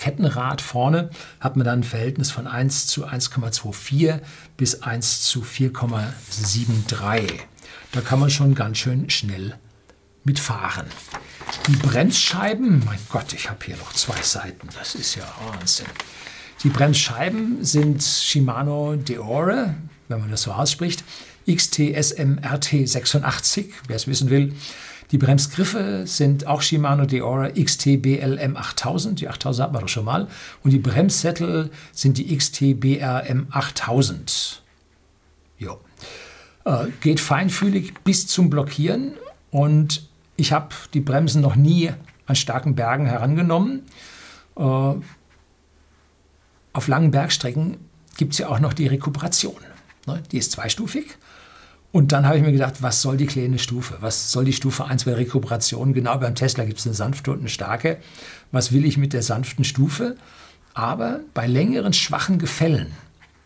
Kettenrad 0.02 0.60
vorne 0.60 1.10
hat 1.38 1.54
man 1.54 1.64
dann 1.64 1.80
ein 1.80 1.84
Verhältnis 1.84 2.32
von 2.32 2.48
1 2.48 2.88
zu 2.88 3.06
1,24 3.06 4.18
bis 4.56 4.82
1 4.82 5.22
zu 5.22 5.42
4,73. 5.42 7.30
Da 7.92 8.00
kann 8.00 8.18
man 8.18 8.28
schon 8.28 8.56
ganz 8.56 8.78
schön 8.78 9.10
schnell 9.10 9.56
mitfahren. 10.24 10.86
Die 11.68 11.76
Bremsscheiben, 11.76 12.82
mein 12.84 12.98
Gott, 13.10 13.32
ich 13.32 13.48
habe 13.48 13.64
hier 13.64 13.76
noch 13.76 13.92
zwei 13.92 14.20
Seiten, 14.22 14.68
das 14.76 14.96
ist 14.96 15.14
ja 15.14 15.24
Wahnsinn. 15.46 15.86
Die 16.64 16.70
Bremsscheiben 16.70 17.64
sind 17.64 18.02
Shimano 18.02 18.96
Deore, 18.96 19.76
wenn 20.08 20.18
man 20.18 20.32
das 20.32 20.42
so 20.42 20.50
ausspricht, 20.50 21.04
XTSMRT 21.48 22.88
86, 22.88 23.72
wer 23.86 23.94
es 23.94 24.08
wissen 24.08 24.30
will. 24.30 24.52
Die 25.12 25.18
Bremsgriffe 25.18 26.06
sind 26.06 26.46
auch 26.46 26.62
Shimano 26.62 27.04
Deore 27.04 27.52
XTBLM 27.52 28.56
8000, 28.56 29.20
die 29.20 29.28
8000 29.28 29.66
hat 29.66 29.72
man 29.74 29.82
doch 29.82 29.88
schon 29.88 30.06
mal. 30.06 30.26
Und 30.64 30.72
die 30.72 30.78
Bremssättel 30.78 31.70
sind 31.92 32.16
die 32.16 32.34
XTBRM 32.34 33.48
8000. 33.50 34.62
Jo. 35.58 35.78
Äh, 36.64 36.86
geht 37.02 37.20
feinfühlig 37.20 37.92
bis 38.04 38.26
zum 38.26 38.48
Blockieren 38.48 39.12
und 39.50 40.08
ich 40.36 40.52
habe 40.52 40.68
die 40.94 41.00
Bremsen 41.00 41.42
noch 41.42 41.56
nie 41.56 41.90
an 42.24 42.34
starken 42.34 42.74
Bergen 42.74 43.04
herangenommen. 43.04 43.82
Äh, 44.56 44.62
auf 46.72 46.88
langen 46.88 47.10
Bergstrecken 47.10 47.76
gibt 48.16 48.32
es 48.32 48.38
ja 48.38 48.48
auch 48.48 48.60
noch 48.60 48.72
die 48.72 48.86
Rekuperation. 48.86 49.60
Ne? 50.06 50.22
Die 50.32 50.38
ist 50.38 50.52
zweistufig. 50.52 51.18
Und 51.92 52.12
dann 52.12 52.26
habe 52.26 52.38
ich 52.38 52.42
mir 52.42 52.52
gedacht, 52.52 52.82
was 52.82 53.02
soll 53.02 53.18
die 53.18 53.26
kleine 53.26 53.58
Stufe? 53.58 53.98
Was 54.00 54.32
soll 54.32 54.46
die 54.46 54.54
Stufe 54.54 54.86
1 54.86 55.04
bei 55.04 55.12
Rekuperation? 55.12 55.92
Genau 55.92 56.16
beim 56.16 56.34
Tesla 56.34 56.64
gibt 56.64 56.78
es 56.78 56.86
eine 56.86 56.94
sanfte 56.94 57.30
und 57.32 57.40
eine 57.40 57.50
starke. 57.50 57.98
Was 58.50 58.72
will 58.72 58.86
ich 58.86 58.96
mit 58.96 59.12
der 59.12 59.22
sanften 59.22 59.62
Stufe? 59.62 60.16
Aber 60.72 61.20
bei 61.34 61.46
längeren, 61.46 61.92
schwachen 61.92 62.38
Gefällen, 62.38 62.92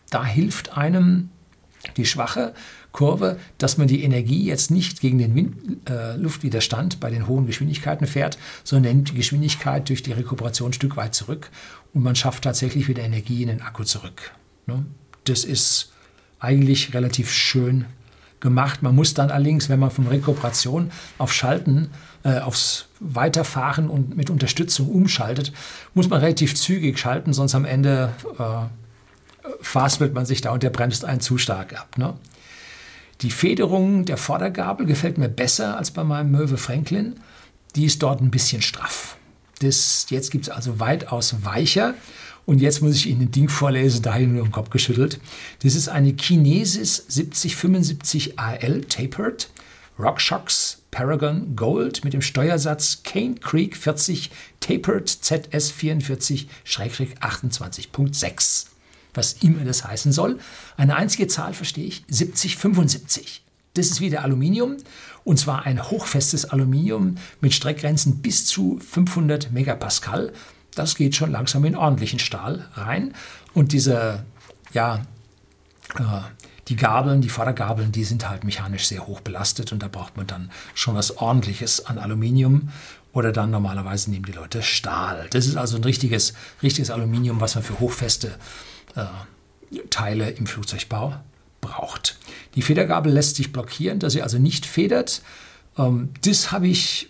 da 0.09 0.25
hilft 0.25 0.77
einem 0.77 1.29
die 1.97 2.05
schwache 2.05 2.53
Kurve, 2.93 3.37
dass 3.57 3.77
man 3.77 3.87
die 3.87 4.01
Energie 4.03 4.45
jetzt 4.45 4.71
nicht 4.71 5.01
gegen 5.01 5.17
den 5.19 5.35
Wind, 5.35 5.89
äh, 5.89 6.15
Luftwiderstand 6.15 6.99
bei 6.99 7.09
den 7.09 7.27
hohen 7.27 7.45
Geschwindigkeiten 7.45 8.07
fährt, 8.07 8.37
sondern 8.63 8.95
nimmt 8.95 9.09
die 9.09 9.15
Geschwindigkeit 9.15 9.87
durch 9.89 10.03
die 10.03 10.13
Rekuperation 10.13 10.69
ein 10.69 10.73
Stück 10.73 10.95
weit 10.95 11.13
zurück 11.13 11.51
und 11.93 12.01
man 12.01 12.15
schafft 12.15 12.45
tatsächlich 12.45 12.87
wieder 12.87 13.03
Energie 13.03 13.43
in 13.43 13.49
den 13.49 13.61
Akku 13.61 13.83
zurück. 13.83 14.31
Ne? 14.65 14.85
Das 15.25 15.43
ist 15.43 15.91
eigentlich 16.39 16.93
relativ 16.93 17.31
schön 17.31 17.85
gemacht. 18.39 18.83
Man 18.83 18.95
muss 18.95 19.13
dann 19.13 19.31
allerdings, 19.31 19.69
wenn 19.69 19.79
man 19.79 19.91
von 19.91 20.07
Rekuperation 20.07 20.91
auf 21.17 21.33
Schalten, 21.33 21.89
äh, 22.23 22.39
aufs 22.39 22.85
Weiterfahren 22.99 23.89
und 23.89 24.15
mit 24.15 24.29
Unterstützung 24.29 24.89
umschaltet, 24.89 25.51
muss 25.93 26.09
man 26.09 26.19
relativ 26.19 26.55
zügig 26.55 26.99
schalten, 26.99 27.33
sonst 27.33 27.55
am 27.55 27.65
Ende 27.65 28.13
äh, 28.39 29.47
fastelt 29.61 30.13
man 30.13 30.25
sich 30.25 30.41
da 30.41 30.51
und 30.51 30.63
der 30.63 30.69
bremst 30.69 31.05
einen 31.05 31.21
zu 31.21 31.37
stark 31.37 31.79
ab. 31.79 31.97
Ne? 31.97 32.13
Die 33.21 33.31
Federung 33.31 34.05
der 34.05 34.17
Vordergabel 34.17 34.85
gefällt 34.85 35.17
mir 35.17 35.29
besser 35.29 35.77
als 35.77 35.91
bei 35.91 36.03
meinem 36.03 36.31
Möwe 36.31 36.57
Franklin. 36.57 37.19
Die 37.75 37.85
ist 37.85 38.03
dort 38.03 38.21
ein 38.21 38.31
bisschen 38.31 38.61
straff. 38.61 39.17
Das, 39.59 40.07
jetzt 40.09 40.31
gibt 40.31 40.45
es 40.45 40.49
also 40.49 40.79
weitaus 40.79 41.43
weicher. 41.43 41.95
Und 42.47 42.59
jetzt 42.61 42.81
muss 42.81 42.95
ich 42.95 43.05
Ihnen 43.07 43.23
ein 43.23 43.31
Ding 43.31 43.49
vorlesen, 43.49 44.01
da 44.01 44.13
habe 44.13 44.23
ich 44.23 44.29
nur 44.29 44.41
den 44.41 44.53
Kopf 44.53 44.69
geschüttelt. 44.69 45.19
Das 45.63 45.75
ist 45.75 45.89
eine 45.89 46.13
Kinesis 46.13 47.03
7075 47.09 48.39
AL 48.39 48.85
Tapered 48.85 49.49
RockShox 49.99 50.77
Paragon 50.89 51.57
Gold 51.57 52.05
mit 52.05 52.13
dem 52.13 52.21
Steuersatz 52.21 53.01
Cane 53.03 53.35
Creek 53.35 53.75
40 53.75 54.31
Tapered 54.61 55.09
ZS 55.09 55.73
44-28.6 55.73 58.67
was 59.13 59.33
immer 59.41 59.65
das 59.65 59.83
heißen 59.83 60.13
soll. 60.13 60.39
Eine 60.77 60.95
einzige 60.95 61.27
Zahl 61.27 61.53
verstehe 61.53 61.85
ich, 61.85 62.05
7075. 62.07 63.43
Das 63.73 63.87
ist 63.87 63.99
wieder 63.99 64.23
Aluminium 64.23 64.77
und 65.23 65.37
zwar 65.37 65.65
ein 65.65 65.83
hochfestes 65.83 66.45
Aluminium 66.45 67.15
mit 67.41 67.53
Streckgrenzen 67.53 68.19
bis 68.19 68.45
zu 68.45 68.79
500 68.79 69.51
Megapascal. 69.51 70.31
Das 70.77 70.95
geht 70.95 71.15
schon 71.15 71.31
langsam 71.31 71.65
in 71.65 71.75
ordentlichen 71.75 72.19
Stahl 72.19 72.67
rein 72.75 73.13
und 73.53 73.71
diese, 73.71 74.23
ja, 74.73 75.01
äh, 75.95 76.21
die 76.67 76.75
Gabeln, 76.75 77.21
die 77.21 77.29
Vordergabeln, 77.29 77.91
die 77.91 78.03
sind 78.03 78.27
halt 78.27 78.43
mechanisch 78.43 78.87
sehr 78.87 79.07
hoch 79.07 79.21
belastet 79.21 79.71
und 79.71 79.81
da 79.81 79.87
braucht 79.87 80.17
man 80.17 80.27
dann 80.27 80.51
schon 80.73 80.95
was 80.95 81.17
ordentliches 81.17 81.85
an 81.85 81.97
Aluminium 81.97 82.69
oder 83.13 83.31
dann 83.31 83.51
normalerweise 83.51 84.11
nehmen 84.11 84.25
die 84.25 84.33
Leute 84.33 84.61
Stahl. 84.61 85.27
Das 85.31 85.47
ist 85.47 85.55
also 85.55 85.77
ein 85.77 85.83
richtiges, 85.83 86.33
richtiges 86.61 86.91
Aluminium, 86.91 87.39
was 87.39 87.55
man 87.55 87.63
für 87.63 87.79
hochfeste 87.79 88.37
äh, 88.95 89.05
Teile 89.89 90.29
im 90.29 90.45
Flugzeugbau 90.45 91.15
braucht. 91.61 92.17
Die 92.55 92.61
Federgabel 92.61 93.11
lässt 93.11 93.37
sich 93.37 93.51
blockieren, 93.51 93.99
dass 93.99 94.13
sie 94.13 94.21
also 94.21 94.37
nicht 94.37 94.65
federt. 94.65 95.21
Ähm, 95.77 96.09
das 96.21 96.51
habe 96.51 96.67
ich 96.67 97.09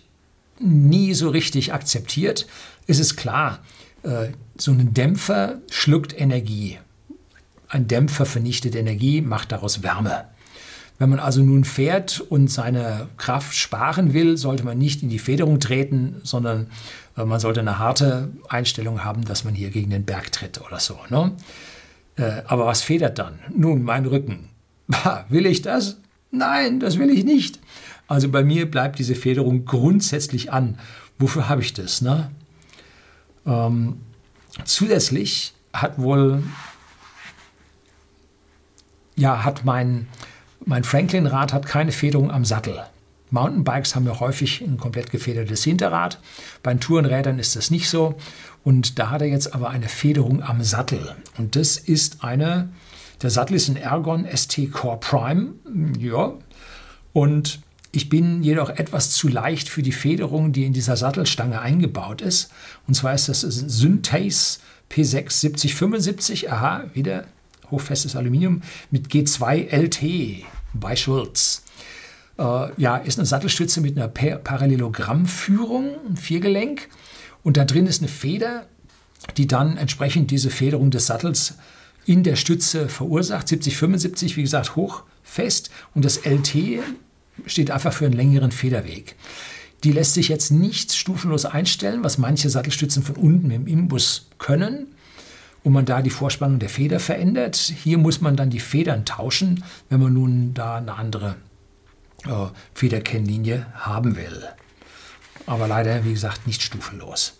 nie 0.60 1.14
so 1.14 1.28
richtig 1.28 1.72
akzeptiert. 1.72 2.46
Es 2.88 2.98
ist 2.98 3.16
klar, 3.16 3.60
äh, 4.02 4.28
so 4.56 4.72
ein 4.72 4.94
Dämpfer 4.94 5.58
schluckt 5.70 6.18
Energie. 6.18 6.78
Ein 7.68 7.86
Dämpfer 7.86 8.24
vernichtet 8.24 8.74
Energie, 8.74 9.20
macht 9.20 9.52
daraus 9.52 9.82
Wärme. 9.82 10.24
Wenn 10.98 11.10
man 11.10 11.20
also 11.20 11.42
nun 11.42 11.64
fährt 11.64 12.20
und 12.20 12.48
seine 12.48 13.08
Kraft 13.18 13.54
sparen 13.54 14.14
will, 14.14 14.38
sollte 14.38 14.64
man 14.64 14.78
nicht 14.78 15.02
in 15.02 15.10
die 15.10 15.18
Federung 15.18 15.60
treten, 15.60 16.16
sondern 16.24 16.68
äh, 17.18 17.24
man 17.26 17.40
sollte 17.40 17.60
eine 17.60 17.78
harte 17.78 18.30
Einstellung 18.48 19.04
haben, 19.04 19.22
dass 19.26 19.44
man 19.44 19.54
hier 19.54 19.68
gegen 19.68 19.90
den 19.90 20.06
Berg 20.06 20.32
tritt 20.32 20.58
oder 20.66 20.80
so. 20.80 20.98
Ne? 21.10 21.32
Äh, 22.16 22.42
aber 22.46 22.64
was 22.64 22.80
federt 22.80 23.18
dann? 23.18 23.38
Nun, 23.54 23.82
mein 23.82 24.06
Rücken. 24.06 24.48
will 25.28 25.44
ich 25.44 25.60
das? 25.60 25.98
Nein, 26.30 26.80
das 26.80 26.98
will 26.98 27.10
ich 27.10 27.24
nicht. 27.24 27.60
Also 28.06 28.30
bei 28.30 28.42
mir 28.42 28.70
bleibt 28.70 28.98
diese 28.98 29.14
Federung 29.14 29.66
grundsätzlich 29.66 30.54
an. 30.54 30.78
Wofür 31.18 31.50
habe 31.50 31.60
ich 31.60 31.74
das? 31.74 32.00
Ne? 32.00 32.30
Ähm, 33.48 34.00
zusätzlich 34.64 35.54
hat 35.72 35.98
wohl, 35.98 36.42
ja, 39.16 39.44
hat 39.44 39.64
mein, 39.64 40.06
mein 40.64 40.84
Franklin-Rad 40.84 41.52
hat 41.52 41.66
keine 41.66 41.92
Federung 41.92 42.30
am 42.30 42.44
Sattel. 42.44 42.84
Mountainbikes 43.30 43.94
haben 43.94 44.06
ja 44.06 44.20
häufig 44.20 44.60
ein 44.62 44.78
komplett 44.78 45.10
gefedertes 45.10 45.64
Hinterrad. 45.64 46.18
Bei 46.62 46.74
Tourenrädern 46.74 47.38
ist 47.38 47.56
das 47.56 47.70
nicht 47.70 47.88
so. 47.88 48.16
Und 48.64 48.98
da 48.98 49.10
hat 49.10 49.22
er 49.22 49.28
jetzt 49.28 49.54
aber 49.54 49.70
eine 49.70 49.88
Federung 49.88 50.42
am 50.42 50.62
Sattel. 50.62 51.14
Und 51.36 51.56
das 51.56 51.76
ist 51.76 52.24
eine, 52.24 52.70
der 53.22 53.30
Sattel 53.30 53.54
ist 53.54 53.68
ein 53.68 53.76
Ergon 53.76 54.26
ST 54.34 54.72
Core 54.72 54.98
Prime. 54.98 55.54
Ja. 55.98 56.32
Und 57.12 57.60
ich 57.92 58.08
bin 58.08 58.42
jedoch 58.42 58.70
etwas 58.70 59.10
zu 59.10 59.28
leicht 59.28 59.68
für 59.68 59.82
die 59.82 59.92
Federung, 59.92 60.52
die 60.52 60.64
in 60.64 60.72
dieser 60.72 60.96
Sattelstange 60.96 61.60
eingebaut 61.60 62.20
ist. 62.20 62.50
Und 62.86 62.94
zwar 62.94 63.14
ist 63.14 63.28
das 63.28 63.40
Synthase 63.40 64.58
P6 64.90 65.30
7075. 65.30 66.52
Aha, 66.52 66.84
wieder 66.92 67.26
hochfestes 67.70 68.16
Aluminium 68.16 68.62
mit 68.90 69.08
G2 69.08 69.70
LT 69.70 70.44
bei 70.74 70.96
Schulz. 70.96 71.62
Äh, 72.38 72.68
ja, 72.76 72.98
ist 72.98 73.18
eine 73.18 73.26
Sattelstütze 73.26 73.80
mit 73.80 73.96
einer 73.96 74.08
Parallelogrammführung, 74.08 76.14
Viergelenk. 76.14 76.88
Und 77.42 77.56
da 77.56 77.64
drin 77.64 77.86
ist 77.86 78.02
eine 78.02 78.08
Feder, 78.08 78.66
die 79.36 79.46
dann 79.46 79.76
entsprechend 79.76 80.30
diese 80.30 80.50
Federung 80.50 80.90
des 80.90 81.06
Sattels 81.06 81.54
in 82.04 82.22
der 82.22 82.36
Stütze 82.36 82.88
verursacht. 82.88 83.48
70, 83.48 83.76
75, 83.76 84.36
wie 84.36 84.42
gesagt, 84.42 84.76
hochfest. 84.76 85.70
Und 85.94 86.04
das 86.04 86.24
LT 86.24 86.80
steht 87.46 87.70
einfach 87.70 87.92
für 87.92 88.06
einen 88.06 88.14
längeren 88.14 88.52
Federweg. 88.52 89.16
Die 89.84 89.92
lässt 89.92 90.14
sich 90.14 90.28
jetzt 90.28 90.50
nicht 90.50 90.92
stufenlos 90.92 91.44
einstellen, 91.44 92.02
was 92.02 92.18
manche 92.18 92.50
Sattelstützen 92.50 93.02
von 93.02 93.16
unten 93.16 93.50
im 93.50 93.66
Imbus 93.66 94.26
können, 94.38 94.88
wo 95.62 95.70
man 95.70 95.84
da 95.84 96.02
die 96.02 96.10
Vorspannung 96.10 96.58
der 96.58 96.68
Feder 96.68 96.98
verändert. 96.98 97.56
Hier 97.56 97.98
muss 97.98 98.20
man 98.20 98.36
dann 98.36 98.50
die 98.50 98.60
Federn 98.60 99.04
tauschen, 99.04 99.62
wenn 99.88 100.00
man 100.00 100.12
nun 100.12 100.54
da 100.54 100.76
eine 100.76 100.94
andere 100.94 101.36
äh, 102.24 102.46
Federkennlinie 102.74 103.66
haben 103.74 104.16
will. 104.16 104.44
Aber 105.46 105.68
leider, 105.68 106.04
wie 106.04 106.12
gesagt, 106.12 106.46
nicht 106.46 106.62
stufenlos. 106.62 107.34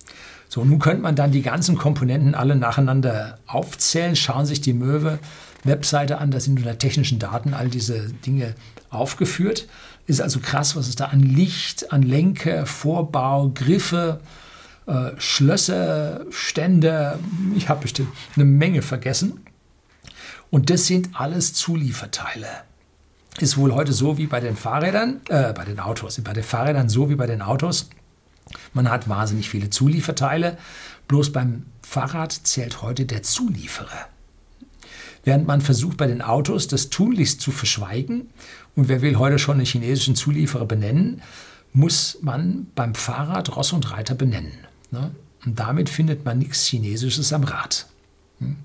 So, 0.49 0.65
nun 0.65 0.79
könnte 0.79 1.03
man 1.03 1.15
dann 1.15 1.33
die 1.33 1.43
ganzen 1.43 1.77
Komponenten 1.77 2.35
alle 2.35 2.57
nacheinander 2.57 3.39
aufzählen, 3.47 4.17
schauen 4.17 4.47
sich 4.47 4.61
die 4.61 4.73
Möwe 4.73 5.19
Webseite 5.65 6.19
an, 6.19 6.31
da 6.31 6.41
sind 6.41 6.59
unter 6.59 6.79
technischen 6.79 7.19
Daten 7.19 7.55
all 7.55 7.69
diese 7.69 8.13
Dinge 8.13 8.55
aufgeführt. 8.91 9.67
Ist 10.07 10.21
also 10.21 10.41
krass, 10.41 10.77
was 10.77 10.89
es 10.89 10.97
da 10.97 11.07
an 11.07 11.21
Licht, 11.21 11.93
an 11.93 12.03
Lenker, 12.03 12.65
Vorbau, 12.67 13.51
Griffe, 13.51 14.21
äh, 14.87 15.11
Schlösser, 15.19 16.25
Ständer, 16.31 17.19
ich 17.57 17.69
habe 17.69 17.83
bestimmt 17.83 18.09
eine 18.35 18.45
Menge 18.45 18.83
vergessen. 18.83 19.41
Und 20.51 20.71
das 20.71 20.87
sind 20.87 21.11
alles 21.13 21.53
Zulieferteile. 21.53 22.49
Ist 23.39 23.59
wohl 23.59 23.75
heute 23.75 23.93
so 23.93 24.17
wie 24.19 24.27
bei 24.27 24.41
den 24.41 24.57
Fahrrädern, 24.57 25.21
äh, 25.29 25.53
bei 25.53 25.65
den 25.65 25.79
Autos, 25.79 26.21
bei 26.23 26.33
den 26.33 26.43
Fahrrädern 26.43 26.89
so 26.89 27.11
wie 27.11 27.17
bei 27.17 27.27
den 27.27 27.43
Autos. 27.43 27.91
Man 28.73 28.91
hat 28.91 29.09
wahnsinnig 29.09 29.51
viele 29.51 29.69
Zulieferteile. 29.71 30.57
Bloß 31.07 31.33
beim 31.33 31.67
Fahrrad 31.83 32.33
zählt 32.33 32.83
heute 32.83 33.05
der 33.05 33.23
Zulieferer. 33.23 34.09
Während 35.29 35.47
man 35.47 35.61
versucht 35.61 35.99
bei 35.99 36.07
den 36.07 36.23
Autos 36.23 36.69
das 36.69 36.89
tunlichst 36.89 37.43
zu 37.43 37.51
verschweigen 37.51 38.31
und 38.75 38.89
wer 38.89 39.03
will 39.03 39.19
heute 39.19 39.39
schon 39.39 39.57
einen 39.57 39.67
chinesischen 39.67 40.15
Zulieferer 40.17 40.65
benennen, 40.65 41.21
muss 41.75 42.17
man 42.23 42.69
beim 42.75 42.95
Fahrrad 42.95 43.55
Ross 43.55 43.75
und 43.75 43.91
Reiter 43.91 44.15
benennen. 44.15 44.55
Ne? 44.91 45.11
Und 45.45 45.61
damit 45.61 45.91
findet 45.91 46.25
man 46.25 46.39
nichts 46.39 46.65
Chinesisches 46.65 47.31
am 47.35 47.45
Rad. 47.45 47.89
Hm? 48.39 48.57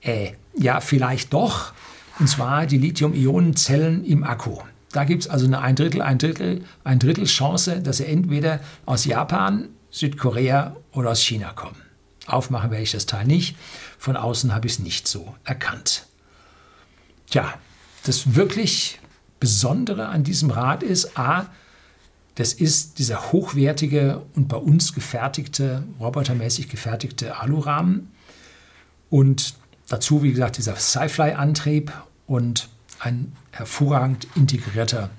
Äh, 0.00 0.30
ja, 0.56 0.80
vielleicht 0.80 1.34
doch. 1.34 1.74
Und 2.18 2.28
zwar 2.30 2.64
die 2.64 2.78
Lithium-Ionen-Zellen 2.78 4.02
im 4.06 4.24
Akku. 4.24 4.56
Da 4.92 5.04
gibt 5.04 5.24
es 5.24 5.28
also 5.28 5.44
eine 5.44 5.60
ein 5.60 5.76
Drittel, 5.76 6.00
ein 6.00 6.16
Drittel, 6.16 6.64
ein 6.84 6.98
Drittel 6.98 7.26
Chance, 7.26 7.82
dass 7.82 7.98
sie 7.98 8.06
entweder 8.06 8.60
aus 8.86 9.04
Japan, 9.04 9.68
Südkorea 9.90 10.74
oder 10.92 11.10
aus 11.10 11.20
China 11.20 11.52
kommen. 11.52 11.85
Aufmachen 12.26 12.70
werde 12.70 12.82
ich 12.82 12.92
das 12.92 13.06
Teil 13.06 13.26
nicht. 13.26 13.56
Von 13.98 14.16
außen 14.16 14.54
habe 14.54 14.66
ich 14.66 14.74
es 14.74 14.78
nicht 14.78 15.08
so 15.08 15.34
erkannt. 15.44 16.06
Tja, 17.30 17.54
das 18.04 18.34
wirklich 18.34 19.00
Besondere 19.38 20.08
an 20.08 20.24
diesem 20.24 20.50
Rad 20.50 20.82
ist, 20.82 21.18
a, 21.18 21.46
das 22.36 22.52
ist 22.52 22.98
dieser 22.98 23.32
hochwertige 23.32 24.22
und 24.34 24.48
bei 24.48 24.56
uns 24.56 24.92
gefertigte, 24.92 25.84
robotermäßig 26.00 26.68
gefertigte 26.68 27.38
Alurahmen 27.38 28.12
und 29.10 29.54
dazu, 29.88 30.22
wie 30.22 30.32
gesagt, 30.32 30.58
dieser 30.58 30.76
Sci-Fly-Antrieb 30.76 31.92
und 32.26 32.68
ein 32.98 33.32
hervorragend 33.52 34.26
integrierter 34.34 35.10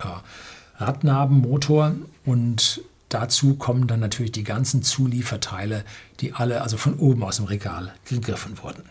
äh, 0.00 0.82
Radnabenmotor 0.82 1.94
und 2.24 2.80
Dazu 3.12 3.56
kommen 3.56 3.86
dann 3.88 4.00
natürlich 4.00 4.32
die 4.32 4.42
ganzen 4.42 4.82
Zulieferteile, 4.82 5.84
die 6.20 6.32
alle 6.32 6.62
also 6.62 6.78
von 6.78 6.94
oben 6.94 7.22
aus 7.24 7.36
dem 7.36 7.44
Regal 7.44 7.92
gegriffen 8.08 8.56
wurden. 8.62 8.84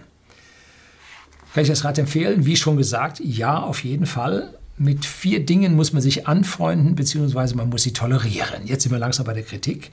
Kann 1.56 1.64
ich 1.64 1.70
das 1.70 1.84
Rad 1.84 1.98
empfehlen? 1.98 2.46
Wie 2.46 2.56
schon 2.56 2.78
gesagt, 2.78 3.20
ja, 3.20 3.58
auf 3.58 3.84
jeden 3.84 4.06
Fall. 4.06 4.54
Mit 4.78 5.06
vier 5.06 5.44
Dingen 5.44 5.76
muss 5.76 5.92
man 5.92 6.04
sich 6.04 6.28
anfreunden, 6.28 6.94
beziehungsweise 6.94 7.56
man 7.56 7.70
muss 7.70 7.82
sie 7.82 7.94
tolerieren. 7.94 8.68
Jetzt 8.68 8.84
sind 8.84 8.92
wir 8.92 9.00
langsam 9.00 9.26
bei 9.26 9.34
der 9.34 9.42
Kritik 9.42 9.92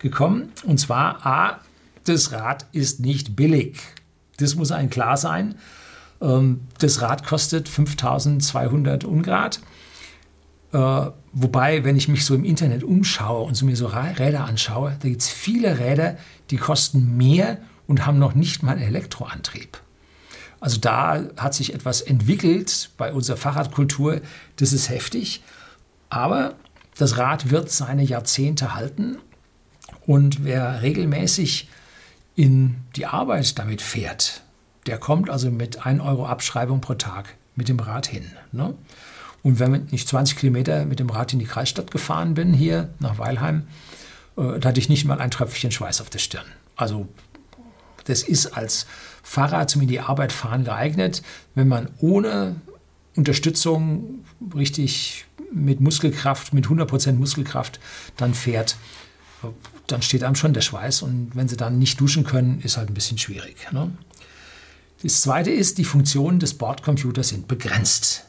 gekommen. 0.00 0.52
Und 0.64 0.78
zwar, 0.78 1.24
a, 1.24 1.60
das 2.04 2.30
Rad 2.30 2.66
ist 2.72 3.00
nicht 3.00 3.36
billig. 3.36 3.78
Das 4.36 4.54
muss 4.54 4.70
einem 4.70 4.90
klar 4.90 5.16
sein. 5.16 5.54
Ähm, 6.20 6.60
das 6.78 7.00
Rad 7.00 7.24
kostet 7.24 7.70
5200 7.70 9.04
Ungrad. 9.04 9.60
Äh, 10.72 11.10
wobei, 11.32 11.84
wenn 11.84 11.96
ich 11.96 12.08
mich 12.08 12.24
so 12.24 12.34
im 12.34 12.44
Internet 12.44 12.82
umschaue 12.82 13.44
und 13.44 13.54
so 13.54 13.66
mir 13.66 13.76
so 13.76 13.86
Räder 13.86 14.44
anschaue, 14.44 14.96
da 15.00 15.08
gibt 15.08 15.22
es 15.22 15.28
viele 15.28 15.78
Räder, 15.78 16.16
die 16.50 16.56
kosten 16.56 17.16
mehr 17.16 17.58
und 17.86 18.06
haben 18.06 18.18
noch 18.18 18.34
nicht 18.34 18.62
mal 18.62 18.78
Elektroantrieb. 18.78 19.80
Also 20.60 20.78
da 20.78 21.24
hat 21.36 21.54
sich 21.54 21.74
etwas 21.74 22.00
entwickelt 22.00 22.90
bei 22.96 23.12
unserer 23.12 23.36
Fahrradkultur, 23.36 24.20
das 24.56 24.72
ist 24.72 24.88
heftig. 24.88 25.42
Aber 26.08 26.54
das 26.96 27.18
Rad 27.18 27.50
wird 27.50 27.70
seine 27.70 28.04
Jahrzehnte 28.04 28.74
halten 28.74 29.18
und 30.06 30.44
wer 30.44 30.82
regelmäßig 30.82 31.68
in 32.34 32.76
die 32.96 33.06
Arbeit 33.06 33.58
damit 33.58 33.82
fährt, 33.82 34.42
der 34.86 34.98
kommt 34.98 35.30
also 35.30 35.50
mit 35.50 35.84
1 35.84 36.00
Euro 36.00 36.26
Abschreibung 36.26 36.80
pro 36.80 36.94
Tag 36.94 37.34
mit 37.56 37.68
dem 37.68 37.80
Rad 37.80 38.06
hin. 38.06 38.30
Ne? 38.52 38.74
Und 39.42 39.58
wenn 39.58 39.88
ich 39.90 40.06
20 40.06 40.36
Kilometer 40.36 40.84
mit 40.84 41.00
dem 41.00 41.10
Rad 41.10 41.32
in 41.32 41.38
die 41.38 41.46
Kreisstadt 41.46 41.90
gefahren 41.90 42.34
bin, 42.34 42.54
hier 42.54 42.90
nach 43.00 43.18
Weilheim, 43.18 43.66
äh, 44.36 44.58
da 44.58 44.68
hatte 44.68 44.80
ich 44.80 44.88
nicht 44.88 45.04
mal 45.04 45.20
ein 45.20 45.30
Tröpfchen 45.30 45.72
Schweiß 45.72 46.00
auf 46.00 46.10
der 46.10 46.20
Stirn. 46.20 46.46
Also 46.76 47.08
das 48.04 48.22
ist 48.22 48.56
als 48.56 48.86
Fahrrad 49.22 49.70
zum 49.70 49.82
in 49.82 49.88
die 49.88 50.00
Arbeit 50.00 50.32
fahren 50.32 50.64
geeignet, 50.64 51.22
wenn 51.54 51.68
man 51.68 51.88
ohne 51.98 52.56
Unterstützung 53.14 54.24
richtig 54.54 55.26
mit 55.52 55.80
Muskelkraft, 55.80 56.54
mit 56.54 56.66
100% 56.66 57.12
Muskelkraft 57.12 57.78
dann 58.16 58.34
fährt, 58.34 58.76
dann 59.86 60.02
steht 60.02 60.24
einem 60.24 60.34
schon 60.34 60.54
der 60.54 60.60
Schweiß 60.60 61.02
und 61.02 61.32
wenn 61.34 61.48
sie 61.48 61.56
dann 61.56 61.78
nicht 61.78 62.00
duschen 62.00 62.24
können, 62.24 62.60
ist 62.62 62.76
halt 62.76 62.88
ein 62.88 62.94
bisschen 62.94 63.18
schwierig. 63.18 63.70
Ne? 63.72 63.90
Das 65.02 65.20
zweite 65.20 65.50
ist, 65.50 65.78
die 65.78 65.84
Funktionen 65.84 66.38
des 66.38 66.54
Bordcomputers 66.54 67.28
sind 67.28 67.48
begrenzt. 67.48 68.24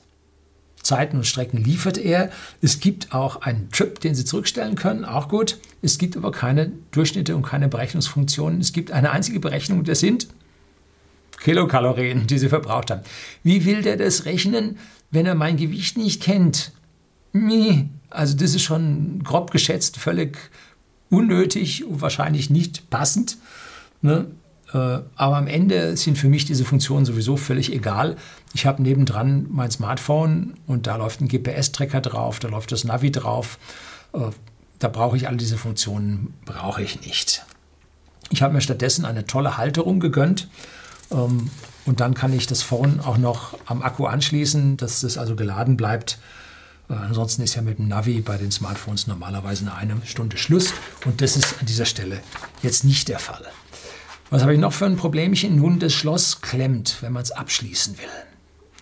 Zeiten 0.83 1.17
und 1.17 1.25
Strecken 1.25 1.63
liefert 1.63 1.97
er. 1.97 2.29
Es 2.61 2.79
gibt 2.79 3.13
auch 3.13 3.41
einen 3.41 3.71
Trip, 3.71 3.99
den 3.99 4.13
Sie 4.15 4.25
zurückstellen 4.25 4.75
können, 4.75 5.05
auch 5.05 5.29
gut. 5.29 5.57
Es 5.81 5.97
gibt 5.97 6.15
aber 6.15 6.31
keine 6.31 6.71
Durchschnitte 6.91 7.35
und 7.35 7.43
keine 7.43 7.69
Berechnungsfunktionen. 7.69 8.61
Es 8.61 8.73
gibt 8.73 8.91
eine 8.91 9.11
einzige 9.11 9.39
Berechnung, 9.39 9.83
das 9.83 10.01
sind 10.01 10.27
Kilokalorien, 11.39 12.27
die 12.27 12.37
Sie 12.37 12.49
verbraucht 12.49 12.91
haben. 12.91 13.01
Wie 13.43 13.65
will 13.65 13.81
der 13.81 13.97
das 13.97 14.25
rechnen, 14.25 14.77
wenn 15.11 15.25
er 15.25 15.35
mein 15.35 15.57
Gewicht 15.57 15.97
nicht 15.97 16.21
kennt? 16.21 16.71
Nee, 17.33 17.89
also 18.09 18.35
das 18.37 18.53
ist 18.53 18.61
schon 18.61 19.21
grob 19.23 19.51
geschätzt, 19.51 19.97
völlig 19.97 20.37
unnötig 21.09 21.83
und 21.85 22.01
wahrscheinlich 22.01 22.49
nicht 22.49 22.89
passend. 22.89 23.37
Ne? 24.01 24.27
Äh, 24.73 24.77
aber 25.15 25.37
am 25.37 25.47
Ende 25.47 25.95
sind 25.95 26.17
für 26.17 26.27
mich 26.27 26.45
diese 26.45 26.65
Funktionen 26.65 27.05
sowieso 27.05 27.37
völlig 27.37 27.71
egal. 27.71 28.17
Ich 28.53 28.65
habe 28.65 28.81
nebendran 28.81 29.47
mein 29.49 29.71
Smartphone 29.71 30.55
und 30.67 30.87
da 30.87 30.95
läuft 30.95 31.21
ein 31.21 31.27
GPS-Tracker 31.27 32.01
drauf, 32.01 32.39
da 32.39 32.47
läuft 32.47 32.71
das 32.71 32.83
Navi 32.83 33.11
drauf. 33.11 33.59
Äh, 34.13 34.31
da 34.79 34.87
brauche 34.89 35.15
ich 35.15 35.27
all 35.27 35.37
diese 35.37 35.57
Funktionen, 35.57 36.33
brauche 36.45 36.81
ich 36.81 37.01
nicht. 37.05 37.45
Ich 38.31 38.41
habe 38.41 38.53
mir 38.53 38.61
stattdessen 38.61 39.05
eine 39.05 39.25
tolle 39.25 39.57
Halterung 39.57 39.99
gegönnt. 39.99 40.49
Ähm, 41.11 41.49
und 41.85 41.99
dann 41.99 42.13
kann 42.13 42.33
ich 42.33 42.47
das 42.47 42.61
Phone 42.61 42.99
auch 42.99 43.17
noch 43.17 43.57
am 43.65 43.81
Akku 43.81 44.05
anschließen, 44.05 44.77
dass 44.77 45.01
das 45.01 45.17
also 45.17 45.35
geladen 45.35 45.77
bleibt. 45.77 46.17
Äh, 46.89 46.93
ansonsten 46.93 47.43
ist 47.43 47.55
ja 47.55 47.61
mit 47.61 47.77
dem 47.77 47.87
Navi 47.87 48.21
bei 48.21 48.37
den 48.37 48.51
Smartphones 48.51 49.05
normalerweise 49.05 49.71
eine 49.71 49.97
Stunde 50.05 50.37
Schluss. 50.37 50.73
Und 51.05 51.21
das 51.21 51.37
ist 51.37 51.59
an 51.59 51.67
dieser 51.67 51.85
Stelle 51.85 52.21
jetzt 52.63 52.83
nicht 52.83 53.07
der 53.07 53.19
Fall. 53.19 53.45
Was 54.33 54.41
habe 54.41 54.55
ich 54.55 54.59
noch 54.59 54.73
für 54.73 54.87
ein 54.87 54.95
Problemchen? 54.95 55.57
Nun, 55.57 55.77
das 55.77 55.93
Schloss 55.93 56.41
klemmt, 56.41 56.97
wenn 57.01 57.13
man 57.13 57.21
es 57.21 57.29
abschließen 57.29 57.99
will. 57.99 58.09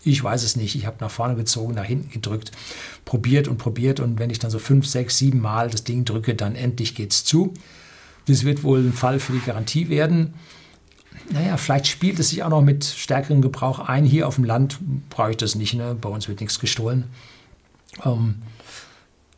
Ich 0.01 0.23
weiß 0.23 0.43
es 0.43 0.55
nicht. 0.55 0.77
Ich 0.77 0.85
habe 0.85 0.95
nach 1.01 1.11
vorne 1.11 1.35
gezogen, 1.35 1.73
nach 1.73 1.83
hinten 1.83 2.09
gedrückt, 2.09 2.53
probiert 3.03 3.49
und 3.49 3.57
probiert. 3.57 3.99
Und 3.99 4.17
wenn 4.17 4.29
ich 4.29 4.39
dann 4.39 4.49
so 4.49 4.59
fünf, 4.59 4.87
sechs, 4.87 5.17
sieben 5.17 5.41
Mal 5.41 5.69
das 5.69 5.83
Ding 5.83 6.05
drücke, 6.05 6.35
dann 6.35 6.55
endlich 6.55 6.95
geht 6.95 7.11
es 7.11 7.25
zu. 7.25 7.53
Das 8.27 8.45
wird 8.45 8.63
wohl 8.63 8.79
ein 8.79 8.93
Fall 8.93 9.19
für 9.19 9.33
die 9.33 9.41
Garantie 9.41 9.89
werden. 9.89 10.35
Naja, 11.33 11.57
vielleicht 11.57 11.87
spielt 11.87 12.17
es 12.19 12.29
sich 12.29 12.43
auch 12.43 12.49
noch 12.49 12.61
mit 12.61 12.85
stärkerem 12.85 13.41
Gebrauch 13.41 13.79
ein. 13.79 14.05
Hier 14.05 14.29
auf 14.29 14.35
dem 14.35 14.45
Land 14.45 14.79
brauche 15.09 15.31
ich 15.31 15.37
das 15.37 15.55
nicht. 15.55 15.73
Ne? 15.73 15.97
Bei 15.99 16.07
uns 16.07 16.29
wird 16.29 16.39
nichts 16.39 16.61
gestohlen. 16.61 17.09
Ähm, 18.05 18.35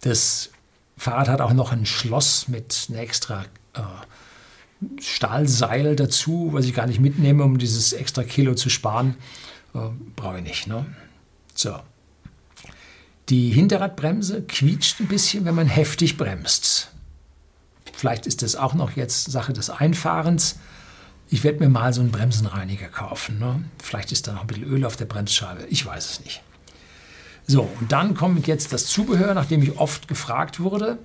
das 0.01 0.51
Fahrrad 0.95 1.27
hat 1.27 1.41
auch 1.41 1.53
noch 1.53 1.71
ein 1.71 1.87
Schloss 1.87 2.49
mit 2.49 2.85
einer 2.91 2.99
extra 2.99 3.45
äh, 3.73 3.79
Stahlseil 4.99 5.95
dazu, 5.95 6.49
was 6.51 6.65
ich 6.65 6.73
gar 6.73 6.87
nicht 6.87 6.99
mitnehme, 6.99 7.43
um 7.43 7.57
dieses 7.57 7.93
extra 7.93 8.23
Kilo 8.23 8.55
zu 8.55 8.69
sparen. 8.69 9.15
Äh, 9.73 9.79
Brauche 10.15 10.37
ich 10.37 10.43
nicht. 10.43 10.67
Ne? 10.67 10.85
So. 11.53 11.79
Die 13.29 13.51
Hinterradbremse 13.51 14.43
quietscht 14.43 14.99
ein 14.99 15.07
bisschen, 15.07 15.45
wenn 15.45 15.55
man 15.55 15.67
heftig 15.67 16.17
bremst. 16.17 16.91
Vielleicht 17.93 18.25
ist 18.25 18.41
das 18.41 18.55
auch 18.55 18.73
noch 18.73 18.95
jetzt 18.97 19.31
Sache 19.31 19.53
des 19.53 19.69
Einfahrens. 19.69 20.57
Ich 21.29 21.43
werde 21.43 21.59
mir 21.59 21.69
mal 21.69 21.93
so 21.93 22.01
einen 22.01 22.11
Bremsenreiniger 22.11 22.87
kaufen. 22.87 23.39
Ne? 23.39 23.63
Vielleicht 23.81 24.11
ist 24.11 24.27
da 24.27 24.33
noch 24.33 24.41
ein 24.41 24.47
bisschen 24.47 24.65
Öl 24.65 24.85
auf 24.85 24.97
der 24.97 25.05
Bremsscheibe. 25.05 25.65
Ich 25.69 25.85
weiß 25.85 26.11
es 26.11 26.19
nicht. 26.23 26.43
So, 27.47 27.69
und 27.79 27.91
dann 27.91 28.15
kommt 28.15 28.47
jetzt 28.47 28.73
das 28.73 28.87
Zubehör, 28.87 29.33
nachdem 29.33 29.61
ich 29.63 29.77
oft 29.77 30.07
gefragt 30.07 30.59
wurde, 30.59 30.99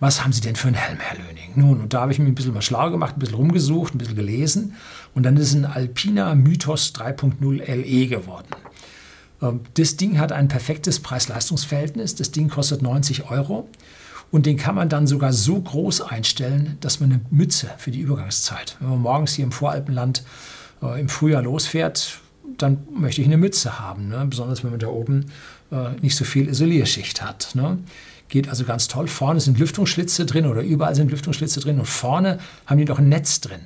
was 0.00 0.24
haben 0.24 0.32
Sie 0.32 0.40
denn 0.40 0.56
für 0.56 0.68
einen 0.68 0.76
Helm, 0.76 0.98
Herr 0.98 1.18
Löning? 1.18 1.52
Nun, 1.54 1.80
und 1.80 1.92
da 1.92 2.00
habe 2.00 2.12
ich 2.12 2.18
mir 2.18 2.26
ein 2.26 2.34
bisschen 2.34 2.54
mal 2.54 2.62
schlau 2.62 2.90
gemacht, 2.90 3.16
ein 3.16 3.18
bisschen 3.18 3.36
rumgesucht, 3.36 3.94
ein 3.94 3.98
bisschen 3.98 4.16
gelesen. 4.16 4.74
Und 5.14 5.24
dann 5.24 5.36
ist 5.36 5.54
ein 5.54 5.66
Alpina 5.66 6.34
Mythos 6.34 6.94
3.0 6.94 7.64
LE 7.64 8.06
geworden. 8.06 8.48
Ähm, 9.42 9.60
das 9.74 9.96
Ding 9.96 10.18
hat 10.18 10.32
ein 10.32 10.48
perfektes 10.48 11.00
Preis-Leistungs-Verhältnis. 11.00 12.14
Das 12.14 12.30
Ding 12.30 12.48
kostet 12.48 12.80
90 12.82 13.30
Euro. 13.30 13.68
Und 14.30 14.46
den 14.46 14.56
kann 14.56 14.74
man 14.74 14.88
dann 14.88 15.06
sogar 15.06 15.32
so 15.32 15.60
groß 15.60 16.02
einstellen, 16.02 16.78
dass 16.80 17.00
man 17.00 17.12
eine 17.12 17.20
Mütze 17.30 17.68
für 17.78 17.90
die 17.90 18.00
Übergangszeit, 18.00 18.76
wenn 18.80 18.90
man 18.90 19.00
morgens 19.00 19.34
hier 19.34 19.44
im 19.44 19.52
Voralpenland 19.52 20.22
äh, 20.82 21.00
im 21.00 21.08
Frühjahr 21.08 21.42
losfährt, 21.42 22.20
dann 22.56 22.78
möchte 22.96 23.20
ich 23.20 23.26
eine 23.26 23.36
Mütze 23.36 23.80
haben. 23.80 24.08
Ne? 24.08 24.24
Besonders 24.28 24.62
wenn 24.62 24.70
man 24.70 24.80
da 24.80 24.88
oben 24.88 25.26
äh, 25.72 25.90
nicht 26.00 26.16
so 26.16 26.24
viel 26.24 26.48
Isolierschicht 26.48 27.22
hat. 27.22 27.50
Ne? 27.54 27.78
Geht 28.30 28.48
also 28.48 28.64
ganz 28.64 28.88
toll. 28.88 29.08
Vorne 29.08 29.40
sind 29.40 29.58
Lüftungsschlitze 29.58 30.24
drin 30.24 30.46
oder 30.46 30.62
überall 30.62 30.94
sind 30.94 31.10
Lüftungsschlitze 31.10 31.60
drin 31.60 31.78
und 31.78 31.86
vorne 31.86 32.38
haben 32.66 32.78
die 32.78 32.86
noch 32.86 32.98
ein 32.98 33.08
Netz 33.08 33.40
drin 33.40 33.60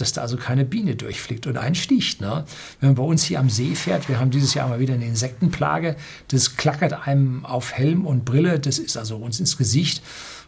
dass 0.00 0.12
da 0.12 0.22
also 0.22 0.36
keine 0.36 0.64
Biene 0.64 0.96
durchfliegt 0.96 1.46
und 1.46 1.56
einsticht. 1.56 2.20
Ne? 2.20 2.44
Wenn 2.80 2.90
man 2.90 2.96
bei 2.96 3.02
uns 3.02 3.24
hier 3.24 3.38
am 3.38 3.50
See 3.50 3.74
fährt, 3.74 4.08
wir 4.08 4.18
haben 4.18 4.30
dieses 4.30 4.54
Jahr 4.54 4.68
mal 4.68 4.80
wieder 4.80 4.94
eine 4.94 5.04
Insektenplage, 5.04 5.96
das 6.28 6.56
klackert 6.56 7.06
einem 7.06 7.44
auf 7.44 7.72
Helm 7.72 8.06
und 8.06 8.24
Brille, 8.24 8.58
das 8.58 8.78
ist 8.78 8.96
also 8.96 9.16
uns 9.16 9.40
ins 9.40 9.56
Gesicht. 9.56 10.02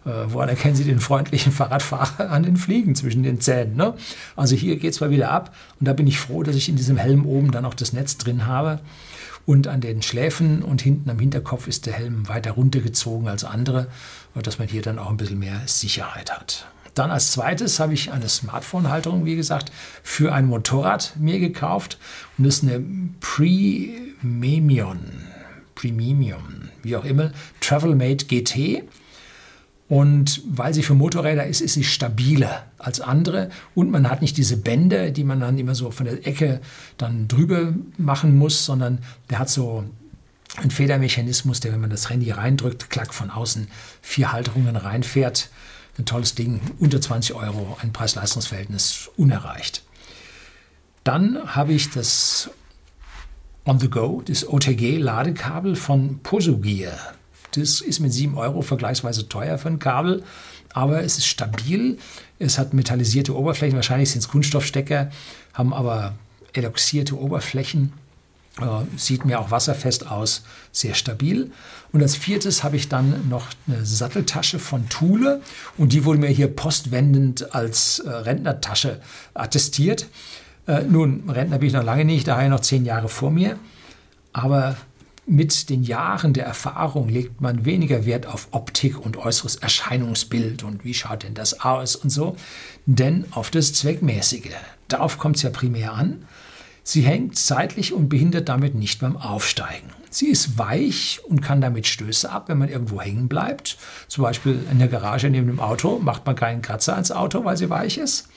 Äh, 0.05 0.11
woran 0.29 0.49
erkennen 0.49 0.75
Sie 0.75 0.85
den 0.85 1.01
freundlichen 1.01 1.53
Fahrradfahrer 1.53 2.31
an 2.31 2.43
den 2.43 2.57
Fliegen 2.57 2.95
zwischen 2.95 3.23
den 3.23 3.41
Zähnen? 3.41 3.77
Ne? 3.77 3.95
Also 4.37 4.57
hier 4.57 4.77
geht 4.77 4.95
es 4.95 5.01
mal 5.01 5.11
wieder 5.11 5.31
ab 5.31 5.55
und 5.79 5.87
da 5.87 5.93
bin 5.93 6.07
ich 6.07 6.19
froh, 6.19 6.43
dass 6.43 6.57
ich 6.57 6.69
in 6.69 6.77
diesem 6.77 6.97
Helm 6.97 7.27
oben 7.27 7.53
dann 7.53 7.65
auch 7.65 7.75
das 7.75 7.93
Netz 7.93 8.17
drin 8.19 8.47
habe. 8.47 8.81
Und 9.45 9.67
an 9.67 9.81
den 9.81 10.03
Schläfen 10.03 10.63
und 10.63 10.83
hinten 10.83 11.11
am 11.11 11.19
Hinterkopf 11.19 11.67
ist 11.67 11.87
der 11.87 11.95
Helm 11.95 12.29
weiter 12.29 12.53
runtergezogen 12.53 13.29
als 13.29 13.45
andere, 13.45 13.89
dass 14.41 14.59
man 14.59 14.69
hier 14.69 14.83
dann 14.83 14.99
auch 14.99 15.11
ein 15.11 15.17
bisschen 15.17 15.39
mehr 15.39 15.63
Sicherheit 15.67 16.33
hat. 16.33 16.67
Dann 16.95 17.11
als 17.11 17.33
zweites 17.33 17.81
habe 17.81 17.95
ich 17.95 18.13
eine 18.13 18.29
Smartphone-Halterung, 18.29 19.25
wie 19.25 19.37
gesagt, 19.37 19.73
für 20.03 20.33
ein 20.33 20.47
Motorrad 20.47 21.15
mir 21.19 21.39
gekauft. 21.39 21.99
Und 22.37 22.45
das 22.47 22.57
ist 22.57 22.65
eine 22.65 22.85
Premium, 23.21 24.99
Premium, 25.75 26.69
wie 26.83 26.97
auch 26.97 27.05
immer, 27.05 27.33
Travelmate 27.61 28.27
GT. 28.27 28.85
Und 29.93 30.41
weil 30.47 30.73
sie 30.73 30.83
für 30.83 30.95
Motorräder 30.95 31.47
ist, 31.47 31.61
ist 31.61 31.75
sie 31.75 31.85
stabiler 31.85 32.65
als 32.79 33.03
andere. 33.03 33.51
Und 33.75 33.91
man 33.91 34.09
hat 34.09 34.23
nicht 34.23 34.39
diese 34.39 34.57
Bänder, 34.57 35.11
die 35.11 35.23
man 35.23 35.41
dann 35.41 35.59
immer 35.59 35.75
so 35.75 35.91
von 35.91 36.07
der 36.07 36.27
Ecke 36.27 36.63
dann 36.97 37.29
drüber 37.29 37.75
machen 37.99 38.39
muss, 38.39 38.65
sondern 38.65 39.01
der 39.29 39.39
hat 39.39 39.51
so 39.51 39.85
einen 40.57 40.71
Federmechanismus, 40.71 41.61
der, 41.61 41.73
wenn 41.73 41.83
man 41.83 41.91
das 41.91 42.09
Handy 42.09 42.31
reindrückt, 42.31 42.89
klack 42.89 43.13
von 43.13 43.29
außen 43.29 43.69
vier 44.01 44.33
Halterungen 44.33 44.77
reinfährt 44.77 45.51
ein 45.99 46.07
tolles 46.07 46.35
Ding, 46.35 46.63
unter 46.79 46.99
20 46.99 47.37
Euro, 47.37 47.77
ein 47.83 47.93
Preis-Leistungs-Verhältnis 47.93 49.11
unerreicht. 49.19 49.83
Dann 51.05 51.55
habe 51.55 51.75
ich 51.75 51.91
das 51.91 52.49
On 53.67 53.79
the 53.79 53.91
Go, 53.91 54.23
das 54.25 54.49
OTG-Ladekabel 54.49 55.77
von 55.77 56.21
Posugear. 56.21 56.97
Das 57.53 57.81
ist 57.81 58.01
mit 58.01 58.13
7 58.13 58.37
Euro 58.37 58.63
vergleichsweise 58.63 59.29
teuer 59.29 59.59
für 59.59 59.69
ein 59.69 59.79
Kabel, 59.79 60.23
aber 60.73 61.03
es 61.03 61.19
ist 61.19 61.27
stabil. 61.27 61.99
Es 62.39 62.59
hat 62.59 62.75
metallisierte 62.75 63.37
Oberflächen, 63.37 63.77
wahrscheinlich 63.77 64.11
sind 64.11 64.21
es 64.21 64.29
Kunststoffstecker, 64.29 65.11
haben 65.55 65.73
aber 65.73 66.15
eloxierte 66.53 67.19
Oberflächen 67.19 67.93
äh, 68.61 68.65
sieht 68.99 69.25
mir 69.25 69.41
auch 69.41 69.51
wasserfest 69.51 70.11
aus, 70.11 70.45
sehr 70.73 70.95
stabil. 70.95 71.51
Und 71.91 72.03
als 72.03 72.17
viertes 72.17 72.63
habe 72.63 72.77
ich 72.77 72.89
dann 72.91 73.29
noch 73.31 73.47
eine 73.67 73.87
Satteltasche 73.87 74.59
von 74.59 74.91
Thule 74.91 75.41
und 75.79 75.95
die 75.95 76.05
wurde 76.05 76.19
mir 76.19 76.29
hier 76.29 76.49
postwendend 76.49 77.55
als 77.55 78.01
äh, 78.01 78.11
Rentnertasche 78.11 79.01
attestiert. 79.33 80.07
Äh, 80.67 80.83
nun, 80.83 81.31
Rentner 81.31 81.59
bin 81.59 81.69
ich 81.69 81.75
noch 81.75 81.83
lange 81.83 82.05
nicht, 82.05 82.29
daher 82.29 82.51
noch 82.51 82.61
zehn 82.61 82.85
Jahre 82.85 83.09
vor 83.09 83.31
mir. 83.31 83.59
Aber 84.35 84.77
mit 85.33 85.71
den 85.71 85.83
Jahren 85.83 86.35
der 86.35 86.45
Erfahrung 86.45 87.09
legt 87.09 87.41
man 87.41 87.65
weniger 87.65 88.05
Wert 88.05 88.27
auf 88.27 88.49
Optik 88.51 89.01
und 89.01 89.17
äußeres 89.17 89.57
Erscheinungsbild 89.57 90.63
und 90.63 90.85
wie 90.85 90.93
schaut 90.93 91.23
denn 91.23 91.33
das 91.33 91.61
aus 91.61 91.97
und 91.97 92.11
so, 92.11 92.37
denn 92.85 93.25
auf 93.31 93.51
das 93.51 93.73
Zweckmäßige. 93.73 94.51
Darauf 94.89 95.17
kommt 95.17 95.37
es 95.37 95.43
ja 95.43 95.49
primär 95.49 95.95
an. 95.95 96.27
Sie 96.85 97.01
hängt 97.01 97.39
seitlich 97.39 97.95
und 97.95 98.11
behindert 98.11 98.51
damit 98.51 98.75
nicht 98.75 99.01
beim 99.01 99.17
Aufsteigen. 99.17 99.89
Sie 100.11 100.27
ist 100.27 100.59
weich 100.59 101.21
und 101.27 101.41
kann 101.41 101.63
damit 101.63 101.87
Stöße 101.87 102.31
ab, 102.31 102.49
wenn 102.49 102.59
man 102.59 102.69
irgendwo 102.69 103.01
hängen 103.01 103.29
bleibt. 103.29 103.79
Zum 104.09 104.25
Beispiel 104.25 104.61
in 104.71 104.81
der 104.81 104.89
Garage 104.89 105.31
neben 105.31 105.47
dem 105.47 105.61
Auto 105.61 105.99
macht 105.99 106.27
man 106.27 106.37
keinen 106.37 106.61
Kratzer 106.61 106.93
ans 106.93 107.11
Auto, 107.11 107.45
weil 107.47 107.57
sie 107.57 107.71
weich 107.71 107.97
ist. 107.97 108.29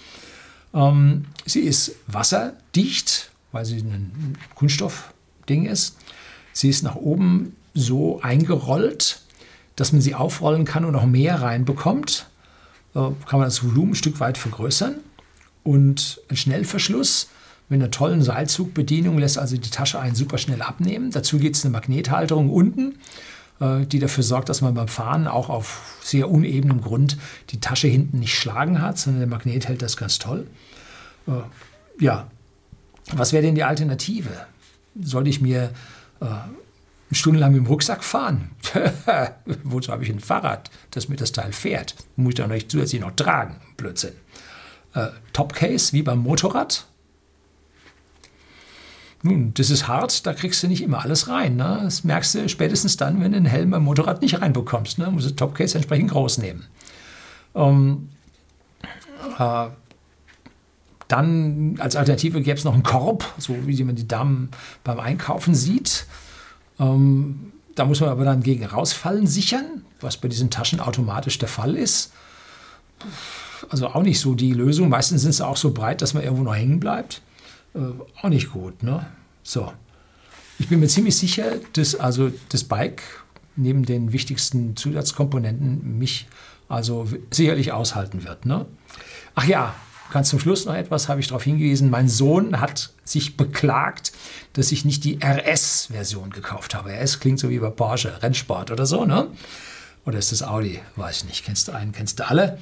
Ähm, 0.73 1.25
sie 1.45 1.61
ist 1.61 1.91
wasserdicht, 2.07 3.31
weil 3.51 3.65
sie 3.65 3.79
ein 3.79 4.37
Kunststoffding 4.55 5.65
ist. 5.65 5.97
Sie 6.55 6.69
ist 6.69 6.83
nach 6.83 6.95
oben 6.95 7.53
so 7.73 8.21
eingerollt, 8.21 9.19
dass 9.75 9.91
man 9.91 10.01
sie 10.01 10.15
aufrollen 10.15 10.63
kann 10.63 10.85
und 10.85 10.93
noch 10.93 11.05
mehr 11.05 11.41
reinbekommt. 11.41 12.29
Äh, 12.95 12.99
kann 13.27 13.39
man 13.39 13.43
das 13.43 13.61
Volumen 13.61 13.91
ein 13.91 13.95
Stück 13.95 14.21
weit 14.21 14.37
vergrößern. 14.37 14.95
Und 15.63 16.21
ein 16.29 16.37
Schnellverschluss 16.37 17.27
mit 17.67 17.81
einer 17.81 17.91
tollen 17.91 18.21
Seilzugbedienung 18.21 19.17
lässt 19.17 19.37
also 19.37 19.57
die 19.57 19.69
Tasche 19.69 19.99
einen 19.99 20.15
super 20.15 20.37
schnell 20.37 20.61
abnehmen. 20.61 21.11
Dazu 21.11 21.39
gibt 21.39 21.57
es 21.57 21.65
eine 21.65 21.73
Magnethalterung 21.73 22.49
unten, 22.49 22.99
äh, 23.59 23.85
die 23.85 23.99
dafür 23.99 24.23
sorgt, 24.23 24.47
dass 24.47 24.61
man 24.61 24.75
beim 24.75 24.87
Fahren 24.87 25.27
auch 25.27 25.49
auf 25.49 25.99
sehr 26.01 26.31
unebenem 26.31 26.79
Grund 26.79 27.17
die 27.49 27.59
Tasche 27.59 27.89
hinten 27.89 28.19
nicht 28.19 28.33
schlagen 28.33 28.81
hat, 28.81 28.97
sondern 28.97 29.19
der 29.19 29.29
Magnet 29.29 29.67
hält 29.67 29.81
das 29.81 29.97
ganz 29.97 30.19
toll. 30.19 30.47
Äh, 31.27 31.31
ja, 31.99 32.27
was 33.11 33.33
wäre 33.33 33.43
denn 33.43 33.55
die 33.55 33.63
Alternative? 33.65 34.29
Sollte 35.01 35.29
ich 35.29 35.41
mir 35.41 35.71
äh, 36.21 36.25
eine 36.25 36.49
Stunde 37.11 37.39
lang 37.39 37.51
mit 37.51 37.61
dem 37.61 37.67
Rucksack 37.67 38.03
fahren? 38.03 38.51
Wozu 39.63 39.91
habe 39.91 40.03
ich 40.03 40.09
ein 40.09 40.19
Fahrrad, 40.19 40.69
das 40.91 41.09
mir 41.09 41.17
das 41.17 41.31
Teil 41.31 41.53
fährt? 41.53 41.95
Muss 42.15 42.31
ich 42.31 42.35
dann 42.35 42.49
nicht 42.49 42.71
zusätzlich 42.71 43.01
noch 43.01 43.15
tragen? 43.15 43.57
Blödsinn. 43.77 44.13
Äh, 44.93 45.07
Topcase 45.33 45.93
wie 45.93 46.01
beim 46.01 46.19
Motorrad 46.19 46.87
nun, 49.25 49.55
das 49.55 49.71
ist 49.71 49.87
hart, 49.87 50.27
da 50.27 50.33
kriegst 50.33 50.61
du 50.61 50.67
nicht 50.67 50.83
immer 50.83 51.01
alles 51.01 51.27
rein. 51.27 51.55
Ne? 51.55 51.79
Das 51.81 52.03
merkst 52.03 52.35
du 52.35 52.47
spätestens 52.47 52.95
dann, 52.95 53.19
wenn 53.19 53.31
du 53.31 53.39
den 53.39 53.47
Helm 53.47 53.71
beim 53.71 53.83
Motorrad 53.83 54.21
nicht 54.21 54.39
reinbekommst. 54.39 54.99
Ne? 54.99 55.09
Musst 55.09 55.27
du 55.27 55.35
Topcase 55.35 55.79
entsprechend 55.79 56.11
groß 56.11 56.37
nehmen. 56.37 56.67
Ähm, 57.55 58.09
äh, 59.39 59.67
dann 61.07 61.75
als 61.79 61.95
Alternative 61.95 62.41
gäbe 62.41 62.57
es 62.57 62.63
noch 62.63 62.73
einen 62.73 62.83
Korb, 62.83 63.25
so 63.37 63.55
wie 63.65 63.83
man 63.83 63.95
die 63.95 64.07
Damen 64.07 64.49
beim 64.83 64.99
Einkaufen 64.99 65.53
sieht. 65.53 66.07
Ähm, 66.79 67.51
da 67.75 67.85
muss 67.85 67.99
man 67.99 68.09
aber 68.09 68.25
dann 68.25 68.41
gegen 68.41 68.65
Rausfallen 68.65 69.27
sichern, 69.27 69.83
was 70.01 70.17
bei 70.17 70.27
diesen 70.27 70.49
Taschen 70.49 70.79
automatisch 70.79 71.37
der 71.37 71.49
Fall 71.49 71.75
ist. 71.75 72.13
Also 73.69 73.87
auch 73.87 74.03
nicht 74.03 74.19
so 74.19 74.33
die 74.33 74.53
Lösung. 74.53 74.89
Meistens 74.89 75.21
sind 75.21 75.33
sie 75.33 75.45
auch 75.45 75.57
so 75.57 75.71
breit, 75.71 76.01
dass 76.01 76.13
man 76.13 76.23
irgendwo 76.23 76.43
noch 76.43 76.55
hängen 76.55 76.79
bleibt 76.79 77.21
äh, 77.75 77.79
auch 78.21 78.29
nicht 78.29 78.51
gut. 78.51 78.81
Ne? 78.83 79.05
So. 79.43 79.71
Ich 80.57 80.69
bin 80.69 80.79
mir 80.79 80.87
ziemlich 80.87 81.17
sicher, 81.17 81.57
dass 81.73 81.95
also 81.95 82.31
das 82.49 82.63
Bike 82.63 83.03
neben 83.57 83.85
den 83.85 84.13
wichtigsten 84.13 84.75
Zusatzkomponenten 84.75 85.97
mich 85.97 86.27
also 86.69 87.07
sicherlich 87.29 87.73
aushalten 87.73 88.23
wird. 88.23 88.45
Ne? 88.45 88.65
Ach 89.35 89.45
ja, 89.45 89.75
ganz 90.11 90.29
zum 90.29 90.39
Schluss 90.39 90.65
noch 90.65 90.75
etwas, 90.75 91.09
habe 91.09 91.19
ich 91.19 91.27
darauf 91.27 91.43
hingewiesen. 91.43 91.89
Mein 91.89 92.07
Sohn 92.07 92.59
hat 92.59 92.93
sich 93.03 93.37
beklagt, 93.37 94.11
dass 94.53 94.71
ich 94.71 94.85
nicht 94.85 95.03
die 95.03 95.19
RS-Version 95.23 96.29
gekauft 96.29 96.75
habe. 96.75 96.91
RS 96.91 97.19
klingt 97.19 97.39
so 97.39 97.49
wie 97.49 97.59
bei 97.59 97.69
Porsche, 97.69 98.21
Rennsport 98.21 98.71
oder 98.71 98.85
so, 98.85 99.05
ne? 99.05 99.27
Oder 100.05 100.19
ist 100.19 100.31
das 100.31 100.43
Audi? 100.43 100.79
Weiß 100.95 101.17
ich 101.17 101.25
nicht. 101.25 101.45
Kennst 101.45 101.67
du 101.67 101.71
einen, 101.71 101.91
kennst 101.91 102.19
du 102.19 102.27
alle? 102.27 102.59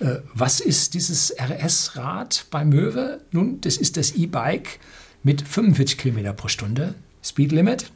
Äh, 0.00 0.16
was 0.34 0.60
ist 0.60 0.94
dieses 0.94 1.34
RS-Rad 1.38 2.46
bei 2.50 2.64
Möwe? 2.64 3.20
Nun, 3.30 3.60
das 3.62 3.76
ist 3.76 3.96
das 3.96 4.12
E-Bike 4.12 4.80
mit 5.22 5.42
45 5.42 5.98
km 5.98 6.36
pro 6.36 6.48
Stunde 6.48 6.94
Speed 7.22 7.52
Limit. 7.52 7.90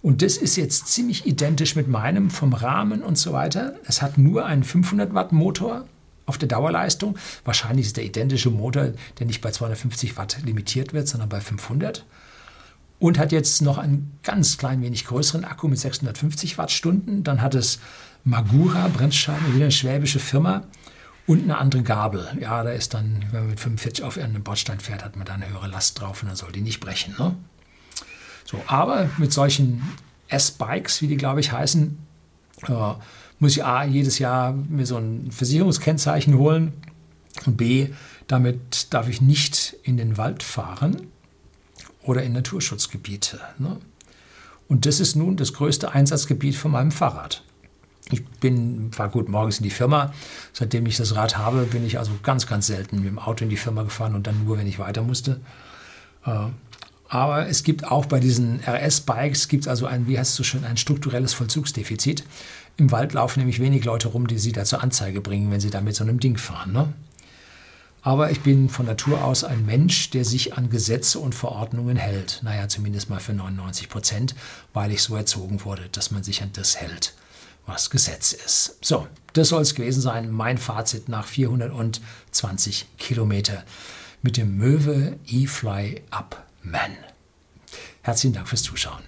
Und 0.00 0.22
das 0.22 0.36
ist 0.36 0.56
jetzt 0.56 0.86
ziemlich 0.86 1.26
identisch 1.26 1.74
mit 1.74 1.88
meinem 1.88 2.30
vom 2.30 2.52
Rahmen 2.52 3.02
und 3.02 3.18
so 3.18 3.32
weiter. 3.32 3.74
Es 3.84 4.00
hat 4.00 4.16
nur 4.16 4.46
einen 4.46 4.62
500 4.62 5.12
Watt 5.12 5.32
Motor 5.32 5.86
auf 6.28 6.38
der 6.38 6.48
Dauerleistung. 6.48 7.18
Wahrscheinlich 7.44 7.86
ist 7.86 7.96
der 7.96 8.04
identische 8.04 8.50
Motor, 8.50 8.92
der 9.18 9.26
nicht 9.26 9.40
bei 9.40 9.50
250 9.50 10.16
Watt 10.16 10.38
limitiert 10.44 10.92
wird, 10.92 11.08
sondern 11.08 11.28
bei 11.28 11.40
500. 11.40 12.04
Und 12.98 13.18
hat 13.18 13.32
jetzt 13.32 13.62
noch 13.62 13.78
einen 13.78 14.18
ganz 14.22 14.58
klein 14.58 14.82
wenig 14.82 15.06
größeren 15.06 15.44
Akku 15.44 15.68
mit 15.68 15.78
650 15.78 16.58
Wattstunden. 16.58 17.24
Dann 17.24 17.40
hat 17.40 17.54
es 17.54 17.78
Magura 18.24 18.88
Bremsscheiben, 18.88 19.54
wieder 19.54 19.66
eine 19.66 19.72
schwäbische 19.72 20.18
Firma 20.18 20.64
und 21.26 21.44
eine 21.44 21.58
andere 21.58 21.82
Gabel. 21.82 22.28
Ja, 22.40 22.62
da 22.64 22.70
ist 22.70 22.94
dann, 22.94 23.24
wenn 23.30 23.40
man 23.40 23.50
mit 23.50 23.60
45 23.60 24.04
auf 24.04 24.16
irgendeinem 24.16 24.44
Bordstein 24.44 24.80
fährt, 24.80 25.04
hat 25.04 25.16
man 25.16 25.26
da 25.26 25.34
eine 25.34 25.48
höhere 25.48 25.68
Last 25.68 26.00
drauf 26.00 26.22
und 26.22 26.28
dann 26.28 26.36
soll 26.36 26.52
die 26.52 26.60
nicht 26.60 26.80
brechen. 26.80 27.14
Ne? 27.18 27.36
So, 28.44 28.62
aber 28.66 29.08
mit 29.18 29.32
solchen 29.32 29.82
RS-Bikes, 30.30 31.00
wie 31.02 31.06
die 31.06 31.16
glaube 31.16 31.40
ich 31.40 31.52
heißen, 31.52 31.98
äh, 32.66 32.94
muss 33.38 33.56
ich 33.56 33.64
A, 33.64 33.84
jedes 33.84 34.18
Jahr 34.18 34.52
mir 34.52 34.86
so 34.86 34.96
ein 34.96 35.30
Versicherungskennzeichen 35.30 36.36
holen 36.36 36.72
und 37.46 37.56
B, 37.56 37.90
damit 38.26 38.92
darf 38.92 39.08
ich 39.08 39.20
nicht 39.20 39.76
in 39.82 39.96
den 39.96 40.16
Wald 40.16 40.42
fahren 40.42 41.08
oder 42.02 42.22
in 42.22 42.32
Naturschutzgebiete. 42.32 43.40
Ne? 43.58 43.78
Und 44.68 44.86
das 44.86 45.00
ist 45.00 45.16
nun 45.16 45.36
das 45.36 45.52
größte 45.52 45.92
Einsatzgebiet 45.92 46.56
von 46.56 46.72
meinem 46.72 46.90
Fahrrad. 46.90 47.42
Ich 48.10 48.24
bin, 48.24 48.96
war 48.96 49.08
gut 49.08 49.28
morgens 49.28 49.58
in 49.58 49.64
die 49.64 49.70
Firma. 49.70 50.12
Seitdem 50.52 50.86
ich 50.86 50.96
das 50.96 51.14
Rad 51.14 51.36
habe, 51.36 51.64
bin 51.64 51.86
ich 51.86 51.98
also 51.98 52.12
ganz, 52.22 52.46
ganz 52.46 52.66
selten 52.66 52.96
mit 52.96 53.06
dem 53.06 53.18
Auto 53.18 53.44
in 53.44 53.50
die 53.50 53.56
Firma 53.56 53.82
gefahren 53.82 54.14
und 54.14 54.26
dann 54.26 54.44
nur, 54.44 54.58
wenn 54.58 54.66
ich 54.66 54.78
weiter 54.78 55.02
musste. 55.02 55.40
Äh, 56.24 56.46
aber 57.08 57.48
es 57.48 57.62
gibt 57.62 57.86
auch 57.90 58.06
bei 58.06 58.20
diesen 58.20 58.60
RS-Bikes, 58.60 59.48
gibt 59.48 59.64
es 59.64 59.68
also 59.68 59.86
ein, 59.86 60.06
wie 60.06 60.18
heißt 60.18 60.30
es 60.30 60.36
so 60.36 60.44
schön, 60.44 60.64
ein 60.64 60.76
strukturelles 60.76 61.32
Vollzugsdefizit. 61.32 62.24
Im 62.78 62.92
Wald 62.92 63.12
laufen 63.12 63.40
nämlich 63.40 63.58
wenig 63.58 63.84
Leute 63.84 64.06
rum, 64.06 64.28
die 64.28 64.38
sie 64.38 64.52
da 64.52 64.64
zur 64.64 64.82
Anzeige 64.82 65.20
bringen, 65.20 65.50
wenn 65.50 65.58
sie 65.58 65.70
da 65.70 65.80
mit 65.80 65.96
so 65.96 66.04
einem 66.04 66.20
Ding 66.20 66.38
fahren. 66.38 66.72
Ne? 66.72 66.92
Aber 68.02 68.30
ich 68.30 68.40
bin 68.40 68.68
von 68.68 68.86
Natur 68.86 69.24
aus 69.24 69.42
ein 69.42 69.66
Mensch, 69.66 70.10
der 70.10 70.24
sich 70.24 70.56
an 70.56 70.70
Gesetze 70.70 71.18
und 71.18 71.34
Verordnungen 71.34 71.96
hält. 71.96 72.40
Naja, 72.44 72.68
zumindest 72.68 73.10
mal 73.10 73.18
für 73.18 73.34
99 73.34 73.88
Prozent, 73.88 74.36
weil 74.72 74.92
ich 74.92 75.02
so 75.02 75.16
erzogen 75.16 75.64
wurde, 75.64 75.88
dass 75.90 76.12
man 76.12 76.22
sich 76.22 76.40
an 76.40 76.50
das 76.52 76.76
hält, 76.76 77.14
was 77.66 77.90
Gesetz 77.90 78.30
ist. 78.32 78.78
So, 78.80 79.08
das 79.32 79.48
soll 79.48 79.62
es 79.62 79.74
gewesen 79.74 80.00
sein. 80.00 80.30
Mein 80.30 80.56
Fazit 80.56 81.08
nach 81.08 81.26
420 81.26 82.86
Kilometer 82.96 83.64
mit 84.22 84.36
dem 84.36 84.56
Möwe 84.56 85.18
E-Fly 85.26 86.02
Up 86.10 86.46
Man. 86.62 86.92
Herzlichen 88.02 88.34
Dank 88.34 88.48
fürs 88.48 88.62
Zuschauen. 88.62 89.02